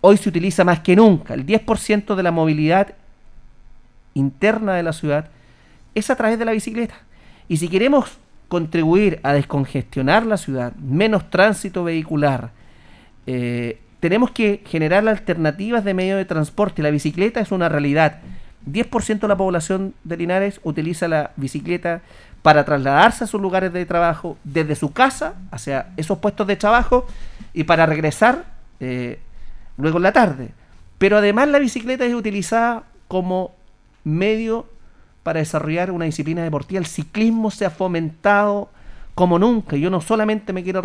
hoy 0.00 0.16
se 0.16 0.28
utiliza 0.28 0.64
más 0.64 0.80
que 0.80 0.96
nunca. 0.96 1.34
El 1.34 1.46
10% 1.46 2.14
de 2.14 2.22
la 2.22 2.30
movilidad 2.30 2.94
interna 4.14 4.74
de 4.74 4.82
la 4.82 4.92
ciudad 4.92 5.28
es 5.94 6.10
a 6.10 6.16
través 6.16 6.38
de 6.38 6.44
la 6.44 6.52
bicicleta. 6.52 6.94
Y 7.48 7.56
si 7.56 7.68
queremos 7.68 8.18
contribuir 8.48 9.20
a 9.22 9.32
descongestionar 9.32 10.26
la 10.26 10.36
ciudad, 10.36 10.74
menos 10.76 11.30
tránsito 11.30 11.84
vehicular, 11.84 12.50
eh, 13.26 13.80
tenemos 14.00 14.30
que 14.30 14.62
generar 14.66 15.08
alternativas 15.08 15.84
de 15.84 15.94
medio 15.94 16.16
de 16.16 16.26
transporte. 16.26 16.82
La 16.82 16.90
bicicleta 16.90 17.40
es 17.40 17.52
una 17.52 17.70
realidad. 17.70 18.18
10% 18.66 19.20
de 19.20 19.28
la 19.28 19.36
población 19.36 19.94
de 20.04 20.16
Linares 20.16 20.60
utiliza 20.62 21.08
la 21.08 21.32
bicicleta 21.36 22.02
para 22.42 22.64
trasladarse 22.64 23.24
a 23.24 23.26
sus 23.26 23.40
lugares 23.40 23.72
de 23.72 23.86
trabajo 23.86 24.36
desde 24.44 24.74
su 24.74 24.92
casa 24.92 25.34
hacia 25.50 25.88
esos 25.96 26.18
puestos 26.18 26.46
de 26.46 26.56
trabajo 26.56 27.06
y 27.52 27.64
para 27.64 27.86
regresar 27.86 28.44
eh, 28.80 29.18
luego 29.76 29.98
en 29.98 30.02
la 30.02 30.12
tarde. 30.12 30.50
Pero 30.98 31.18
además 31.18 31.48
la 31.48 31.58
bicicleta 31.58 32.04
es 32.04 32.14
utilizada 32.14 32.84
como 33.08 33.52
medio 34.04 34.66
para 35.22 35.40
desarrollar 35.40 35.90
una 35.90 36.04
disciplina 36.04 36.42
deportiva. 36.42 36.78
El 36.78 36.86
ciclismo 36.86 37.50
se 37.50 37.64
ha 37.64 37.70
fomentado 37.70 38.68
como 39.14 39.38
nunca. 39.38 39.76
Yo 39.76 39.90
no 39.90 40.00
solamente 40.00 40.52
me 40.52 40.62
quiero 40.62 40.82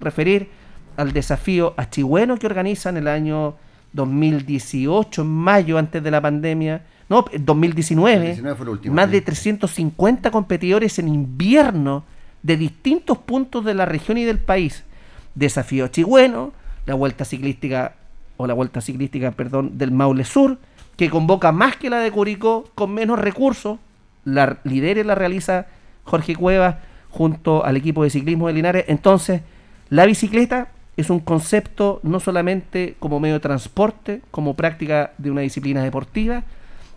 referir 0.00 0.50
al 0.96 1.12
desafío 1.12 1.74
achigüeno 1.76 2.36
que 2.36 2.46
organizan 2.46 2.96
el 2.96 3.08
año 3.08 3.54
2018, 3.92 5.22
en 5.22 5.28
mayo, 5.28 5.78
antes 5.78 6.02
de 6.02 6.10
la 6.10 6.20
pandemia. 6.20 6.82
No, 7.08 7.24
2019. 7.38 8.16
2019 8.16 8.56
fue 8.56 8.64
el 8.64 8.70
último, 8.70 8.94
más 8.94 9.06
sí. 9.06 9.12
de 9.12 9.20
350 9.20 10.30
competidores 10.30 10.98
en 10.98 11.08
invierno 11.08 12.04
de 12.42 12.56
distintos 12.56 13.18
puntos 13.18 13.64
de 13.64 13.74
la 13.74 13.86
región 13.86 14.18
y 14.18 14.24
del 14.24 14.38
país. 14.38 14.84
Desafío 15.34 15.86
achigüeno, 15.86 16.52
la 16.86 16.94
vuelta 16.94 17.24
ciclística, 17.24 17.94
o 18.36 18.46
la 18.46 18.54
vuelta 18.54 18.80
ciclística, 18.80 19.30
perdón, 19.32 19.78
del 19.78 19.90
Maule 19.90 20.24
Sur, 20.24 20.58
que 20.96 21.10
convoca 21.10 21.52
más 21.52 21.76
que 21.76 21.90
la 21.90 21.98
de 21.98 22.10
Curicó, 22.10 22.68
con 22.74 22.92
menos 22.92 23.18
recursos. 23.18 23.78
La 24.24 24.58
lidera 24.64 25.00
y 25.00 25.04
la 25.04 25.14
realiza 25.14 25.66
Jorge 26.04 26.34
Cuevas 26.34 26.76
junto 27.10 27.64
al 27.64 27.76
equipo 27.76 28.02
de 28.04 28.10
ciclismo 28.10 28.46
de 28.46 28.54
Linares. 28.54 28.84
Entonces, 28.88 29.42
la 29.90 30.06
bicicleta 30.06 30.68
es 30.96 31.10
un 31.10 31.20
concepto 31.20 32.00
no 32.02 32.20
solamente 32.20 32.96
como 32.98 33.20
medio 33.20 33.34
de 33.34 33.40
transporte, 33.40 34.22
como 34.30 34.54
práctica 34.54 35.12
de 35.18 35.30
una 35.30 35.42
disciplina 35.42 35.82
deportiva, 35.82 36.44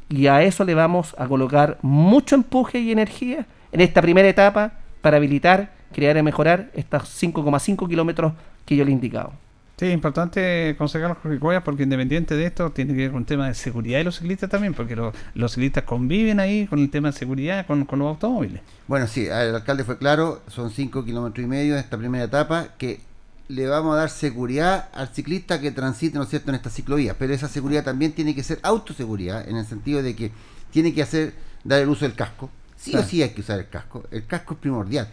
y 0.10 0.28
a 0.28 0.44
eso 0.44 0.64
le 0.64 0.74
vamos 0.74 1.16
a 1.18 1.28
colocar 1.28 1.78
mucho 1.82 2.36
empuje 2.36 2.80
y 2.80 2.92
energía 2.92 3.46
en 3.72 3.82
esta 3.82 4.02
primera 4.02 4.28
etapa 4.28 4.74
para 5.02 5.18
habilitar, 5.18 5.74
crear 5.94 6.18
y 6.18 6.22
mejorar 6.24 6.70
estos 6.74 7.04
5,5 7.22 7.88
kilómetros 7.88 8.34
que 8.66 8.76
yo 8.76 8.84
le 8.84 8.92
he 8.92 8.94
indicado. 8.94 9.34
Sí, 9.78 9.86
importante, 9.92 10.74
concejal 10.76 11.14
Jorge 11.14 11.38
Cuevas, 11.38 11.62
porque 11.64 11.84
independiente 11.84 12.36
de 12.36 12.48
esto, 12.48 12.72
tiene 12.72 12.96
que 12.96 13.02
ver 13.02 13.12
con 13.12 13.20
el 13.20 13.26
tema 13.28 13.48
de 13.48 13.54
seguridad 13.54 14.00
de 14.00 14.06
los 14.06 14.16
ciclistas 14.16 14.50
también, 14.50 14.74
porque 14.74 14.96
los, 14.96 15.14
los 15.36 15.52
ciclistas 15.52 15.84
conviven 15.84 16.40
ahí 16.40 16.66
con 16.66 16.80
el 16.80 16.90
tema 16.90 17.12
de 17.12 17.14
seguridad 17.18 17.68
con, 17.68 17.86
con 17.86 18.00
los 18.00 18.08
automóviles. 18.08 18.62
Bueno, 18.88 19.06
sí, 19.06 19.28
el 19.28 19.54
alcalde 19.54 19.84
fue 19.84 20.00
claro, 20.00 20.42
son 20.48 20.72
5 20.72 21.06
kilómetros 21.06 21.46
y 21.46 21.48
medio 21.48 21.76
de 21.76 21.82
esta 21.82 21.96
primera 21.96 22.24
etapa, 22.24 22.70
que 22.80 23.02
le 23.50 23.68
vamos 23.68 23.94
a 23.94 24.00
dar 24.00 24.10
seguridad 24.10 24.90
al 24.94 25.10
ciclista 25.10 25.60
que 25.62 25.72
transite, 25.72 26.18
¿no 26.18 26.24
es 26.24 26.30
cierto?, 26.30 26.50
en 26.50 26.56
esta 26.56 26.70
ciclovía, 26.70 27.16
pero 27.18 27.34
esa 27.34 27.48
seguridad 27.48 27.84
también 27.84 28.12
tiene 28.14 28.36
que 28.36 28.44
ser 28.44 28.60
autoseguridad, 28.64 29.48
en 29.48 29.56
el 29.58 29.66
sentido 29.66 30.02
de 30.04 30.16
que 30.16 30.32
tiene 30.72 30.94
que 30.94 31.02
hacer, 31.02 31.34
dar 31.64 31.82
el 31.82 31.90
uso 31.90 32.06
del 32.06 32.14
casco, 32.16 32.50
sí 32.76 32.92
Claro. 32.92 33.06
o 33.06 33.10
sí 33.10 33.24
hay 33.24 33.30
que 33.30 33.42
usar 33.42 33.60
el 33.60 33.70
casco, 33.70 34.04
el 34.12 34.26
casco 34.26 34.54
es 34.56 34.60
primordial. 34.60 35.08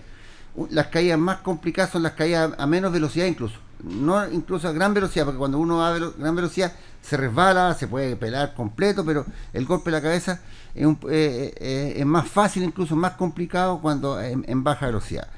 Las 0.71 0.87
caídas 0.89 1.19
más 1.19 1.39
complicadas 1.39 1.91
son 1.91 2.03
las 2.03 2.13
caídas 2.13 2.53
a 2.59 2.67
menos 2.67 2.93
velocidad 2.93 3.27
incluso, 3.27 3.57
no 3.83 4.29
incluso 4.31 4.69
a 4.69 4.73
gran 4.73 4.95
velocidad, 4.95 5.25
porque 5.25 5.39
cuando 5.39 5.59
uno 5.59 5.79
va 5.79 5.89
a 5.91 5.93
velo- 5.99 6.15
gran 6.19 6.35
velocidad 6.37 6.73
se 7.03 7.17
resbala, 7.17 7.75
se 7.75 7.87
puede 7.89 8.17
pelar 8.17 8.55
completo, 8.55 9.05
pero 9.05 9.27
el 9.53 9.65
golpe 9.67 9.91
de 9.91 9.97
la 9.97 10.03
cabeza 10.03 10.41
es, 10.75 10.87
un- 10.87 10.99
eh, 11.11 11.55
eh, 11.61 11.95
es 11.99 12.07
más 12.07 12.27
fácil, 12.29 12.63
incluso 12.63 12.97
más 12.97 13.13
complicado 13.13 13.81
cuando 13.81 14.21
en, 14.21 14.45
en 14.49 14.65
baja 14.65 14.87
velocidad. 14.87 15.29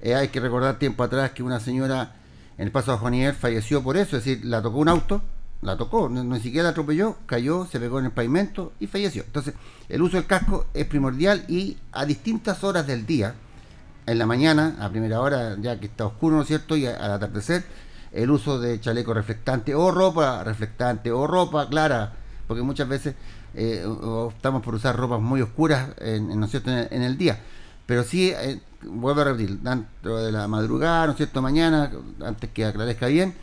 Eh, 0.00 0.14
hay 0.14 0.28
que 0.28 0.40
recordar 0.40 0.78
tiempo 0.78 1.02
atrás 1.02 1.30
que 1.32 1.42
una 1.42 1.60
señora 1.60 2.12
en 2.58 2.66
el 2.66 2.72
paso 2.72 2.92
de 2.92 2.98
Juanier 2.98 3.34
falleció 3.34 3.82
por 3.82 3.96
eso, 3.96 4.16
es 4.16 4.24
decir, 4.24 4.44
la 4.44 4.62
tocó 4.62 4.78
un 4.78 4.88
auto, 4.88 5.22
la 5.62 5.76
tocó, 5.76 6.08
no, 6.08 6.22
ni 6.22 6.40
siquiera 6.40 6.64
la 6.64 6.70
atropelló, 6.70 7.16
cayó, 7.26 7.66
se 7.66 7.80
pegó 7.80 7.98
en 7.98 8.06
el 8.06 8.10
pavimento 8.12 8.72
y 8.80 8.86
falleció. 8.86 9.22
Entonces, 9.24 9.54
el 9.88 10.02
uso 10.02 10.16
del 10.18 10.26
casco 10.26 10.66
es 10.74 10.86
primordial 10.86 11.44
y 11.48 11.78
a 11.92 12.04
distintas 12.04 12.62
horas 12.64 12.86
del 12.86 13.06
día, 13.06 13.34
en 14.06 14.18
la 14.18 14.26
mañana, 14.26 14.76
a 14.80 14.90
primera 14.90 15.20
hora, 15.20 15.56
ya 15.58 15.80
que 15.80 15.86
está 15.86 16.06
oscuro, 16.06 16.36
¿no 16.36 16.42
es 16.42 16.48
cierto? 16.48 16.76
Y 16.76 16.86
al 16.86 17.10
atardecer, 17.10 17.64
el 18.12 18.30
uso 18.30 18.60
de 18.60 18.78
chaleco 18.78 19.14
reflectante 19.14 19.74
o 19.74 19.90
ropa 19.90 20.44
reflectante 20.44 21.10
o 21.10 21.26
ropa 21.26 21.68
clara, 21.68 22.12
porque 22.46 22.62
muchas 22.62 22.86
veces 22.86 23.14
eh, 23.54 23.84
optamos 23.86 24.62
por 24.62 24.74
usar 24.74 24.96
ropas 24.96 25.20
muy 25.20 25.40
oscuras, 25.40 25.88
en, 25.98 26.30
en, 26.30 26.38
¿no 26.38 26.44
es 26.44 26.50
cierto?, 26.50 26.70
en 26.70 26.78
el, 26.78 26.88
en 26.90 27.02
el 27.02 27.16
día. 27.16 27.40
Pero 27.86 28.04
sí, 28.04 28.30
eh, 28.30 28.60
vuelvo 28.86 29.20
a 29.20 29.24
repetir, 29.24 29.58
dentro 29.60 30.18
de 30.22 30.32
la 30.32 30.48
madrugada, 30.48 31.06
¿no 31.06 31.12
es 31.12 31.16
cierto?, 31.16 31.42
mañana, 31.42 31.90
antes 32.24 32.50
que 32.50 32.64
aclarezca 32.64 33.06
bien, 33.06 33.34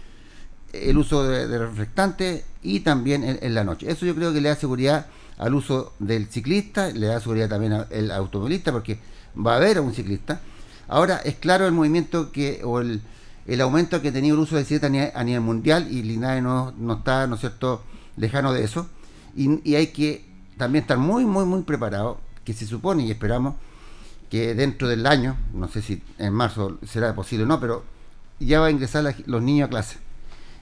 el 0.73 0.97
uso 0.97 1.23
de, 1.27 1.47
de 1.47 1.59
reflectante 1.59 2.45
y 2.61 2.81
también 2.81 3.39
en, 3.41 3.53
la 3.53 3.63
noche. 3.63 3.89
Eso 3.89 4.05
yo 4.05 4.15
creo 4.15 4.33
que 4.33 4.41
le 4.41 4.49
da 4.49 4.55
seguridad 4.55 5.07
al 5.37 5.53
uso 5.53 5.93
del 5.99 6.27
ciclista, 6.27 6.89
le 6.91 7.07
da 7.07 7.19
seguridad 7.19 7.49
también 7.49 7.73
al 7.73 8.11
automovilista, 8.11 8.71
porque 8.71 8.99
va 9.35 9.53
a 9.53 9.57
haber 9.57 9.79
un 9.79 9.93
ciclista. 9.93 10.41
Ahora 10.87 11.17
es 11.23 11.35
claro 11.35 11.65
el 11.65 11.71
movimiento 11.71 12.31
que, 12.31 12.61
o 12.63 12.79
el, 12.79 13.01
el 13.47 13.61
aumento 13.61 14.01
que 14.01 14.09
ha 14.09 14.13
tenido 14.13 14.35
el 14.35 14.41
uso 14.41 14.55
de 14.55 14.61
bicicleta 14.61 14.87
a 14.87 14.89
nivel, 14.89 15.11
a 15.15 15.23
nivel 15.23 15.41
mundial 15.41 15.87
y 15.89 16.03
Linares 16.03 16.43
no, 16.43 16.73
no 16.77 16.93
está, 16.95 17.27
¿no 17.27 17.35
es 17.35 17.41
cierto?, 17.41 17.83
lejano 18.17 18.53
de 18.53 18.63
eso. 18.63 18.87
Y, 19.35 19.67
y 19.69 19.75
hay 19.75 19.87
que 19.87 20.25
también 20.57 20.83
estar 20.83 20.97
muy, 20.97 21.25
muy, 21.25 21.45
muy 21.45 21.63
preparado, 21.63 22.19
que 22.43 22.53
se 22.53 22.65
supone 22.65 23.05
y 23.05 23.11
esperamos 23.11 23.55
que 24.31 24.55
dentro 24.55 24.87
del 24.87 25.05
año, 25.05 25.37
no 25.53 25.67
sé 25.67 25.81
si 25.83 26.01
en 26.17 26.33
marzo 26.33 26.79
será 26.87 27.13
posible 27.13 27.43
o 27.43 27.47
no, 27.47 27.59
pero 27.59 27.83
ya 28.39 28.59
va 28.61 28.67
a 28.67 28.71
ingresar 28.71 29.03
la- 29.03 29.13
los 29.27 29.41
niños 29.43 29.67
a 29.67 29.69
clase. 29.69 29.97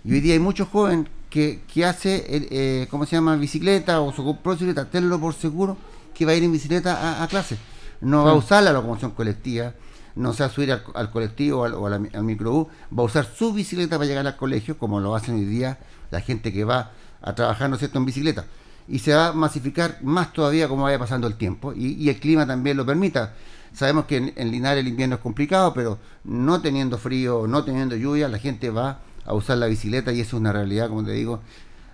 Y 0.04 0.12
hoy 0.14 0.20
día 0.22 0.34
hay 0.34 0.40
muchos 0.40 0.68
jóvenes 0.68 1.08
que, 1.30 1.62
que 1.72 1.86
hace, 1.86 2.26
eh, 2.28 2.88
¿cómo 2.90 3.06
se 3.06 3.16
llama?, 3.16 3.36
bicicleta 3.38 4.02
o 4.02 4.12
su 4.12 4.24
compró 4.26 4.54
bicicleta, 4.54 4.86
tenlo 4.90 5.20
por 5.20 5.34
seguro 5.36 5.78
que 6.16 6.26
va 6.26 6.32
a 6.32 6.36
ir 6.36 6.44
en 6.44 6.52
bicicleta 6.52 6.98
a, 7.20 7.24
a 7.24 7.28
clase. 7.28 7.58
No 8.02 8.24
va 8.26 8.32
a 8.32 8.34
usar 8.34 8.64
la 8.64 8.74
locomoción 8.74 9.12
colectiva, 9.12 9.74
no 10.16 10.34
se 10.34 10.42
va 10.44 10.48
a 10.50 10.52
subir 10.52 10.72
al, 10.72 10.84
al 10.96 11.12
colectivo 11.12 11.60
o 11.62 11.66
al, 11.66 11.74
o 11.76 11.86
al 11.86 12.24
microbús, 12.24 12.68
va 12.92 13.04
a 13.04 13.06
usar 13.06 13.26
su 13.38 13.54
bicicleta 13.54 13.98
para 13.98 14.08
llegar 14.08 14.26
al 14.26 14.36
colegio, 14.36 14.78
como 14.80 15.00
lo 15.00 15.16
hacen 15.16 15.36
hoy 15.36 15.46
día 15.46 15.78
la 16.10 16.22
gente 16.22 16.52
que 16.52 16.64
va 16.64 16.92
a 17.22 17.36
trabajar, 17.36 17.70
¿no 17.70 17.76
es 17.76 17.80
cierto?, 17.80 18.00
en 18.00 18.06
bicicleta. 18.06 18.46
Y 18.88 18.98
se 19.00 19.14
va 19.14 19.28
a 19.28 19.34
masificar 19.34 20.00
más 20.02 20.34
todavía 20.34 20.68
como 20.68 20.84
vaya 20.84 20.98
pasando 20.98 21.28
el 21.28 21.36
tiempo 21.36 21.74
y, 21.74 21.94
y 21.94 22.10
el 22.10 22.20
clima 22.20 22.48
también 22.48 22.76
lo 22.76 22.84
permita. 22.86 23.36
Sabemos 23.74 24.06
que 24.06 24.18
en, 24.18 24.34
en 24.36 24.52
Linares 24.52 24.82
el 24.82 24.88
invierno 24.90 25.16
es 25.16 25.22
complicado, 25.22 25.74
pero 25.74 25.98
no 26.24 26.62
teniendo 26.62 26.98
frío, 26.98 27.46
no 27.48 27.64
teniendo 27.64 27.96
lluvia, 27.96 28.28
la 28.28 28.40
gente 28.40 28.70
va 28.70 29.00
a 29.26 29.34
usar 29.34 29.58
la 29.58 29.68
bicicleta 29.68 30.12
y 30.12 30.22
eso 30.22 30.38
es 30.38 30.42
una 30.42 30.52
realidad, 30.52 30.90
como 30.90 31.04
te 31.06 31.12
digo, 31.12 31.42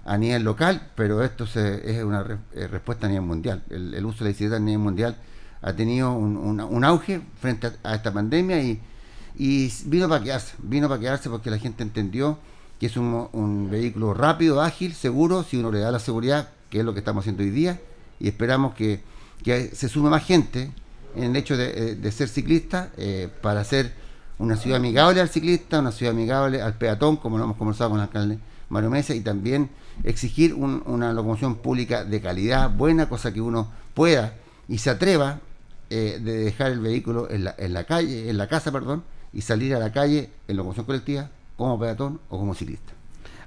a 0.05 0.17
nivel 0.17 0.43
local, 0.43 0.89
pero 0.95 1.23
esto 1.23 1.45
se- 1.47 1.97
es 1.97 2.03
una 2.03 2.23
re- 2.23 2.37
eh, 2.53 2.67
respuesta 2.67 3.07
a 3.07 3.09
nivel 3.09 3.25
mundial. 3.25 3.63
El, 3.69 4.05
uso 4.05 4.19
de 4.19 4.25
la 4.25 4.29
bicicleta 4.29 4.55
a 4.57 4.59
nivel 4.59 4.79
mundial 4.79 5.17
ha 5.61 5.73
tenido 5.73 6.13
un, 6.13 6.83
auge 6.83 7.21
frente 7.41 7.71
a, 7.83 7.95
esta 7.95 8.13
pandemia 8.13 8.61
y, 8.61 8.79
y 9.37 9.71
vino 9.85 10.07
para 10.07 10.23
quedarse, 10.23 10.53
vino 10.59 10.87
para 10.87 10.99
quedarse 11.01 11.29
porque 11.29 11.49
la 11.49 11.57
gente 11.57 11.81
entendió 11.83 12.37
que 12.79 12.85
es 12.87 12.97
un, 12.97 13.27
un 13.31 13.69
vehículo 13.69 14.13
rápido, 14.13 14.61
ágil, 14.61 14.93
seguro, 14.93 15.43
si 15.43 15.57
uno 15.57 15.71
le 15.71 15.79
da 15.79 15.91
la 15.91 15.99
seguridad, 15.99 16.49
que 16.69 16.79
es 16.79 16.85
lo 16.85 16.93
que 16.93 16.99
estamos 16.99 17.23
haciendo 17.23 17.41
hoy 17.43 17.49
día, 17.49 17.79
y 18.19 18.27
esperamos 18.27 18.75
que, 18.75 19.01
que 19.43 19.69
se 19.75 19.89
sume 19.89 20.09
más 20.09 20.23
gente 20.23 20.71
en 21.15 21.23
el 21.23 21.35
hecho 21.35 21.57
de, 21.57 21.97
eh, 22.03 22.11
ser 22.11 22.27
ciclista 22.29 22.89
eh, 22.97 23.29
para 23.41 23.63
ser 23.63 23.93
una 24.37 24.57
ciudad 24.57 24.77
amigable 24.77 25.21
al 25.21 25.29
ciclista, 25.29 25.79
una 25.79 25.91
ciudad 25.91 26.13
amigable 26.13 26.61
al 26.61 26.73
peatón, 26.77 27.17
como 27.17 27.37
lo 27.37 27.45
hemos 27.45 27.57
conversado 27.57 27.91
con 27.91 27.99
el 27.99 28.03
alcalde 28.05 28.37
Mario 28.69 28.89
Mesa, 28.89 29.13
y 29.15 29.21
también 29.21 29.69
exigir 30.03 30.53
un- 30.53 30.83
una 30.85 31.13
locomoción 31.13 31.55
pública 31.55 32.03
de 32.03 32.19
calidad, 32.19 32.69
buena, 32.69 33.07
cosa 33.07 33.31
que 33.33 33.39
uno 33.41 33.71
pueda 33.93 34.33
y 34.67 34.79
se 34.79 34.89
atreva 34.89 35.39
eh, 35.91 36.19
de 36.21 36.37
dejar 36.39 36.71
el 36.71 36.79
vehículo 36.79 37.29
en 37.29 37.43
la, 37.43 37.55
en 37.59 37.71
la 37.73 37.83
calle, 37.83 38.27
en 38.29 38.37
la 38.37 38.47
casa, 38.47 38.71
perdón, 38.71 39.03
y 39.31 39.41
salir 39.41 39.75
a 39.75 39.79
la 39.79 39.91
calle 39.91 40.31
en 40.47 40.57
locomoción 40.57 40.85
colectiva 40.87 41.29
como 41.57 41.79
peatón 41.79 42.19
o 42.29 42.39
como 42.39 42.55
ciclista. 42.55 42.91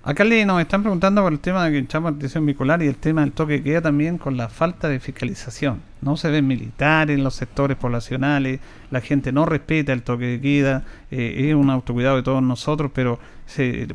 Alcalde, 0.09 0.46
nos 0.46 0.59
están 0.62 0.80
preguntando 0.80 1.22
por 1.22 1.34
el 1.34 1.38
tema 1.38 1.66
de 1.66 1.72
que 1.72 1.78
echamos 1.80 2.14
atención 2.14 2.46
vincular 2.46 2.82
y 2.82 2.86
el 2.86 2.96
tema 2.96 3.20
del 3.20 3.32
toque 3.32 3.52
de 3.52 3.62
queda 3.62 3.82
también 3.82 4.16
con 4.16 4.38
la 4.38 4.48
falta 4.48 4.88
de 4.88 5.00
fiscalización. 5.00 5.82
No 6.00 6.16
se 6.16 6.30
ven 6.30 6.46
militares 6.46 7.18
en 7.18 7.22
los 7.22 7.34
sectores 7.34 7.76
poblacionales, 7.76 8.59
la 8.90 9.02
gente 9.02 9.32
no 9.32 9.44
respeta 9.44 9.92
el 9.92 10.02
toque 10.02 10.24
de 10.24 10.40
queda, 10.40 10.82
eh, 11.11 11.48
es 11.50 11.54
un 11.54 11.68
autocuidado 11.68 12.16
de 12.16 12.22
todos 12.22 12.42
nosotros, 12.42 12.90
pero 12.94 13.18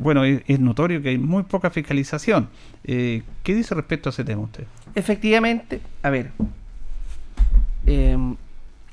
bueno, 0.00 0.22
es, 0.22 0.60
notorio 0.60 1.02
que 1.02 1.08
hay 1.08 1.18
muy 1.18 1.42
poca 1.42 1.68
fiscalización. 1.70 2.48
Eh, 2.84 3.24
¿Qué 3.42 3.52
dice 3.52 3.74
respecto 3.74 4.08
a 4.08 4.10
ese 4.10 4.22
tema 4.22 4.42
usted? 4.42 4.66
Efectivamente, 4.94 5.80
a 6.00 6.10
ver, 6.10 6.30
eh, 7.86 8.16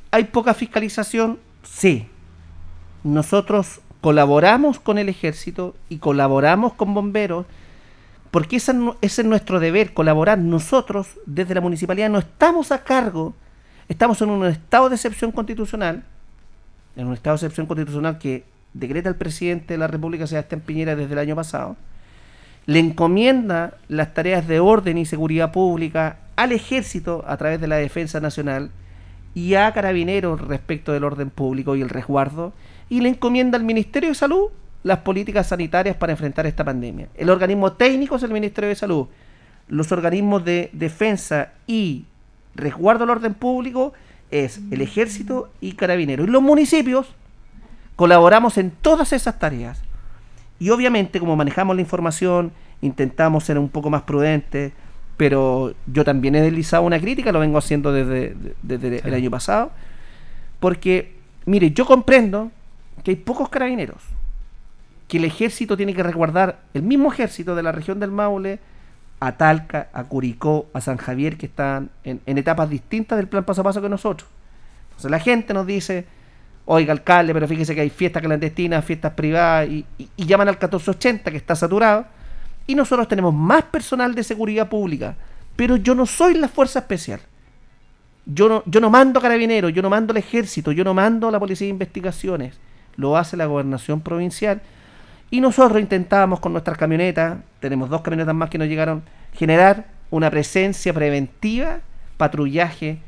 ¿hay 0.10 0.24
poca 0.24 0.56
fiscalización? 0.56 1.38
Sí. 1.62 2.08
Nosotros 3.04 3.80
colaboramos 4.02 4.80
con 4.80 4.98
el 4.98 5.10
ejército 5.10 5.76
y 5.88 6.00
colaboramos 6.00 6.74
con 6.74 6.94
bomberos 6.94 7.46
porque 8.32 8.56
ese, 8.56 8.74
es 9.02 9.24
nuestro 9.26 9.60
deber, 9.60 9.94
colaborar. 9.94 10.40
Nosotros, 10.40 11.20
desde 11.26 11.54
la 11.54 11.62
municipalidad, 11.62 12.10
no 12.10 12.20
estamos 12.20 12.72
a 12.72 12.84
cargo, 12.84 13.34
estamos 13.90 14.22
en 14.22 14.30
un 14.30 14.46
estado 14.46 14.90
de 14.90 14.96
excepción 14.96 15.34
constitucional, 15.34 16.04
en 16.96 17.08
un 17.08 17.14
estado 17.14 17.36
de 17.36 17.40
excepción 17.40 17.68
constitucional 17.68 18.18
que 18.18 18.46
decreta 18.74 19.10
el 19.10 19.16
presidente 19.16 19.74
de 19.74 19.78
la 19.78 19.88
República, 19.88 20.28
Sebastián 20.28 20.62
Piñera, 20.62 20.96
desde 20.96 21.12
el 21.12 21.20
año 21.20 21.36
pasado, 21.36 21.76
le 22.66 22.80
encomienda 22.80 23.74
las 23.90 24.14
tareas 24.14 24.48
de 24.48 24.62
orden 24.62 24.98
y 24.98 25.06
seguridad 25.06 25.52
pública 25.52 26.20
al 26.38 26.54
ejército 26.54 27.26
a 27.28 27.36
través 27.36 27.60
de 27.60 27.68
la 27.68 27.76
defensa 27.78 28.22
nacional 28.22 28.72
y 29.34 29.56
a 29.56 29.74
carabineros 29.74 30.40
respecto 30.40 30.94
del 30.94 31.04
orden 31.04 31.30
público 31.30 31.76
y 31.76 31.82
el 31.82 31.90
resguardo 31.90 32.54
y 32.92 33.00
le 33.00 33.08
encomienda 33.08 33.58
al 33.58 33.64
Ministerio 33.64 34.10
de 34.10 34.16
Salud 34.16 34.50
las 34.84 35.00
políticas 35.00 35.48
sanitarias 35.48 35.96
para 35.96 36.12
enfrentar 36.12 36.46
esta 36.46 36.66
pandemia. 36.66 37.08
El 37.16 37.30
organismo 37.30 37.72
técnico 37.72 38.18
es 38.18 38.24
el 38.24 38.32
Ministerio 38.32 38.68
de 38.68 38.76
Salud. 38.76 39.08
Los 39.70 39.94
organismos 39.94 40.44
de 40.44 40.70
defensa 40.74 41.54
y 41.66 42.04
resguardo 42.54 43.06
del 43.06 43.12
orden 43.12 43.34
público 43.34 43.94
es 44.30 44.60
el 44.72 44.82
ejército 44.82 45.50
y 45.62 45.72
carabineros. 45.72 46.28
Y 46.28 46.32
los 46.32 46.42
municipios 46.42 47.08
colaboramos 47.96 48.58
en 48.58 48.72
todas 48.72 49.14
esas 49.14 49.40
tareas. 49.40 49.82
Y 50.60 50.70
obviamente, 50.70 51.22
como 51.22 51.38
manejamos 51.38 51.78
la 51.78 51.82
información, 51.82 52.52
intentamos 52.82 53.46
ser 53.46 53.58
un 53.58 53.70
poco 53.70 53.90
más 53.90 54.02
prudentes, 54.02 54.74
pero 55.16 55.74
yo 55.88 56.04
también 56.04 56.36
he 56.36 56.42
deslizado 56.42 56.84
una 56.84 57.00
crítica, 57.00 57.32
lo 57.32 57.40
vengo 57.40 57.58
haciendo 57.58 57.94
desde, 57.94 58.36
desde 58.62 59.08
el 59.08 59.14
año 59.14 59.32
pasado, 59.32 59.72
porque, 60.60 61.16
mire, 61.46 61.72
yo 61.72 61.86
comprendo 61.86 62.52
que 63.04 63.12
hay 63.12 63.18
pocos 63.18 63.50
carabineros, 63.50 64.02
que 65.08 65.18
el 65.18 65.26
ejército 65.26 65.76
tiene 65.76 65.94
que 65.94 66.04
resguardar, 66.04 66.62
el 66.74 66.84
mismo 66.84 67.12
ejército 67.12 67.56
de 67.56 67.64
la 67.64 67.72
región 67.72 68.00
del 68.00 68.12
Maule, 68.12 68.60
a 69.22 69.34
Talca, 69.34 69.90
a 69.94 70.04
Curicó, 70.06 70.70
a 70.74 70.82
San 70.82 70.98
Javier, 70.98 71.38
que 71.38 71.46
están 71.46 71.92
en, 72.04 72.22
etapas 72.26 72.70
distintas 72.70 73.18
del 73.18 73.28
plan 73.28 73.44
paso 73.44 73.62
a 73.62 73.64
paso 73.64 73.82
que 73.82 73.88
nosotros. 73.88 74.28
Entonces 74.90 75.12
la 75.12 75.20
gente 75.20 75.54
nos 75.54 75.68
dice, 75.68 76.06
oiga 76.66 76.92
alcalde, 76.92 77.32
pero 77.32 77.48
fíjese 77.48 77.76
que 77.76 77.82
hay 77.82 77.92
fiestas 77.92 78.24
clandestinas, 78.24 78.84
fiestas 78.84 79.14
privadas, 79.14 79.70
y, 79.70 79.86
llaman 80.18 80.48
al 80.48 80.56
1480 80.56 81.30
que 81.30 81.38
está 81.38 81.56
saturado, 81.56 82.06
y 82.66 82.74
nosotros 82.74 83.08
tenemos 83.08 83.34
más 83.34 83.64
personal 83.64 84.16
de 84.16 84.24
seguridad 84.24 84.70
pública, 84.70 85.16
pero 85.56 85.76
yo 85.76 85.94
no 85.94 86.08
soy 86.08 86.34
la 86.34 86.48
fuerza 86.48 86.80
especial. 86.80 87.20
Yo 88.26 88.50
no, 88.50 88.64
yo 88.66 88.80
no 88.80 88.90
mando 88.90 89.22
carabineros, 89.22 89.72
yo 89.72 89.82
no 89.82 89.90
mando 89.90 90.14
al 90.14 90.18
ejército, 90.18 90.72
yo 90.72 90.84
no 90.84 90.94
mando 90.94 91.30
la 91.30 91.40
policía 91.40 91.66
de 91.66 91.72
investigaciones, 91.72 92.58
lo 92.96 93.18
hace 93.18 93.38
la 93.38 93.46
gobernación 93.46 94.02
provincial. 94.02 94.62
Y 95.30 95.42
nosotros 95.42 95.82
intentábamos 95.82 96.40
con 96.40 96.52
nuestras 96.52 96.78
camionetas, 96.78 97.38
tenemos 97.60 97.90
dos 97.90 98.02
camionetas 98.02 98.36
más 98.36 98.50
que 98.50 98.58
nos 98.58 98.68
llegaron, 98.68 99.04
generar 99.34 99.88
una 100.10 100.30
presencia 100.30 100.94
preventiva, 100.94 101.80
patrullaje 102.18 103.00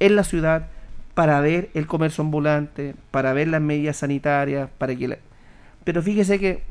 en 0.00 0.16
la 0.16 0.24
ciudad 0.24 0.66
para 1.14 1.40
ver 1.40 1.70
el 1.74 1.86
comercio 1.86 2.22
ambulante, 2.22 2.94
para 3.10 3.32
ver 3.32 3.48
las 3.48 3.60
medidas 3.60 3.96
sanitarias, 3.96 4.68
para 4.76 4.94
que 4.94 5.08
la- 5.08 5.18
pero 5.84 6.02
fíjese 6.02 6.38
que 6.38 6.64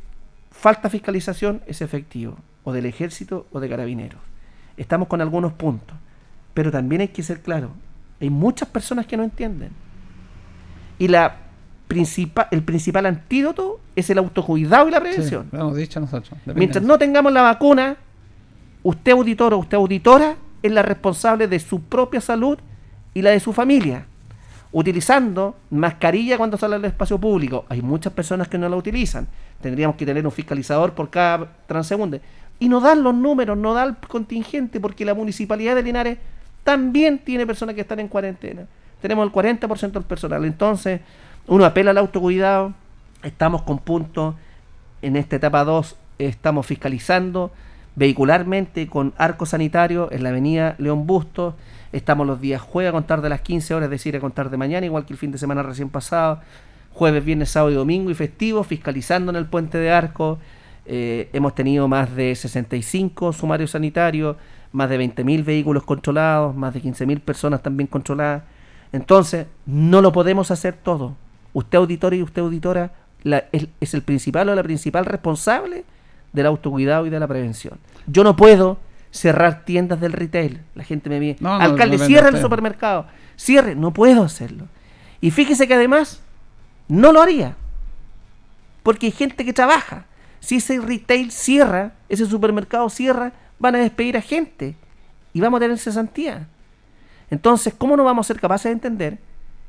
falta 0.51 0.89
fiscalización 0.89 1.61
es 1.67 1.81
efectivo, 1.81 2.37
o 2.63 2.73
del 2.73 2.85
ejército 2.85 3.47
o 3.51 3.59
de 3.59 3.69
carabineros. 3.69 4.19
Estamos 4.75 5.07
con 5.07 5.21
algunos 5.21 5.53
puntos, 5.53 5.97
pero 6.53 6.69
también 6.71 7.01
hay 7.01 7.07
que 7.07 7.23
ser 7.23 7.41
claro, 7.41 7.71
hay 8.19 8.29
muchas 8.29 8.67
personas 8.69 9.05
que 9.05 9.15
no 9.17 9.23
entienden. 9.23 9.71
Y 10.99 11.07
la 11.07 11.37
principal, 11.87 12.47
el 12.51 12.63
principal 12.63 13.05
antídoto 13.05 13.79
es 13.95 14.09
el 14.09 14.17
autocuidado 14.17 14.87
y 14.87 14.91
la 14.91 14.99
prevención. 14.99 15.43
Sí, 15.43 15.55
lo 15.55 15.61
hemos 15.63 15.75
dicho 15.75 15.99
nosotros. 15.99 16.37
Mientras 16.53 16.83
no 16.83 16.97
tengamos 16.97 17.31
la 17.31 17.41
vacuna, 17.41 17.97
usted 18.83 19.11
auditor 19.13 19.53
o 19.53 19.59
usted 19.59 19.77
auditora 19.77 20.35
es 20.61 20.71
la 20.71 20.81
responsable 20.81 21.47
de 21.47 21.59
su 21.59 21.81
propia 21.81 22.21
salud 22.21 22.57
y 23.13 23.21
la 23.21 23.31
de 23.31 23.39
su 23.39 23.53
familia. 23.53 24.05
Utilizando 24.71 25.55
mascarilla 25.69 26.37
cuando 26.37 26.57
sale 26.57 26.75
al 26.75 26.85
espacio 26.85 27.17
público. 27.17 27.65
Hay 27.69 27.81
muchas 27.81 28.13
personas 28.13 28.47
que 28.47 28.57
no 28.57 28.67
la 28.67 28.75
utilizan. 28.75 29.27
Tendríamos 29.61 29.95
que 29.95 30.05
tener 30.05 30.25
un 30.25 30.31
fiscalizador 30.31 30.93
por 30.93 31.09
cada 31.09 31.47
transeúnte. 31.67 32.21
Y 32.59 32.69
no 32.69 32.81
dan 32.81 33.01
los 33.01 33.15
números, 33.15 33.57
no 33.57 33.73
da 33.73 33.83
el 33.83 33.95
contingente, 33.95 34.79
porque 34.79 35.05
la 35.05 35.13
municipalidad 35.13 35.75
de 35.75 35.83
Linares 35.83 36.17
también 36.63 37.19
tiene 37.19 37.45
personas 37.45 37.75
que 37.75 37.81
están 37.81 37.99
en 37.99 38.07
cuarentena. 38.07 38.67
Tenemos 39.01 39.25
el 39.25 39.31
40% 39.31 39.91
del 39.91 40.03
personal. 40.03 40.43
Entonces, 40.43 41.01
uno 41.47 41.65
apela 41.65 41.91
al 41.91 41.97
autocuidado. 41.97 42.73
Estamos 43.23 43.63
con 43.63 43.79
puntos 43.79 44.35
en 45.01 45.15
esta 45.15 45.35
etapa 45.37 45.63
2 45.63 45.95
estamos 46.19 46.65
fiscalizando 46.65 47.51
vehicularmente 47.95 48.87
con 48.87 49.13
arco 49.17 49.45
sanitario 49.45 50.09
en 50.11 50.23
la 50.23 50.29
avenida 50.29 50.75
León 50.77 51.07
Bustos. 51.07 51.55
Estamos 51.91 52.27
los 52.27 52.39
días 52.39 52.61
jueves 52.61 52.89
a 52.89 52.91
contar 52.91 53.21
de 53.21 53.29
las 53.29 53.41
15 53.41 53.73
horas, 53.73 53.87
es 53.87 53.91
decir, 53.91 54.15
a 54.15 54.19
contar 54.19 54.51
de 54.51 54.57
mañana, 54.57 54.85
igual 54.85 55.05
que 55.05 55.13
el 55.13 55.19
fin 55.19 55.31
de 55.31 55.39
semana 55.39 55.63
recién 55.63 55.89
pasado. 55.89 56.41
Jueves, 56.93 57.25
viernes, 57.25 57.49
sábado 57.49 57.71
y 57.71 57.75
domingo 57.75 58.11
y 58.11 58.13
festivo, 58.13 58.63
fiscalizando 58.63 59.31
en 59.31 59.35
el 59.35 59.47
puente 59.47 59.79
de 59.79 59.91
arco. 59.91 60.37
Eh, 60.85 61.29
hemos 61.33 61.55
tenido 61.55 61.87
más 61.87 62.15
de 62.15 62.35
65 62.35 63.33
sumarios 63.33 63.71
sanitarios, 63.71 64.35
más 64.71 64.89
de 64.89 64.99
20.000 64.99 65.43
vehículos 65.43 65.83
controlados, 65.83 66.55
más 66.55 66.73
de 66.75 66.81
15.000 66.81 67.19
personas 67.21 67.63
también 67.63 67.87
controladas. 67.87 68.43
Entonces, 68.91 69.47
no 69.65 70.01
lo 70.01 70.11
podemos 70.11 70.51
hacer 70.51 70.75
todo. 70.75 71.15
Usted 71.57 71.79
auditor 71.79 72.13
y 72.13 72.21
usted 72.21 72.43
auditora 72.43 72.91
la- 73.23 73.45
es, 73.51 73.67
es 73.81 73.93
el 73.95 74.03
principal 74.03 74.47
o 74.49 74.53
la 74.53 74.61
principal 74.61 75.05
responsable 75.05 75.85
del 76.31 76.45
autocuidado 76.45 77.07
y 77.07 77.09
de 77.09 77.19
la 77.19 77.27
prevención. 77.27 77.79
Yo 78.05 78.23
no 78.23 78.35
puedo 78.35 78.77
cerrar 79.09 79.65
tiendas 79.65 79.99
del 79.99 80.13
retail. 80.13 80.61
La 80.75 80.83
gente 80.83 81.09
me 81.09 81.17
viene. 81.19 81.37
No, 81.39 81.55
Alcalde, 81.55 81.97
no 81.97 82.05
cierre 82.05 82.29
el 82.29 82.35
supermercado. 82.41 83.07
Cierre. 83.35 83.73
No 83.73 83.91
puedo 83.91 84.21
hacerlo. 84.23 84.67
Y 85.19 85.31
fíjese 85.31 85.67
que 85.67 85.73
además 85.73 86.21
no 86.87 87.11
lo 87.11 87.23
haría. 87.23 87.55
Porque 88.83 89.07
hay 89.07 89.11
gente 89.11 89.43
que 89.43 89.51
trabaja. 89.53 90.05
Si 90.39 90.57
ese 90.57 90.79
retail 90.79 91.31
cierra, 91.31 91.93
ese 92.07 92.27
supermercado 92.27 92.87
cierra, 92.89 93.33
van 93.57 93.73
a 93.75 93.79
despedir 93.79 94.15
a 94.15 94.21
gente. 94.21 94.75
Y 95.33 95.41
vamos 95.41 95.57
a 95.57 95.61
tener 95.61 95.79
cesantía. 95.79 96.47
Entonces, 97.31 97.73
¿cómo 97.75 97.97
no 97.97 98.03
vamos 98.03 98.27
a 98.27 98.33
ser 98.33 98.39
capaces 98.39 98.65
de 98.65 98.73
entender 98.73 99.17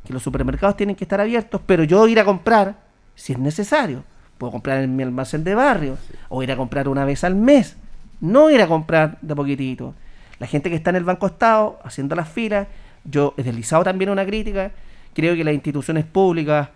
que 0.09 0.15
los 0.15 0.23
supermercados 0.23 0.75
tienen 0.75 0.97
que 0.97 1.05
estar 1.05 1.21
abiertos, 1.21 1.61
pero 1.67 1.85
yo 1.85 2.09
ir 2.09 2.19
a 2.19 2.25
comprar 2.25 2.77
si 3.15 3.35
es 3.35 3.39
necesario? 3.39 4.05
Puedo 4.39 4.51
comprar 4.53 4.83
en 4.83 4.97
mi 4.97 5.03
almacén 5.03 5.45
de 5.45 5.55
barrio 5.55 5.99
o 6.31 6.43
ir 6.43 6.51
a 6.51 6.57
comprar 6.57 6.89
una 6.89 7.05
vez 7.05 7.25
al 7.25 7.35
mes. 7.35 7.77
No 8.21 8.49
ir 8.49 8.63
a 8.63 8.67
comprar 8.67 9.19
de 9.21 9.37
poquitito. 9.37 9.95
La 10.39 10.47
gente 10.47 10.71
que 10.71 10.77
está 10.77 10.91
en 10.91 10.97
el 10.97 11.05
Banco 11.05 11.27
Estado 11.27 11.79
haciendo 11.85 12.17
las 12.17 12.27
filas, 12.27 12.69
yo 13.05 13.35
he 13.37 13.43
deslizado 13.43 13.85
también 13.85 14.09
una 14.09 14.25
crítica. 14.25 14.71
Creo 15.13 15.37
que 15.37 15.45
las 15.45 15.53
instituciones 15.53 16.07
públicas 16.07 16.71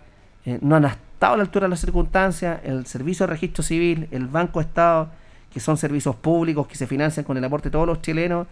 eh, 0.45 0.59
no 0.61 0.75
han 0.75 0.85
estado 0.85 1.33
a 1.33 1.37
la 1.37 1.43
altura 1.43 1.65
de 1.65 1.69
las 1.71 1.79
circunstancias. 1.79 2.59
El 2.63 2.85
Servicio 2.85 3.25
de 3.25 3.33
Registro 3.33 3.63
Civil, 3.63 4.07
el 4.11 4.27
Banco 4.27 4.61
Estado, 4.61 5.09
que 5.51 5.59
son 5.59 5.77
servicios 5.77 6.15
públicos 6.17 6.67
que 6.67 6.75
se 6.75 6.85
financian 6.85 7.23
con 7.25 7.35
el 7.35 7.43
aporte 7.43 7.69
de 7.69 7.71
todos 7.71 7.87
los 7.87 7.99
chilenos, 8.01 8.45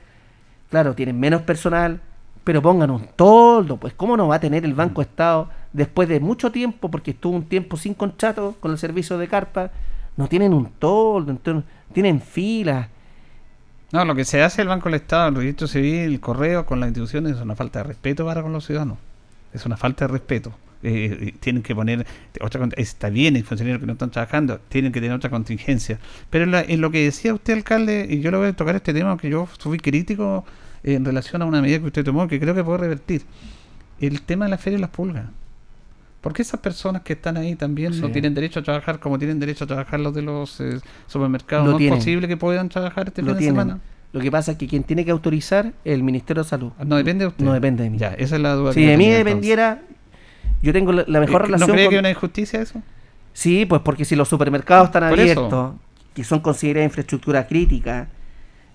claro, 0.72 0.96
tienen 0.96 1.20
menos 1.20 1.44
personal, 1.44 2.02
pero 2.44 2.62
pongan 2.62 2.92
un 2.92 3.08
toldo, 3.16 3.78
pues 3.78 3.94
¿cómo 3.94 4.18
no 4.18 4.28
va 4.28 4.36
a 4.36 4.40
tener 4.40 4.66
el 4.66 4.74
Banco 4.74 5.02
Estado 5.02 5.50
después 5.74 6.10
de 6.10 6.20
mucho 6.20 6.52
tiempo, 6.52 6.90
porque 6.92 7.12
estuvo 7.12 7.36
un 7.36 7.46
tiempo 7.46 7.78
sin 7.78 7.94
contrato 7.94 8.56
con 8.60 8.72
el 8.72 8.78
servicio 8.78 9.18
de 9.18 9.28
carpa, 9.28 9.72
no 10.18 10.28
tienen 10.28 10.54
un 10.54 10.66
toldo, 10.80 11.32
entonces, 11.32 11.64
tienen 11.94 12.22
filas. 12.22 12.88
No, 13.92 14.06
lo 14.06 14.16
que 14.16 14.24
se 14.26 14.42
hace 14.42 14.62
el 14.62 14.70
Banco 14.70 14.86
del 14.90 14.96
Estado, 14.96 15.30
el 15.30 15.36
registro 15.36 15.68
civil, 15.68 16.00
el 16.14 16.20
correo 16.22 16.66
con 16.66 16.80
las 16.80 16.88
instituciones 16.88 17.36
es 17.36 17.42
una 17.42 17.56
falta 17.56 17.80
de 17.80 17.84
respeto 17.84 18.26
para 18.26 18.42
con 18.42 18.54
los 18.54 18.66
ciudadanos. 18.66 18.98
Es 19.54 19.66
una 19.66 19.76
falta 19.76 20.08
de 20.08 20.14
respeto. 20.14 20.54
Eh, 20.84 21.18
eh, 21.22 21.34
tienen 21.40 21.62
que 21.62 21.76
poner 21.76 22.08
otra 22.42 22.68
está 22.76 23.10
bien 23.10 23.36
hay 23.36 23.44
funcionarios 23.44 23.80
que 23.80 23.86
no 23.86 23.94
están 23.94 24.10
trabajando 24.10 24.60
tienen 24.68 24.92
que 24.92 25.00
tener 25.00 25.16
otra 25.16 25.30
contingencia 25.30 26.00
pero 26.32 26.44
en, 26.46 26.50
la- 26.50 26.64
en 26.64 26.82
lo 26.82 26.90
que 26.90 27.04
decía 27.04 27.36
usted 27.36 27.54
alcalde 27.54 28.08
y 28.10 28.20
yo 28.22 28.32
le 28.32 28.38
voy 28.38 28.48
a 28.48 28.54
tocar 28.54 28.76
este 28.76 28.92
tema 28.92 29.16
que 29.16 29.30
yo 29.30 29.46
fui 29.46 29.78
crítico 29.78 30.44
en 30.84 31.06
relación 31.06 31.42
a 31.42 31.46
una 31.46 31.62
medida 31.62 31.80
que 31.80 31.86
usted 31.86 32.04
tomó 32.04 32.28
que 32.28 32.40
creo 32.40 32.56
que 32.56 32.64
puede 32.64 32.80
revertir 32.80 33.24
el 34.00 34.22
tema 34.24 34.46
de 34.46 34.52
la 34.52 34.58
feria 34.58 34.78
de 34.78 34.82
las 34.82 34.90
pulgas 34.90 35.26
porque 36.22 36.42
esas 36.44 36.60
personas 36.60 37.02
que 37.02 37.14
están 37.14 37.36
ahí 37.38 37.56
también 37.56 38.00
no 38.00 38.10
tienen 38.12 38.34
derecho 38.36 38.60
a 38.60 38.64
trabajar 38.64 39.00
como 39.00 39.18
tienen 39.18 39.40
derecho 39.40 39.64
a 39.64 39.68
trabajar 39.68 40.00
los 40.00 40.14
de 40.14 40.22
los 40.22 40.60
eh, 40.62 40.80
supermercados 41.08 41.66
Lo 41.66 41.72
no 41.74 41.78
tienen. 41.78 41.98
es 41.98 42.04
posible 42.06 42.28
que 42.28 42.38
puedan 42.38 42.70
trabajar 42.70 43.08
este 43.08 43.22
Lo 43.24 43.30
fin 43.30 43.38
de 43.40 43.46
semana 43.46 43.80
Lo 44.14 44.20
que 44.20 44.30
pasa 44.30 44.52
es 44.52 44.58
que 44.58 44.68
quien 44.68 44.84
tiene 44.84 45.04
que 45.06 45.10
autorizar 45.12 45.68
es 45.84 45.94
el 45.94 46.04
Ministerio 46.04 46.44
de 46.44 46.50
Salud. 46.50 46.72
No 46.86 46.96
depende 46.98 47.24
de 47.24 47.30
usted. 47.30 47.44
No 47.46 47.54
depende 47.54 47.84
de 47.84 47.90
mí. 47.90 47.98
Ya, 47.98 48.10
esa 48.14 48.36
es 48.36 48.42
la 48.42 48.54
duda 48.54 48.74
Si 48.74 48.86
de 48.86 48.98
mí 48.98 49.10
dependiera, 49.10 49.82
yo 50.62 50.74
tengo 50.74 50.92
la, 50.92 51.06
la 51.08 51.20
mejor 51.22 51.42
Eh, 51.42 51.46
relación 51.46 51.70
¿No 51.70 51.74
cree 51.74 51.86
con- 51.86 51.90
que 51.92 51.96
es 51.96 52.02
una 52.02 52.10
injusticia 52.12 52.62
eso? 52.62 52.82
Sí, 53.34 53.66
pues 53.66 53.82
porque 53.82 54.04
si 54.06 54.16
los 54.16 54.28
supermercados 54.28 54.88
están 54.90 55.06
abiertos, 55.06 55.76
que 56.14 56.24
son 56.24 56.42
consideradas 56.42 56.90
infraestructura 56.90 57.48
crítica, 57.48 58.10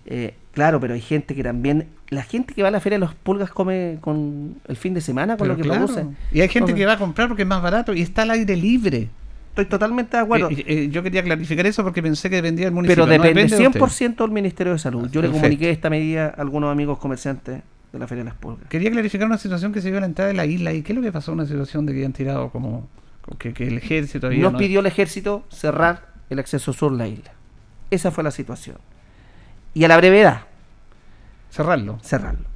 eh, 0.06 0.34
claro, 0.56 0.80
pero 0.80 0.94
hay 0.94 1.02
gente 1.02 1.34
que 1.34 1.42
también, 1.42 1.86
la 2.08 2.22
gente 2.22 2.54
que 2.54 2.62
va 2.62 2.68
a 2.68 2.70
la 2.70 2.80
feria 2.80 2.98
de 2.98 3.04
los 3.04 3.14
pulgas 3.14 3.50
come 3.50 3.98
con 4.00 4.54
el 4.66 4.76
fin 4.76 4.94
de 4.94 5.02
semana 5.02 5.36
con 5.36 5.44
Pero 5.44 5.52
lo 5.52 5.56
que 5.58 5.68
claro. 5.68 5.84
produce. 5.84 6.06
Y 6.32 6.40
hay 6.40 6.48
gente 6.48 6.74
que 6.74 6.86
va 6.86 6.94
a 6.94 6.98
comprar 6.98 7.28
porque 7.28 7.42
es 7.42 7.48
más 7.48 7.62
barato 7.62 7.92
y 7.92 8.00
está 8.00 8.22
al 8.22 8.30
aire 8.30 8.56
libre. 8.56 9.10
Estoy 9.50 9.66
totalmente 9.66 10.16
de 10.16 10.22
acuerdo. 10.22 10.48
Eh, 10.50 10.64
eh, 10.66 10.88
yo 10.90 11.02
quería 11.02 11.22
clarificar 11.22 11.66
eso 11.66 11.84
porque 11.84 12.02
pensé 12.02 12.30
que 12.30 12.36
dependía 12.36 12.64
del 12.64 12.72
municipio. 12.72 13.04
Pero 13.04 13.18
no 13.18 13.22
depende 13.22 13.54
de 13.54 13.66
usted. 13.68 13.80
100% 13.80 14.16
del 14.16 14.30
Ministerio 14.30 14.72
de 14.72 14.78
Salud. 14.78 15.10
Yo 15.10 15.20
le 15.20 15.28
Perfecto. 15.28 15.42
comuniqué 15.42 15.70
esta 15.70 15.90
medida 15.90 16.28
a 16.34 16.40
algunos 16.40 16.72
amigos 16.72 16.98
comerciantes 16.98 17.60
de 17.92 17.98
la 17.98 18.06
Feria 18.06 18.24
de 18.24 18.30
las 18.30 18.38
Pulgas. 18.38 18.66
Quería 18.70 18.90
clarificar 18.90 19.26
una 19.26 19.36
situación 19.36 19.74
que 19.74 19.82
se 19.82 19.88
dio 19.88 19.98
a 19.98 20.00
la 20.00 20.06
entrada 20.06 20.28
de 20.28 20.34
la 20.34 20.46
isla. 20.46 20.72
¿Y 20.72 20.80
qué 20.80 20.92
es 20.92 20.96
lo 20.96 21.02
que 21.02 21.12
pasó? 21.12 21.32
Una 21.32 21.44
situación 21.44 21.84
de 21.84 21.92
que 21.92 21.98
habían 21.98 22.14
tirado 22.14 22.48
como... 22.48 22.88
como 23.20 23.36
que, 23.36 23.52
que 23.52 23.66
el 23.66 23.76
ejército 23.76 24.28
había... 24.28 24.42
Nos 24.42 24.52
¿no? 24.52 24.58
pidió 24.58 24.80
el 24.80 24.86
ejército 24.86 25.44
cerrar 25.50 26.14
el 26.30 26.38
acceso 26.38 26.72
sur 26.72 26.94
a 26.94 26.96
la 26.96 27.08
isla. 27.08 27.32
Esa 27.90 28.10
fue 28.10 28.24
la 28.24 28.30
situación. 28.30 28.78
Y 29.76 29.84
a 29.84 29.88
la 29.88 29.98
brevedad. 29.98 30.40
Cerrarlo. 31.50 31.98
Cerrarlo. 32.00 32.46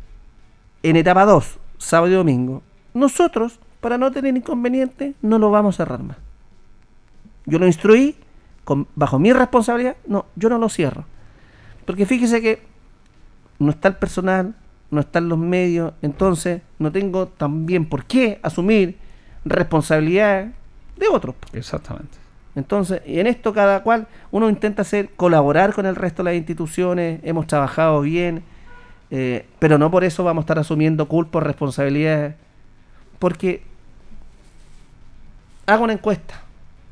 En 0.83 0.97
etapa 0.97 1.27
2, 1.27 1.59
sábado 1.77 2.11
y 2.11 2.15
domingo, 2.15 2.63
nosotros, 2.95 3.61
para 3.83 3.99
no 3.99 4.11
tener 4.11 4.35
inconveniente, 4.35 5.13
no 5.21 5.39
lo 5.39 5.51
vamos 5.51 5.75
a 5.75 5.85
cerrar 5.85 6.03
más. 6.03 6.17
Yo 7.45 7.59
lo 7.59 7.67
instruí, 7.67 8.17
con, 8.65 8.89
bajo 8.95 9.19
mi 9.19 9.35
responsabilidad, 9.35 9.97
no, 10.07 10.25
yo 10.35 10.49
no 10.49 10.57
lo 10.57 10.71
cierro. 10.71 11.05
Porque 11.85 12.07
fíjese 12.07 12.41
que 12.41 12.63
no 13.59 13.71
está 13.71 13.89
el 13.89 13.97
personal, 13.97 14.55
no 14.91 15.03
están 15.03 15.29
los 15.29 15.39
medios, 15.39 15.93
entonces 16.01 16.63
no 16.79 16.91
tengo 16.91 17.27
también 17.29 17.87
por 17.87 18.07
qué 18.07 18.41
asumir 18.43 18.97
responsabilidad 19.45 20.53
de 20.97 21.09
otros. 21.09 21.35
Exactamente. 21.53 22.17
Entonces, 22.57 23.01
y 23.07 23.21
en 23.21 23.27
esto 23.27 23.53
cada 23.53 23.83
cual, 23.83 24.09
uno 24.31 24.49
intenta 24.49 24.83
hacer, 24.83 25.11
colaborar 25.11 25.73
con 25.73 25.87
el 25.87 25.95
resto 25.95 26.23
de 26.23 26.31
las 26.31 26.39
instituciones, 26.39 27.21
hemos 27.23 27.47
trabajado 27.47 28.01
bien, 28.01 28.43
eh, 29.11 29.47
pero 29.59 29.79
no 29.79 29.91
por 29.91 30.05
eso 30.05 30.25
vamos 30.25 30.43
a 30.43 30.45
estar 30.45 30.59
asumiendo 30.59 31.07
culpa 31.07 31.39
o 31.39 31.41
responsabilidades, 31.41 32.35
porque 33.19 33.63
hago 35.67 35.85
una 35.85 35.93
encuesta, 35.93 36.43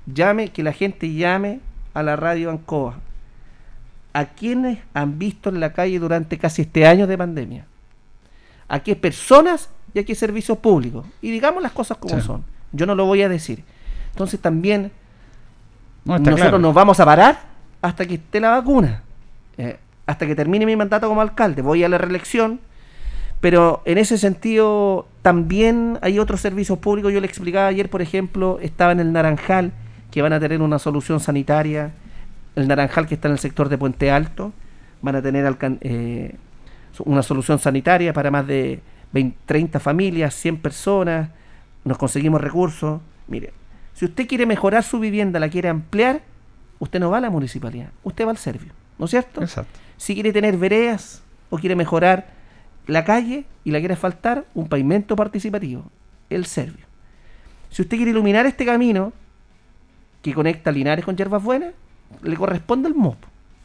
llame, 0.07 0.49
que 0.49 0.63
la 0.63 0.73
gente 0.73 1.13
llame 1.13 1.61
a 1.95 2.03
la 2.03 2.15
radio 2.17 2.51
Ancoa, 2.51 2.99
a 4.13 4.25
quienes 4.27 4.79
han 4.95 5.19
visto 5.19 5.49
en 5.49 5.61
la 5.61 5.73
calle 5.73 5.99
durante 5.99 6.39
casi 6.39 6.63
este 6.63 6.87
año 6.87 7.07
de 7.07 7.19
pandemia, 7.19 7.67
a 8.69 8.81
qué 8.81 8.95
personas 8.95 9.71
y 9.93 9.99
a 9.99 10.05
qué 10.05 10.15
servicios 10.15 10.59
públicos, 10.59 11.05
y 11.21 11.31
digamos 11.33 11.63
las 11.63 11.73
cosas 11.73 11.99
como 11.99 12.15
Sí. 12.21 12.27
son, 12.27 12.45
yo 12.73 12.87
no 12.87 12.95
lo 12.95 13.07
voy 13.07 13.23
a 13.23 13.29
decir. 13.29 13.65
Entonces 14.11 14.41
también 14.41 14.91
No, 16.09 16.19
nosotros 16.19 16.41
claro. 16.41 16.59
nos 16.59 16.75
vamos 16.75 16.99
a 17.01 17.05
parar 17.05 17.39
hasta 17.83 18.07
que 18.07 18.15
esté 18.15 18.41
la 18.41 18.51
vacuna. 18.51 19.03
Eh, 19.59 19.79
hasta 20.07 20.27
que 20.27 20.35
termine 20.35 20.65
mi 20.65 20.75
mandato 20.75 21.07
como 21.07 21.21
alcalde. 21.21 21.61
Voy 21.61 21.85
a 21.85 21.89
la 21.89 21.99
reelección. 21.99 22.61
Pero 23.41 23.83
en 23.85 23.99
ese 23.99 24.19
sentido 24.19 25.07
también 25.23 25.99
hay 26.01 26.19
otros 26.19 26.41
servicios 26.41 26.79
públicos. 26.79 27.13
Yo 27.13 27.21
le 27.21 27.27
explicaba 27.27 27.67
ayer, 27.67 27.89
por 27.89 28.03
ejemplo, 28.03 28.59
estaba 28.61 28.93
en 28.93 29.01
el 29.01 29.13
Naranjal 29.13 29.73
que 30.11 30.23
van 30.23 30.33
a 30.33 30.41
tener 30.41 30.63
una 30.63 30.79
solución 30.79 31.21
sanitaria, 31.21 31.93
el 32.57 32.67
Naranjal 32.67 33.07
que 33.07 33.15
está 33.15 33.29
en 33.29 33.33
el 33.33 33.39
sector 33.39 33.69
de 33.69 33.77
Puente 33.77 34.11
Alto, 34.11 34.53
van 35.03 35.17
a 35.17 35.23
tener 35.23 35.57
eh, 35.83 36.35
una 37.05 37.23
solución 37.23 37.59
sanitaria 37.59 38.13
para 38.15 38.31
más 38.31 38.47
de 38.47 38.81
20, 39.13 39.37
30 39.45 39.79
familias, 39.79 40.35
100 40.35 40.57
personas, 40.57 41.29
nos 41.85 41.99
conseguimos 41.99 42.41
recursos. 42.41 43.01
Mire, 43.29 43.53
si 43.99 44.05
usted 44.05 44.29
quiere 44.29 44.47
mejorar 44.47 44.85
su 44.85 45.01
vivienda, 45.01 45.41
la 45.41 45.49
quiere 45.49 45.69
ampliar, 45.69 46.23
usted 46.79 47.01
no 47.01 47.11
va 47.11 47.19
a 47.19 47.21
la 47.21 47.31
municipalidad, 47.31 47.91
usted 48.05 48.25
va 48.25 48.31
al 48.31 48.37
servio, 48.37 48.73
¿no 48.97 49.07
es 49.07 49.11
cierto? 49.11 49.43
Exacto. 49.43 49.77
Si 49.97 50.15
quiere 50.15 50.33
tener 50.33 50.57
veredas 50.57 51.25
o 51.51 51.59
quiere 51.59 51.75
mejorar 51.75 52.29
la 52.87 53.05
calle 53.05 53.45
y 53.65 53.73
la 53.73 53.81
quiere 53.81 53.95
asfaltar, 53.95 54.47
un 54.55 54.69
pavimento 54.69 55.17
participativo, 55.17 55.91
el 56.31 56.47
servio. 56.47 56.87
Si 57.71 57.83
usted 57.83 57.97
quiere 57.97 58.13
iluminar 58.13 58.47
este 58.47 58.65
camino 58.65 59.13
que 60.23 60.33
conecta 60.33 60.71
Linares 60.71 61.05
con 61.05 61.17
Yerbas 61.17 61.43
Buenas, 61.43 61.75
le 62.23 62.37
corresponde 62.37 62.87
el 62.87 62.95
MOP. 62.95 63.19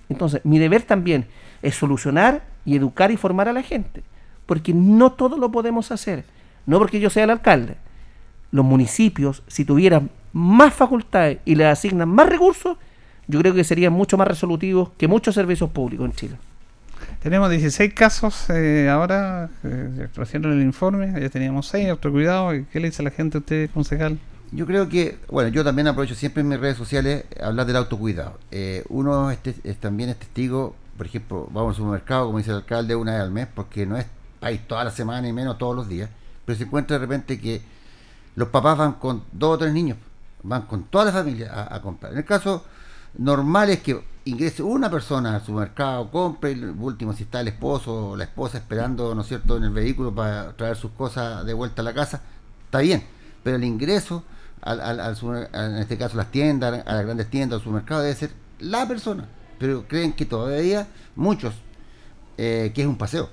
Entonces, 0.09 0.43
mi 0.45 0.57
deber 0.57 0.81
también 0.81 1.27
es 1.61 1.75
solucionar 1.75 2.43
y 2.65 2.75
educar 2.75 3.11
y 3.11 3.17
formar 3.17 3.49
a 3.49 3.53
la 3.53 3.61
gente, 3.61 4.01
porque 4.47 4.73
no 4.73 5.11
todo 5.11 5.37
lo 5.37 5.51
podemos 5.51 5.91
hacer, 5.91 6.25
no 6.65 6.79
porque 6.79 6.99
yo 6.99 7.11
sea 7.11 7.25
el 7.25 7.29
alcalde. 7.29 7.75
Los 8.49 8.65
municipios, 8.65 9.43
si 9.45 9.63
tuvieran 9.63 10.09
más 10.33 10.73
facultades 10.73 11.39
y 11.45 11.55
les 11.55 11.67
asignan 11.67 12.09
más 12.09 12.27
recursos, 12.27 12.77
yo 13.27 13.39
creo 13.39 13.53
que 13.53 13.63
serían 13.63 13.93
mucho 13.93 14.17
más 14.17 14.27
resolutivos 14.27 14.89
que 14.97 15.07
muchos 15.07 15.35
servicios 15.35 15.69
públicos 15.69 16.05
en 16.05 16.13
Chile. 16.13 16.35
Tenemos 17.21 17.49
16 17.49 17.93
casos 17.93 18.49
eh, 18.49 18.89
ahora, 18.89 19.49
eh, 19.63 20.09
recién 20.15 20.43
en 20.43 20.51
el 20.51 20.61
informe, 20.61 21.13
ya 21.21 21.29
teníamos 21.29 21.67
6, 21.67 21.89
autocuidado. 21.89 22.51
¿Qué 22.71 22.79
le 22.79 22.87
dice 22.87 23.01
a 23.01 23.05
la 23.05 23.11
gente 23.11 23.37
a 23.37 23.39
usted, 23.39 23.69
concejal? 23.73 24.19
Yo 24.51 24.65
creo 24.65 24.89
que, 24.89 25.17
bueno, 25.31 25.49
yo 25.49 25.63
también 25.63 25.87
aprovecho 25.87 26.15
siempre 26.15 26.41
en 26.41 26.49
mis 26.49 26.59
redes 26.59 26.77
sociales 26.77 27.25
hablar 27.41 27.65
del 27.65 27.77
autocuidado. 27.77 28.37
Eh, 28.51 28.83
uno 28.89 29.31
es 29.31 29.39
también 29.79 30.09
es 30.09 30.17
testigo, 30.17 30.75
por 30.97 31.05
ejemplo, 31.05 31.47
vamos 31.51 31.71
al 31.71 31.75
supermercado, 31.77 32.25
como 32.25 32.37
dice 32.37 32.51
el 32.51 32.57
alcalde, 32.57 32.95
una 32.95 33.13
vez 33.13 33.21
al 33.21 33.31
mes, 33.31 33.47
porque 33.53 33.85
no 33.85 33.97
es 33.97 34.05
país 34.39 34.59
toda 34.67 34.83
la 34.83 34.91
semana 34.91 35.27
y 35.27 35.33
menos 35.33 35.57
todos 35.57 35.75
los 35.75 35.87
días, 35.87 36.09
pero 36.45 36.57
se 36.57 36.65
encuentra 36.65 36.97
de 36.97 37.05
repente 37.05 37.39
que 37.39 37.61
los 38.35 38.49
papás 38.49 38.77
van 38.77 38.93
con 38.93 39.23
dos 39.31 39.55
o 39.55 39.57
tres 39.57 39.73
niños, 39.73 39.97
van 40.43 40.63
con 40.63 40.83
toda 40.83 41.05
la 41.05 41.11
familia 41.11 41.67
a, 41.73 41.81
comprar. 41.81 42.11
En 42.11 42.19
el 42.19 42.25
caso 42.25 42.63
normal 43.17 43.69
es 43.69 43.81
que 43.81 44.03
ingrese 44.25 44.61
una 44.63 44.89
persona 44.89 45.35
al 45.35 45.45
supermercado, 45.45 46.11
compre, 46.11 46.51
y 46.51 46.63
último, 46.63 47.13
si 47.13 47.23
está 47.23 47.41
el 47.41 47.47
esposo 47.47 48.09
o 48.09 48.15
la 48.15 48.25
esposa 48.25 48.57
esperando, 48.57 49.15
¿no 49.15 49.23
cierto?, 49.23 49.57
en 49.57 49.63
el 49.63 49.71
vehículo 49.71 50.13
para 50.13 50.53
traer 50.53 50.75
sus 50.75 50.91
cosas 50.91 51.45
de 51.45 51.53
vuelta 51.53 51.81
a 51.81 51.85
la 51.85 51.93
casa, 51.93 52.21
está 52.65 52.79
bien, 52.79 53.03
pero 53.43 53.57
el 53.57 53.63
ingreso, 53.63 54.23
al, 54.61 55.17
en 55.53 55.75
este 55.77 55.97
caso 55.97 56.17
las 56.17 56.31
tiendas, 56.31 56.85
a 56.85 56.93
las 56.93 57.05
grandes 57.05 57.29
tiendas, 57.29 57.57
al 57.57 57.63
supermercado, 57.63 58.01
debe 58.01 58.15
ser 58.15 58.31
la 58.59 58.87
persona. 58.87 59.27
Pero 59.59 59.87
creen 59.87 60.13
que 60.13 60.25
todavía 60.25 60.87
muchos, 61.15 61.53
eh, 62.37 62.71
que 62.73 62.81
es 62.81 62.87
un 62.87 62.97
paseo. 62.97 63.29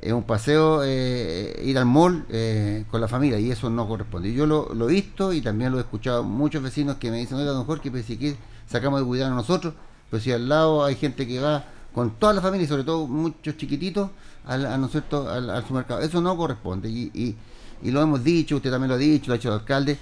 Es 0.00 0.12
un 0.12 0.22
paseo 0.22 0.80
eh, 0.82 1.60
ir 1.62 1.76
al 1.76 1.84
mall 1.84 2.24
eh, 2.30 2.84
con 2.90 3.02
la 3.02 3.08
familia 3.08 3.38
y 3.38 3.50
eso 3.50 3.68
no 3.68 3.86
corresponde. 3.86 4.32
Yo 4.32 4.46
lo, 4.46 4.72
lo 4.74 4.88
he 4.88 4.92
visto 4.94 5.32
y 5.34 5.42
también 5.42 5.72
lo 5.72 5.78
he 5.78 5.82
escuchado 5.82 6.24
muchos 6.24 6.62
vecinos 6.62 6.96
que 6.96 7.10
me 7.10 7.18
dicen, 7.18 7.36
oiga, 7.36 7.50
don 7.50 7.66
Jorge, 7.66 7.90
pues 7.90 8.06
si 8.06 8.16
que 8.16 8.34
sacamos 8.66 9.00
de 9.00 9.06
cuidar 9.06 9.30
a 9.30 9.34
nosotros, 9.34 9.74
pues 10.08 10.22
si 10.22 10.32
al 10.32 10.48
lado 10.48 10.84
hay 10.84 10.94
gente 10.94 11.26
que 11.26 11.38
va 11.38 11.64
con 11.92 12.12
toda 12.12 12.32
la 12.32 12.40
familia 12.40 12.64
y 12.64 12.68
sobre 12.68 12.84
todo 12.84 13.06
muchos 13.06 13.58
chiquititos 13.58 14.10
al, 14.46 14.64
a, 14.64 14.78
¿no 14.78 14.88
al, 15.28 15.50
al 15.50 15.62
supermercado. 15.62 16.00
Eso 16.00 16.20
no 16.22 16.36
corresponde 16.36 16.88
y, 16.88 17.36
y, 17.82 17.90
lo 17.90 18.00
hemos 18.00 18.24
dicho, 18.24 18.56
usted 18.56 18.70
también 18.70 18.88
lo 18.88 18.94
ha 18.94 18.98
dicho, 18.98 19.28
lo 19.28 19.34
ha 19.34 19.36
dicho 19.36 19.48
el 19.48 19.54
alcalde, 19.54 19.98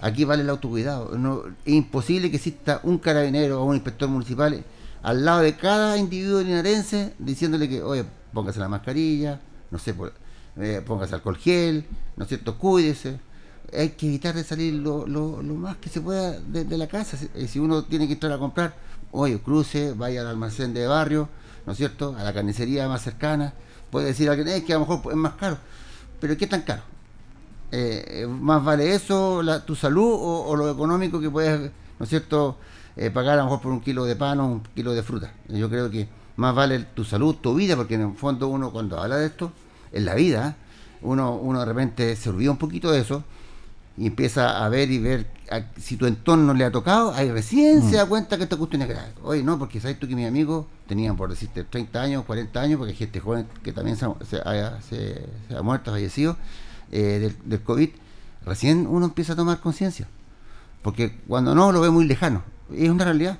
aquí 0.00 0.24
vale 0.24 0.42
el 0.42 0.50
autocuidado. 0.50 1.10
Es 1.64 1.72
imposible 1.72 2.30
que 2.30 2.36
exista 2.36 2.80
un 2.82 2.98
carabinero 2.98 3.62
o 3.62 3.64
un 3.64 3.74
inspector 3.76 4.08
municipal 4.08 4.62
al 5.02 5.24
lado 5.24 5.40
de 5.40 5.56
cada 5.56 5.96
individuo 5.96 6.42
linarense 6.42 7.14
diciéndole 7.18 7.68
que, 7.68 7.82
oye, 7.82 8.04
póngase 8.32 8.58
la 8.60 8.68
mascarilla, 8.68 9.40
no 9.70 9.78
sé, 9.78 9.94
eh, 10.56 10.82
póngase 10.86 11.14
alcohol 11.14 11.36
gel, 11.36 11.84
¿no 12.16 12.24
es 12.24 12.28
cierto? 12.28 12.56
Cuídese. 12.58 13.20
Hay 13.76 13.90
que 13.90 14.06
evitar 14.06 14.34
de 14.34 14.44
salir 14.44 14.74
lo, 14.74 15.06
lo, 15.06 15.42
lo 15.42 15.54
más 15.54 15.76
que 15.76 15.88
se 15.90 16.00
pueda 16.00 16.38
de, 16.40 16.78
la 16.78 16.86
casa. 16.86 17.16
Si, 17.16 17.28
eh, 17.34 17.46
si 17.48 17.58
uno 17.58 17.84
tiene 17.84 18.06
que 18.06 18.14
entrar 18.14 18.32
a 18.32 18.38
comprar, 18.38 18.74
oye, 19.12 19.38
cruce, 19.40 19.92
vaya 19.92 20.22
al 20.22 20.26
almacén 20.28 20.72
de 20.72 20.86
barrio, 20.86 21.28
¿no 21.66 21.72
es 21.72 21.78
cierto? 21.78 22.16
A 22.18 22.22
la 22.24 22.32
carnicería 22.32 22.88
más 22.88 23.02
cercana. 23.02 23.52
Puede 23.90 24.06
decir 24.06 24.28
alguien, 24.30 24.48
"Eh, 24.48 24.64
que 24.64 24.72
a 24.72 24.78
lo 24.78 24.86
mejor 24.86 25.12
es 25.12 25.16
más 25.18 25.34
caro. 25.34 25.58
Pero 26.20 26.36
¿qué 26.36 26.46
tan 26.46 26.62
caro? 26.62 26.82
Eh, 27.70 28.26
más 28.28 28.64
vale 28.64 28.94
eso, 28.94 29.42
la- 29.42 29.64
tu 29.64 29.74
salud 29.76 30.12
o, 30.14 30.44
o 30.46 30.56
lo 30.56 30.70
económico 30.70 31.20
que 31.20 31.28
puedes, 31.30 31.70
¿no 31.98 32.04
es 32.04 32.08
cierto?, 32.08 32.56
eh, 32.96 33.10
pagar 33.10 33.34
a 33.34 33.36
lo 33.38 33.44
mejor 33.44 33.60
por 33.60 33.72
un 33.72 33.80
kilo 33.80 34.04
de 34.06 34.16
pan 34.16 34.40
o 34.40 34.46
un 34.48 34.62
kilo 34.74 34.92
de 34.94 35.02
fruta. 35.02 35.32
Yo 35.48 35.68
creo 35.68 35.90
que 35.90 36.08
más 36.38 36.54
vale 36.54 36.78
tu 36.94 37.04
salud, 37.04 37.34
tu 37.36 37.54
vida, 37.54 37.76
porque 37.76 37.94
en 37.96 38.00
el 38.02 38.14
fondo 38.14 38.48
uno 38.48 38.70
cuando 38.70 38.98
habla 38.98 39.16
de 39.16 39.26
esto, 39.26 39.52
en 39.92 40.04
la 40.04 40.14
vida, 40.14 40.56
uno, 41.02 41.34
uno 41.34 41.60
de 41.60 41.66
repente 41.66 42.16
se 42.16 42.30
olvida 42.30 42.50
un 42.50 42.56
poquito 42.58 42.90
de 42.90 43.00
eso 43.00 43.22
y 43.96 44.06
empieza 44.06 44.64
a 44.64 44.68
ver 44.68 44.90
y 44.92 44.98
ver 45.00 45.26
a- 45.50 45.62
si 45.80 45.96
tu 45.96 46.06
entorno 46.06 46.54
le 46.54 46.64
ha 46.64 46.70
tocado, 46.70 47.12
ahí 47.14 47.30
recién 47.32 47.82
se 47.90 47.96
da 47.96 48.06
cuenta 48.06 48.36
que 48.36 48.44
esta 48.44 48.56
cuestión 48.56 48.82
es 48.82 48.88
grave. 48.88 49.08
Oye, 49.24 49.42
no, 49.42 49.58
porque 49.58 49.80
sabes 49.80 49.98
tú 49.98 50.06
que 50.06 50.14
mis 50.14 50.28
amigos 50.28 50.66
tenían, 50.86 51.16
por 51.16 51.28
decirte, 51.30 51.64
30 51.64 52.00
años, 52.02 52.24
40 52.24 52.60
años, 52.60 52.78
porque 52.78 52.92
hay 52.92 52.96
gente 52.98 53.18
joven 53.20 53.46
que 53.64 53.72
también 53.72 53.96
se, 53.96 54.04
ha- 54.06 54.14
se 54.28 54.40
haya- 54.48 54.80
se- 54.82 55.26
se 55.48 55.56
ha 55.56 55.62
muerto, 55.62 55.90
fallecido 55.90 56.36
eh, 56.92 57.18
del, 57.20 57.36
del 57.50 57.62
COVID, 57.62 57.90
recién 58.46 58.86
uno 58.86 59.06
empieza 59.06 59.32
a 59.32 59.36
tomar 59.36 59.58
conciencia. 59.60 60.06
Porque 60.82 61.18
cuando 61.26 61.54
no, 61.54 61.72
lo 61.72 61.80
ve 61.80 61.90
muy 61.90 62.06
lejano. 62.06 62.42
Es 62.72 62.88
una 62.90 63.04
realidad. 63.04 63.38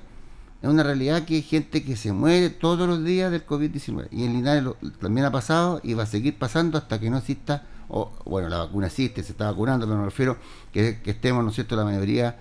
Es 0.61 0.69
una 0.69 0.83
realidad 0.83 1.23
que 1.23 1.35
hay 1.35 1.41
gente 1.41 1.83
que 1.83 1.95
se 1.95 2.11
muere 2.11 2.49
todos 2.49 2.87
los 2.87 3.03
días 3.03 3.31
del 3.31 3.45
COVID-19. 3.45 4.07
Y 4.11 4.25
en 4.25 4.33
Linares 4.33 4.63
lo- 4.63 4.75
también 4.99 5.25
ha 5.25 5.31
pasado 5.31 5.79
y 5.83 5.93
va 5.93 6.03
a 6.03 6.05
seguir 6.05 6.37
pasando 6.37 6.77
hasta 6.77 6.99
que 6.99 7.09
no 7.09 7.17
exista, 7.17 7.63
o 7.87 8.11
bueno, 8.25 8.49
la 8.49 8.57
vacuna 8.59 8.87
existe, 8.87 9.23
se 9.23 9.31
está 9.31 9.45
vacunando, 9.45 9.85
pero 9.85 9.97
me 9.99 10.05
refiero 10.05 10.37
que, 10.73 10.99
estemos, 11.05 11.43
¿no 11.43 11.49
es 11.49 11.55
cierto?, 11.55 11.75
la 11.77 11.85
mayoría 11.85 12.37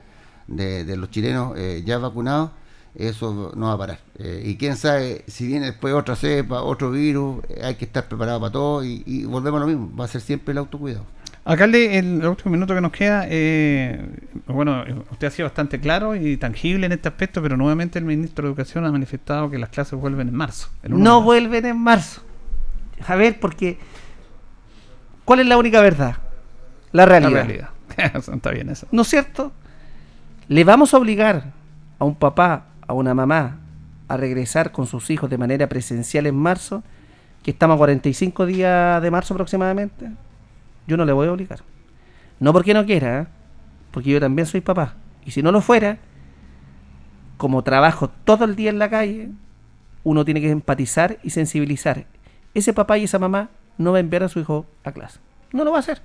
de, 0.49 0.85
de 0.85 0.97
los 0.97 1.11
chilenos 1.11 1.57
eh, 1.57 1.83
ya 1.87 1.99
vacunados, 1.99 2.51
eso 2.97 3.53
no 3.55 3.67
va 3.67 3.73
a 3.75 3.79
parar. 3.79 4.01
Eh, 4.19 4.43
y 4.47 4.57
quién 4.57 4.77
sabe, 4.77 5.25
si 5.29 5.47
viene 5.47 5.67
después 5.67 5.95
otra 5.95 6.17
cepa, 6.17 6.63
otro 6.63 6.91
virus, 6.91 7.45
eh, 7.49 7.61
hay 7.63 7.77
que 7.77 7.85
estar 7.85 8.09
preparado 8.09 8.41
para 8.41 8.51
todo 8.53 8.85
y, 8.85 9.05
y 9.07 9.25
volvemos 9.27 9.59
a 9.59 9.65
lo 9.65 9.69
mismo, 9.69 9.95
va 9.97 10.07
a 10.07 10.09
ser 10.09 10.21
siempre 10.23 10.53
el 10.53 10.59
autocuidado. 10.59 11.05
Alcalde, 11.49 11.99
el 11.99 12.27
último 12.27 12.51
minuto 12.53 12.75
que 12.75 12.81
nos 12.83 12.93
queda, 12.93 13.25
eh, 13.27 14.07
bueno, 14.49 14.85
usted 15.11 15.29
ha 15.29 15.31
sido 15.31 15.47
bastante 15.49 15.81
claro 15.81 16.15
y 16.15 16.37
tangible 16.37 16.85
en 16.85 16.93
este 16.93 17.09
aspecto, 17.09 17.41
pero 17.41 17.57
nuevamente 17.57 17.99
el 17.99 18.05
ministro 18.05 18.43
de 18.45 18.51
Educación 18.51 18.85
ha 18.85 18.93
manifestado 18.93 19.49
que 19.51 19.57
las 19.57 19.71
clases 19.71 19.99
vuelven 19.99 20.29
en 20.29 20.35
marzo. 20.35 20.69
el 20.83 20.91
No 20.91 20.99
marzo. 20.99 21.23
vuelven 21.23 21.65
en 21.65 21.79
marzo. 21.79 22.21
A 23.07 23.17
ver, 23.17 23.41
porque 23.41 23.79
¿cuál 25.25 25.41
es 25.41 25.47
la 25.47 25.57
única 25.57 25.81
verdad? 25.81 26.17
La 26.93 27.07
realidad. 27.07 27.31
La 27.33 27.43
realidad. 27.45 27.69
Está 28.35 28.51
bien 28.51 28.69
eso. 28.69 28.87
¿No 28.93 29.01
es 29.03 29.09
cierto? 29.09 29.51
¿Le 30.49 30.65
vamos 30.65 30.93
a 30.93 30.99
obligar 30.99 31.53
a 31.99 32.05
un 32.05 32.15
papá, 32.15 32.67
a 32.87 32.93
una 32.93 33.15
mamá, 33.15 33.57
a 34.07 34.17
regresar 34.19 34.71
con 34.71 34.87
sus 34.87 35.09
hijos 35.09 35.31
de 35.31 35.39
manera 35.39 35.67
presencial 35.67 36.27
en 36.27 36.37
marzo? 36.37 36.83
Que 37.43 37.53
estamos 37.53 37.77
a 37.77 37.79
45 37.79 38.45
días 38.45 39.01
de 39.03 39.11
marzo 39.11 39.33
aproximadamente. 39.33 40.11
Yo 40.89 40.97
no 40.97 41.05
le 41.05 41.13
voy 41.13 41.29
a 41.29 41.33
obligar. 41.33 41.61
No 42.41 42.53
porque 42.53 42.73
no 42.75 42.85
quiera, 42.87 43.21
¿eh? 43.21 43.27
porque 43.93 44.11
yo 44.11 44.21
también 44.21 44.47
soy 44.47 44.63
papá. 44.63 44.97
Y 45.25 45.31
si 45.31 45.43
no 45.43 45.53
lo 45.53 45.61
fuera, 45.61 45.99
como 47.37 47.63
trabajo 47.63 48.09
todo 48.09 48.45
el 48.47 48.57
día 48.57 48.71
en 48.71 48.79
la 48.79 48.89
calle, 48.89 49.31
uno 50.03 50.25
tiene 50.25 50.41
que 50.41 50.51
empatizar 50.51 51.19
y 51.23 51.31
sensibilizar. 51.31 52.07
Ese 52.55 52.73
papá 52.73 52.97
y 52.97 53.05
esa 53.05 53.19
mamá 53.19 53.51
no 53.77 53.93
va 53.93 53.99
a 53.99 54.01
enviar 54.01 54.23
a 54.23 54.29
su 54.29 54.41
hijo 54.41 54.67
a 54.83 54.93
clase. 54.93 55.21
No 55.53 55.63
lo 55.63 55.73
va 55.73 55.77
a 55.77 55.81
hacer. 55.81 56.01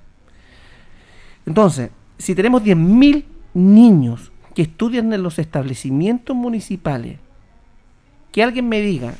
Entonces, 1.46 1.90
si 2.18 2.34
tenemos 2.34 2.62
10.000 2.62 3.24
niños 3.54 4.32
que 4.54 4.62
estudian 4.62 5.12
en 5.12 5.22
los 5.22 5.38
establecimientos 5.38 6.36
municipales, 6.36 7.18
que 8.32 8.42
alguien 8.42 8.68
me 8.68 8.82
diga 8.82 9.14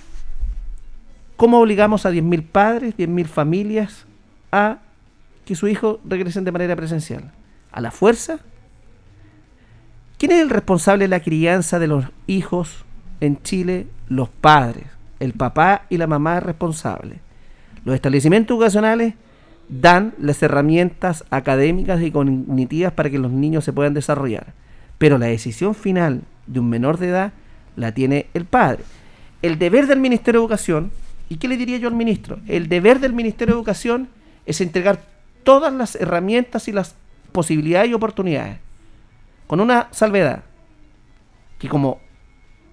cómo 1.36 1.60
obligamos 1.60 2.04
a 2.04 2.10
10.000 2.10 2.46
padres, 2.46 2.96
10.000 2.96 3.24
familias 3.26 4.06
a 4.52 4.78
que 5.44 5.54
su 5.54 5.68
hijo 5.68 6.00
regresen 6.04 6.44
de 6.44 6.52
manera 6.52 6.76
presencial. 6.76 7.32
¿A 7.72 7.80
la 7.80 7.90
fuerza? 7.90 8.38
¿Quién 10.18 10.32
es 10.32 10.40
el 10.40 10.50
responsable 10.50 11.04
de 11.04 11.08
la 11.08 11.20
crianza 11.20 11.78
de 11.78 11.88
los 11.88 12.06
hijos 12.26 12.84
en 13.20 13.42
Chile? 13.42 13.86
Los 14.08 14.28
padres. 14.28 14.86
El 15.20 15.32
papá 15.32 15.86
y 15.88 15.98
la 15.98 16.06
mamá 16.06 16.38
es 16.38 16.42
responsable. 16.42 17.18
Los 17.84 17.94
establecimientos 17.94 18.54
educacionales 18.54 19.14
dan 19.68 20.14
las 20.18 20.42
herramientas 20.42 21.24
académicas 21.30 22.00
y 22.02 22.10
cognitivas 22.10 22.92
para 22.92 23.10
que 23.10 23.18
los 23.18 23.32
niños 23.32 23.64
se 23.64 23.72
puedan 23.72 23.94
desarrollar. 23.94 24.54
Pero 24.98 25.18
la 25.18 25.26
decisión 25.26 25.74
final 25.74 26.22
de 26.46 26.60
un 26.60 26.68
menor 26.68 26.98
de 26.98 27.08
edad 27.08 27.32
la 27.76 27.92
tiene 27.92 28.26
el 28.34 28.44
padre. 28.44 28.84
El 29.42 29.58
deber 29.58 29.86
del 29.86 30.00
Ministerio 30.00 30.40
de 30.40 30.44
Educación, 30.44 30.90
¿y 31.28 31.36
qué 31.36 31.48
le 31.48 31.56
diría 31.56 31.78
yo 31.78 31.88
al 31.88 31.94
ministro? 31.94 32.38
El 32.46 32.68
deber 32.68 33.00
del 33.00 33.12
Ministerio 33.12 33.54
de 33.54 33.58
Educación 33.58 34.08
es 34.46 34.60
entregar 34.60 35.13
todas 35.44 35.72
las 35.72 35.94
herramientas 35.94 36.68
y 36.68 36.72
las 36.72 36.96
posibilidades 37.32 37.90
y 37.90 37.94
oportunidades. 37.94 38.58
Con 39.46 39.60
una 39.60 39.88
salvedad. 39.90 40.42
que 41.58 41.68
como 41.68 42.00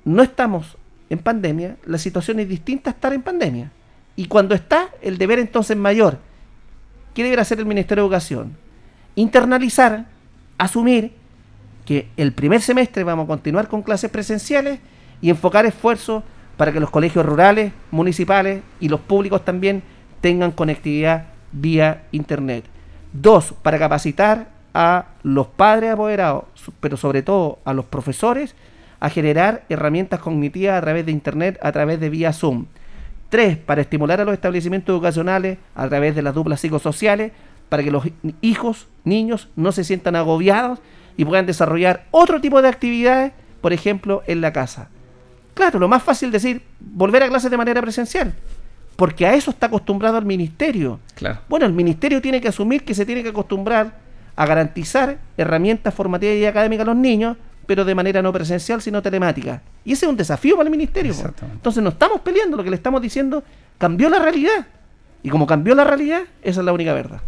no 0.04 0.24
estamos 0.24 0.78
en 1.10 1.20
pandemia, 1.20 1.78
la 1.86 1.98
situación 1.98 2.40
es 2.40 2.50
distinta 2.50 2.90
a 2.90 2.94
estar 2.94 3.14
en 3.14 3.22
pandemia. 3.22 3.72
Y 4.16 4.26
cuando 4.26 4.56
está, 4.56 4.90
el 5.02 5.18
deber 5.18 5.40
entonces 5.40 5.78
mayor. 5.78 6.18
¿Qué 7.14 7.24
deberá 7.24 7.44
hacer 7.44 7.60
el 7.60 7.66
Ministerio 7.66 8.04
de 8.04 8.08
Educación? 8.08 8.58
Internalizar, 9.16 10.08
asumir 10.58 11.14
que 11.86 12.10
el 12.18 12.34
primer 12.34 12.62
semestre 12.62 13.04
vamos 13.04 13.26
a 13.26 13.28
continuar 13.28 13.68
con 13.68 13.82
clases 13.82 14.10
presenciales 14.10 14.80
y 15.22 15.30
enfocar 15.30 15.66
esfuerzos 15.66 16.24
para 16.58 16.72
que 16.72 16.80
los 16.80 16.90
colegios 16.90 17.26
rurales, 17.26 17.74
municipales 17.92 18.62
y 18.80 18.90
los 18.90 19.00
públicos 19.00 19.44
también 19.44 19.84
tengan 20.22 20.52
conectividad 20.52 21.31
vía 21.52 22.04
Internet. 22.12 22.66
Dos, 23.14 23.54
para 23.62 23.80
capacitar 23.80 24.50
a 24.74 25.08
los 25.24 25.48
padres 25.48 25.92
apoderados, 25.92 26.46
pero 26.80 26.98
sobre 26.98 27.22
todo 27.24 27.60
a 27.66 27.74
los 27.74 27.86
profesores, 27.86 28.56
a 29.00 29.10
generar 29.10 29.64
herramientas 29.70 30.20
cognitivas 30.20 30.78
a 30.78 30.82
través 30.82 31.06
de 31.06 31.12
Internet, 31.12 31.60
a 31.62 31.72
través 31.72 32.00
de 32.00 32.10
vía 32.10 32.32
Zoom. 32.34 32.66
Tres, 33.30 33.58
para 33.58 33.82
estimular 33.82 34.22
a 34.22 34.26
los 34.26 34.34
establecimientos 34.34 34.94
educacionales 34.94 35.58
a 35.76 35.88
través 35.88 36.16
de 36.16 36.22
las 36.22 36.36
duplas 36.36 36.60
psicosociales, 36.60 37.32
para 37.70 37.84
que 37.84 37.92
los 37.92 38.04
hijos, 38.42 38.88
niños, 39.06 39.48
no 39.56 39.72
se 39.72 39.84
sientan 39.84 40.16
agobiados 40.18 40.80
y 41.18 41.26
puedan 41.26 41.46
desarrollar 41.46 42.06
otro 42.12 42.42
tipo 42.42 42.62
de 42.62 42.68
actividades, 42.68 43.32
por 43.62 43.74
ejemplo, 43.74 44.24
en 44.28 44.42
la 44.42 44.52
casa. 44.52 44.90
Claro, 45.54 45.80
lo 45.80 45.88
más 45.88 46.04
fácil 46.04 46.32
decir, 46.32 46.64
volver 46.80 47.24
a 47.24 47.30
clases 47.30 47.50
de 47.50 47.58
manera 47.58 47.82
presencial, 47.82 48.34
porque 49.02 49.26
a 49.26 49.34
eso 49.34 49.50
está 49.50 49.66
acostumbrado 49.66 50.20
el 50.20 50.26
ministerio. 50.26 51.00
Claro. 51.16 51.40
Bueno, 51.50 51.66
el 51.66 51.74
ministerio 51.74 52.22
tiene 52.22 52.40
que 52.40 52.50
asumir 52.50 52.86
que 52.86 52.94
se 52.94 53.04
tiene 53.04 53.24
que 53.24 53.30
acostumbrar 53.30 53.94
a 54.36 54.46
garantizar 54.46 55.18
herramientas 55.38 55.92
formativas 55.92 56.36
y 56.36 56.46
académicas 56.46 56.84
a 56.84 56.92
los 56.92 56.96
niños, 56.98 57.36
pero 57.66 57.84
de 57.84 57.96
manera 57.96 58.22
no 58.22 58.32
presencial, 58.32 58.80
sino 58.80 59.02
telemática. 59.02 59.64
Y 59.84 59.94
ese 59.94 60.06
es 60.06 60.10
un 60.12 60.18
desafío 60.18 60.56
para 60.56 60.68
el 60.68 60.72
ministerio. 60.72 61.16
Entonces 61.52 61.82
no 61.82 61.90
estamos 61.90 62.22
peleando, 62.22 62.58
lo 62.58 62.64
que 62.64 62.70
le 62.70 62.76
estamos 62.76 63.02
diciendo 63.02 63.44
cambió 63.80 64.08
la 64.08 64.20
realidad. 64.20 64.68
Y 65.24 65.30
como 65.30 65.48
cambió 65.48 65.74
la 65.74 65.84
realidad, 65.84 66.22
esa 66.44 66.60
es 66.60 66.66
la 66.68 66.72
única 66.72 66.94
verdad. 66.94 67.22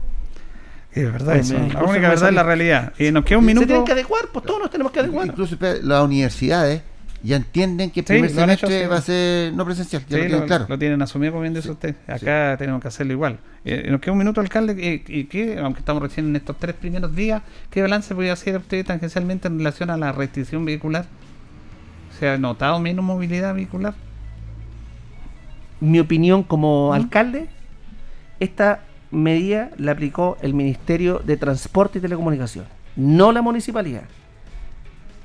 Es 0.92 1.12
verdad, 1.12 1.34
Pues 1.34 1.50
eso. 1.50 1.58
La 1.74 1.82
única 1.86 2.08
verdad 2.10 2.30
es 2.30 2.36
la 2.36 2.44
realidad. 2.44 2.94
Y 3.00 3.10
nos 3.10 3.26
queda 3.26 3.40
un 3.40 3.46
Se 3.46 3.48
minuto. 3.48 3.66
tienen 3.66 3.84
que 3.86 3.94
adecuar, 3.94 4.28
pues 4.32 4.46
todos 4.46 4.60
nos 4.60 4.70
tenemos 4.70 4.92
que 4.92 5.00
adecuar. 5.00 5.26
Incluso 5.26 5.56
espera, 5.56 5.80
las 5.82 6.04
universidades 6.04 6.84
ya 7.24 7.38
entienden 7.38 7.90
que 7.90 8.02
el 8.02 8.06
primer 8.06 8.30
hecho, 8.30 8.40
semestre 8.42 8.82
sí. 8.82 8.88
va 8.88 8.98
a 8.98 9.02
ser 9.02 9.54
no 9.54 9.66
presencial, 9.66 10.06
ya 10.08 10.18
Sí, 10.18 10.24
lo 10.24 10.28
tienen 10.28 10.40
lo, 10.42 10.46
claro. 10.46 10.66
lo 10.70 10.78
tienen 10.78 11.02
asumido, 11.02 11.32
como 11.32 11.42
bien 11.44 11.54
dice 11.54 11.72
usted. 11.72 11.96
Acá 12.08 12.56
tenemos 12.60 12.82
que 12.82 12.88
hacerlo 12.90 13.14
igual. 13.14 13.40
Eh, 13.66 13.88
nos 13.90 14.02
queda 14.02 14.12
un 14.12 14.18
minuto, 14.18 14.42
alcalde. 14.42 14.76
eh, 14.78 15.04
¿Y 15.08 15.24
qué, 15.26 15.58
aunque 15.60 15.80
estamos 15.80 16.04
recién 16.04 16.28
en 16.28 16.36
estos 16.36 16.58
tres 16.60 16.76
primeros 16.76 17.16
días, 17.16 17.42
qué 17.70 17.82
balance 17.82 18.14
podría 18.14 18.34
hacer 18.34 18.58
usted 18.58 18.86
tangencialmente 18.86 19.48
en 19.48 19.58
relación 19.58 19.90
a 19.90 19.98
la 19.98 20.12
restricción 20.12 20.66
vehicular? 20.66 21.06
¿Se 22.20 22.28
ha 22.30 22.38
notado 22.38 22.80
menos 22.80 23.04
movilidad 23.04 23.56
vehicular? 23.56 23.94
mi 25.80 26.00
opinión 26.00 26.44
como 26.44 26.94
alcalde, 26.94 27.50
esta 28.40 28.80
medida 29.12 29.70
la 29.78 29.92
aplicó 29.92 30.38
el 30.42 30.54
Ministerio 30.54 31.20
de 31.20 31.36
Transporte 31.36 32.00
y 32.00 32.02
Telecomunicaciones, 32.02 32.72
no 32.96 33.34
la 33.34 33.42
municipalidad. 33.42 34.04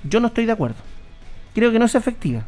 Yo 0.03 0.19
no 0.19 0.27
estoy 0.27 0.47
de 0.47 0.53
acuerdo. 0.53 0.77
Creo 1.59 1.73
que 1.73 1.81
no 1.81 1.87
es 1.87 1.97
efectiva. 1.97 2.45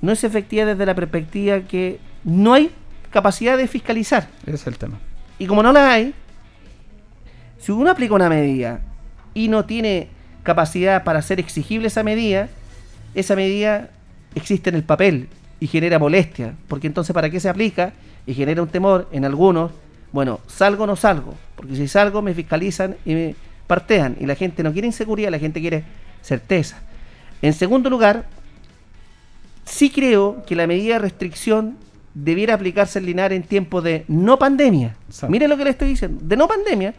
No 0.00 0.10
es 0.10 0.24
efectiva 0.24 0.64
desde 0.64 0.84
la 0.84 0.94
perspectiva 0.96 1.60
que 1.60 2.00
no 2.24 2.52
hay 2.52 2.72
capacidad 3.12 3.56
de 3.56 3.68
fiscalizar. 3.68 4.28
Ese 4.44 4.56
es 4.56 4.66
el 4.66 4.76
tema. 4.76 4.98
Y 5.38 5.46
como 5.46 5.62
no 5.62 5.72
la 5.72 5.92
hay, 5.92 6.12
si 7.60 7.70
uno 7.70 7.88
aplica 7.92 8.14
una 8.14 8.28
medida 8.28 8.80
y 9.34 9.46
no 9.46 9.66
tiene 9.66 10.08
capacidad 10.42 11.04
para 11.04 11.20
hacer 11.20 11.38
exigible 11.38 11.86
esa 11.86 12.02
medida, 12.02 12.48
esa 13.14 13.36
medida 13.36 13.90
existe 14.34 14.70
en 14.70 14.74
el 14.74 14.82
papel 14.82 15.28
y 15.60 15.68
genera 15.68 16.00
molestia, 16.00 16.54
porque 16.66 16.88
entonces 16.88 17.14
¿para 17.14 17.30
qué 17.30 17.38
se 17.38 17.48
aplica? 17.48 17.92
Y 18.26 18.34
genera 18.34 18.62
un 18.62 18.68
temor 18.68 19.08
en 19.12 19.24
algunos, 19.24 19.70
bueno, 20.10 20.40
salgo 20.48 20.82
o 20.82 20.86
no 20.88 20.96
salgo, 20.96 21.36
porque 21.54 21.76
si 21.76 21.86
salgo 21.86 22.20
me 22.20 22.34
fiscalizan 22.34 22.96
y 23.04 23.14
me 23.14 23.36
partean, 23.68 24.16
y 24.18 24.26
la 24.26 24.34
gente 24.34 24.64
no 24.64 24.72
quiere 24.72 24.88
inseguridad, 24.88 25.30
la 25.30 25.38
gente 25.38 25.60
quiere 25.60 25.84
certeza. 26.20 26.82
En 27.42 27.52
segundo 27.52 27.90
lugar, 27.90 28.26
sí 29.64 29.90
creo 29.90 30.44
que 30.46 30.56
la 30.56 30.66
medida 30.66 30.94
de 30.94 31.00
restricción 31.00 31.76
debiera 32.14 32.54
aplicarse 32.54 32.98
en 32.98 33.06
Linares 33.06 33.36
en 33.36 33.42
tiempo 33.42 33.82
de 33.82 34.04
no 34.08 34.38
pandemia. 34.38 34.96
Mire 35.28 35.48
lo 35.48 35.56
que 35.56 35.64
le 35.64 35.70
estoy 35.70 35.88
diciendo, 35.88 36.20
de 36.22 36.36
no 36.36 36.46
pandemia, 36.46 36.94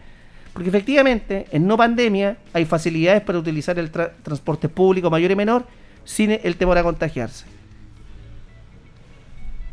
porque 0.52 0.68
efectivamente 0.68 1.46
en 1.50 1.66
no 1.66 1.76
pandemia 1.76 2.36
hay 2.52 2.64
facilidades 2.64 3.22
para 3.22 3.38
utilizar 3.38 3.78
el 3.78 3.90
tra- 3.90 4.12
transporte 4.22 4.68
público 4.68 5.10
mayor 5.10 5.30
y 5.30 5.36
menor 5.36 5.66
sin 6.04 6.30
el 6.30 6.56
temor 6.56 6.78
a 6.78 6.82
contagiarse. 6.82 7.46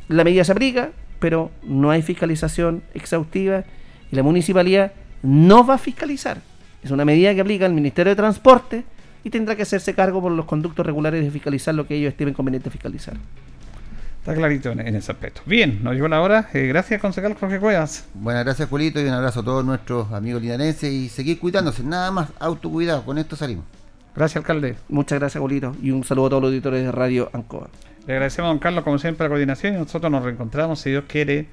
La 0.07 0.23
medida 0.23 0.43
se 0.43 0.51
aplica, 0.51 0.91
pero 1.19 1.51
no 1.63 1.91
hay 1.91 2.01
fiscalización 2.01 2.83
exhaustiva 2.93 3.63
y 4.11 4.15
la 4.15 4.23
municipalidad 4.23 4.93
no 5.23 5.65
va 5.65 5.75
a 5.75 5.77
fiscalizar. 5.77 6.41
Es 6.83 6.91
una 6.91 7.05
medida 7.05 7.33
que 7.35 7.41
aplica 7.41 7.65
el 7.65 7.73
Ministerio 7.73 8.11
de 8.11 8.15
Transporte 8.15 8.83
y 9.23 9.29
tendrá 9.29 9.55
que 9.55 9.63
hacerse 9.63 9.93
cargo 9.93 10.21
por 10.21 10.31
los 10.31 10.45
conductos 10.45 10.85
regulares 10.85 11.23
de 11.23 11.31
fiscalizar 11.31 11.75
lo 11.75 11.87
que 11.87 11.95
ellos 11.95 12.11
estimen 12.11 12.33
conveniente 12.33 12.69
fiscalizar. 12.69 13.15
Está 14.19 14.35
clarito 14.35 14.69
en, 14.71 14.81
en 14.81 14.95
ese 14.95 15.11
aspecto. 15.11 15.41
Bien, 15.47 15.83
nos 15.83 15.95
llegó 15.95 16.07
la 16.07 16.21
hora. 16.21 16.47
Eh, 16.53 16.67
gracias, 16.67 17.01
concejal 17.01 17.33
Jorge 17.33 17.59
Cuevas. 17.59 18.05
Buenas 18.13 18.45
gracias, 18.45 18.69
Julito, 18.69 19.01
y 19.01 19.05
un 19.05 19.13
abrazo 19.13 19.39
a 19.39 19.43
todos 19.43 19.65
nuestros 19.65 20.11
amigos 20.11 20.43
linarenses 20.43 20.91
y 20.91 21.09
seguir 21.09 21.39
cuidándose, 21.39 21.83
nada 21.83 22.11
más, 22.11 22.29
autocuidado, 22.39 23.03
con 23.03 23.17
esto 23.17 23.35
salimos. 23.35 23.65
Gracias, 24.15 24.37
alcalde. 24.37 24.75
Muchas 24.89 25.19
gracias, 25.19 25.41
Bolito, 25.41 25.75
y 25.81 25.89
un 25.89 26.03
saludo 26.03 26.27
a 26.27 26.29
todos 26.29 26.43
los 26.43 26.49
auditores 26.49 26.83
de 26.83 26.91
Radio 26.91 27.31
Ancoa. 27.33 27.69
Le 28.05 28.13
agradecemos 28.13 28.49
a 28.49 28.49
don 28.49 28.59
Carlos, 28.59 28.83
como 28.83 28.99
siempre, 28.99 29.25
la 29.25 29.29
coordinación 29.29 29.73
y 29.73 29.77
nosotros 29.77 30.11
nos 30.11 30.23
reencontramos, 30.23 30.79
si 30.79 30.91
Dios 30.91 31.05
quiere, 31.07 31.47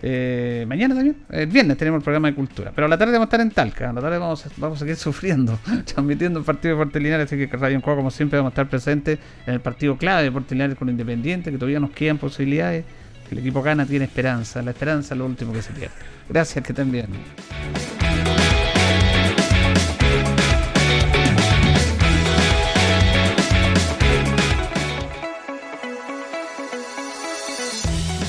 eh, 0.00 0.64
mañana 0.68 0.94
también. 0.94 1.16
El 1.30 1.46
viernes 1.48 1.76
tenemos 1.76 1.98
el 1.98 2.04
programa 2.04 2.28
de 2.28 2.34
cultura. 2.34 2.72
Pero 2.74 2.86
a 2.86 2.88
la 2.88 2.98
tarde 2.98 3.12
vamos 3.12 3.26
a 3.26 3.28
estar 3.28 3.40
en 3.40 3.50
Talca. 3.50 3.90
A 3.90 3.92
la 3.92 4.00
tarde 4.00 4.18
vamos 4.18 4.44
vamos 4.56 4.78
a 4.78 4.80
seguir 4.80 4.96
sufriendo, 4.96 5.58
transmitiendo 5.84 6.38
el 6.38 6.44
partido 6.44 6.74
de 6.74 6.78
Deportes 6.78 7.02
Linares. 7.02 7.26
Así 7.26 7.36
que 7.36 7.56
Radio 7.56 7.76
Ancoa, 7.76 7.96
como 7.96 8.10
siempre, 8.10 8.38
vamos 8.38 8.50
a 8.50 8.54
estar 8.54 8.68
presentes 8.68 9.18
en 9.46 9.54
el 9.54 9.60
partido 9.60 9.96
clave 9.96 10.22
de 10.22 10.24
Deportes 10.28 10.52
Linares 10.52 10.76
con 10.76 10.88
Independiente, 10.88 11.50
que 11.50 11.58
todavía 11.58 11.80
nos 11.80 11.90
quedan 11.90 12.18
posibilidades. 12.18 12.84
El 13.30 13.38
equipo 13.38 13.62
gana 13.62 13.84
tiene 13.84 14.06
esperanza. 14.06 14.62
La 14.62 14.70
esperanza 14.70 15.14
es 15.14 15.18
lo 15.18 15.26
último 15.26 15.52
que 15.52 15.62
se 15.62 15.72
pierde. 15.72 15.94
Gracias, 16.28 16.64
que 16.64 16.72
estén 16.72 16.90
bien. 16.90 17.08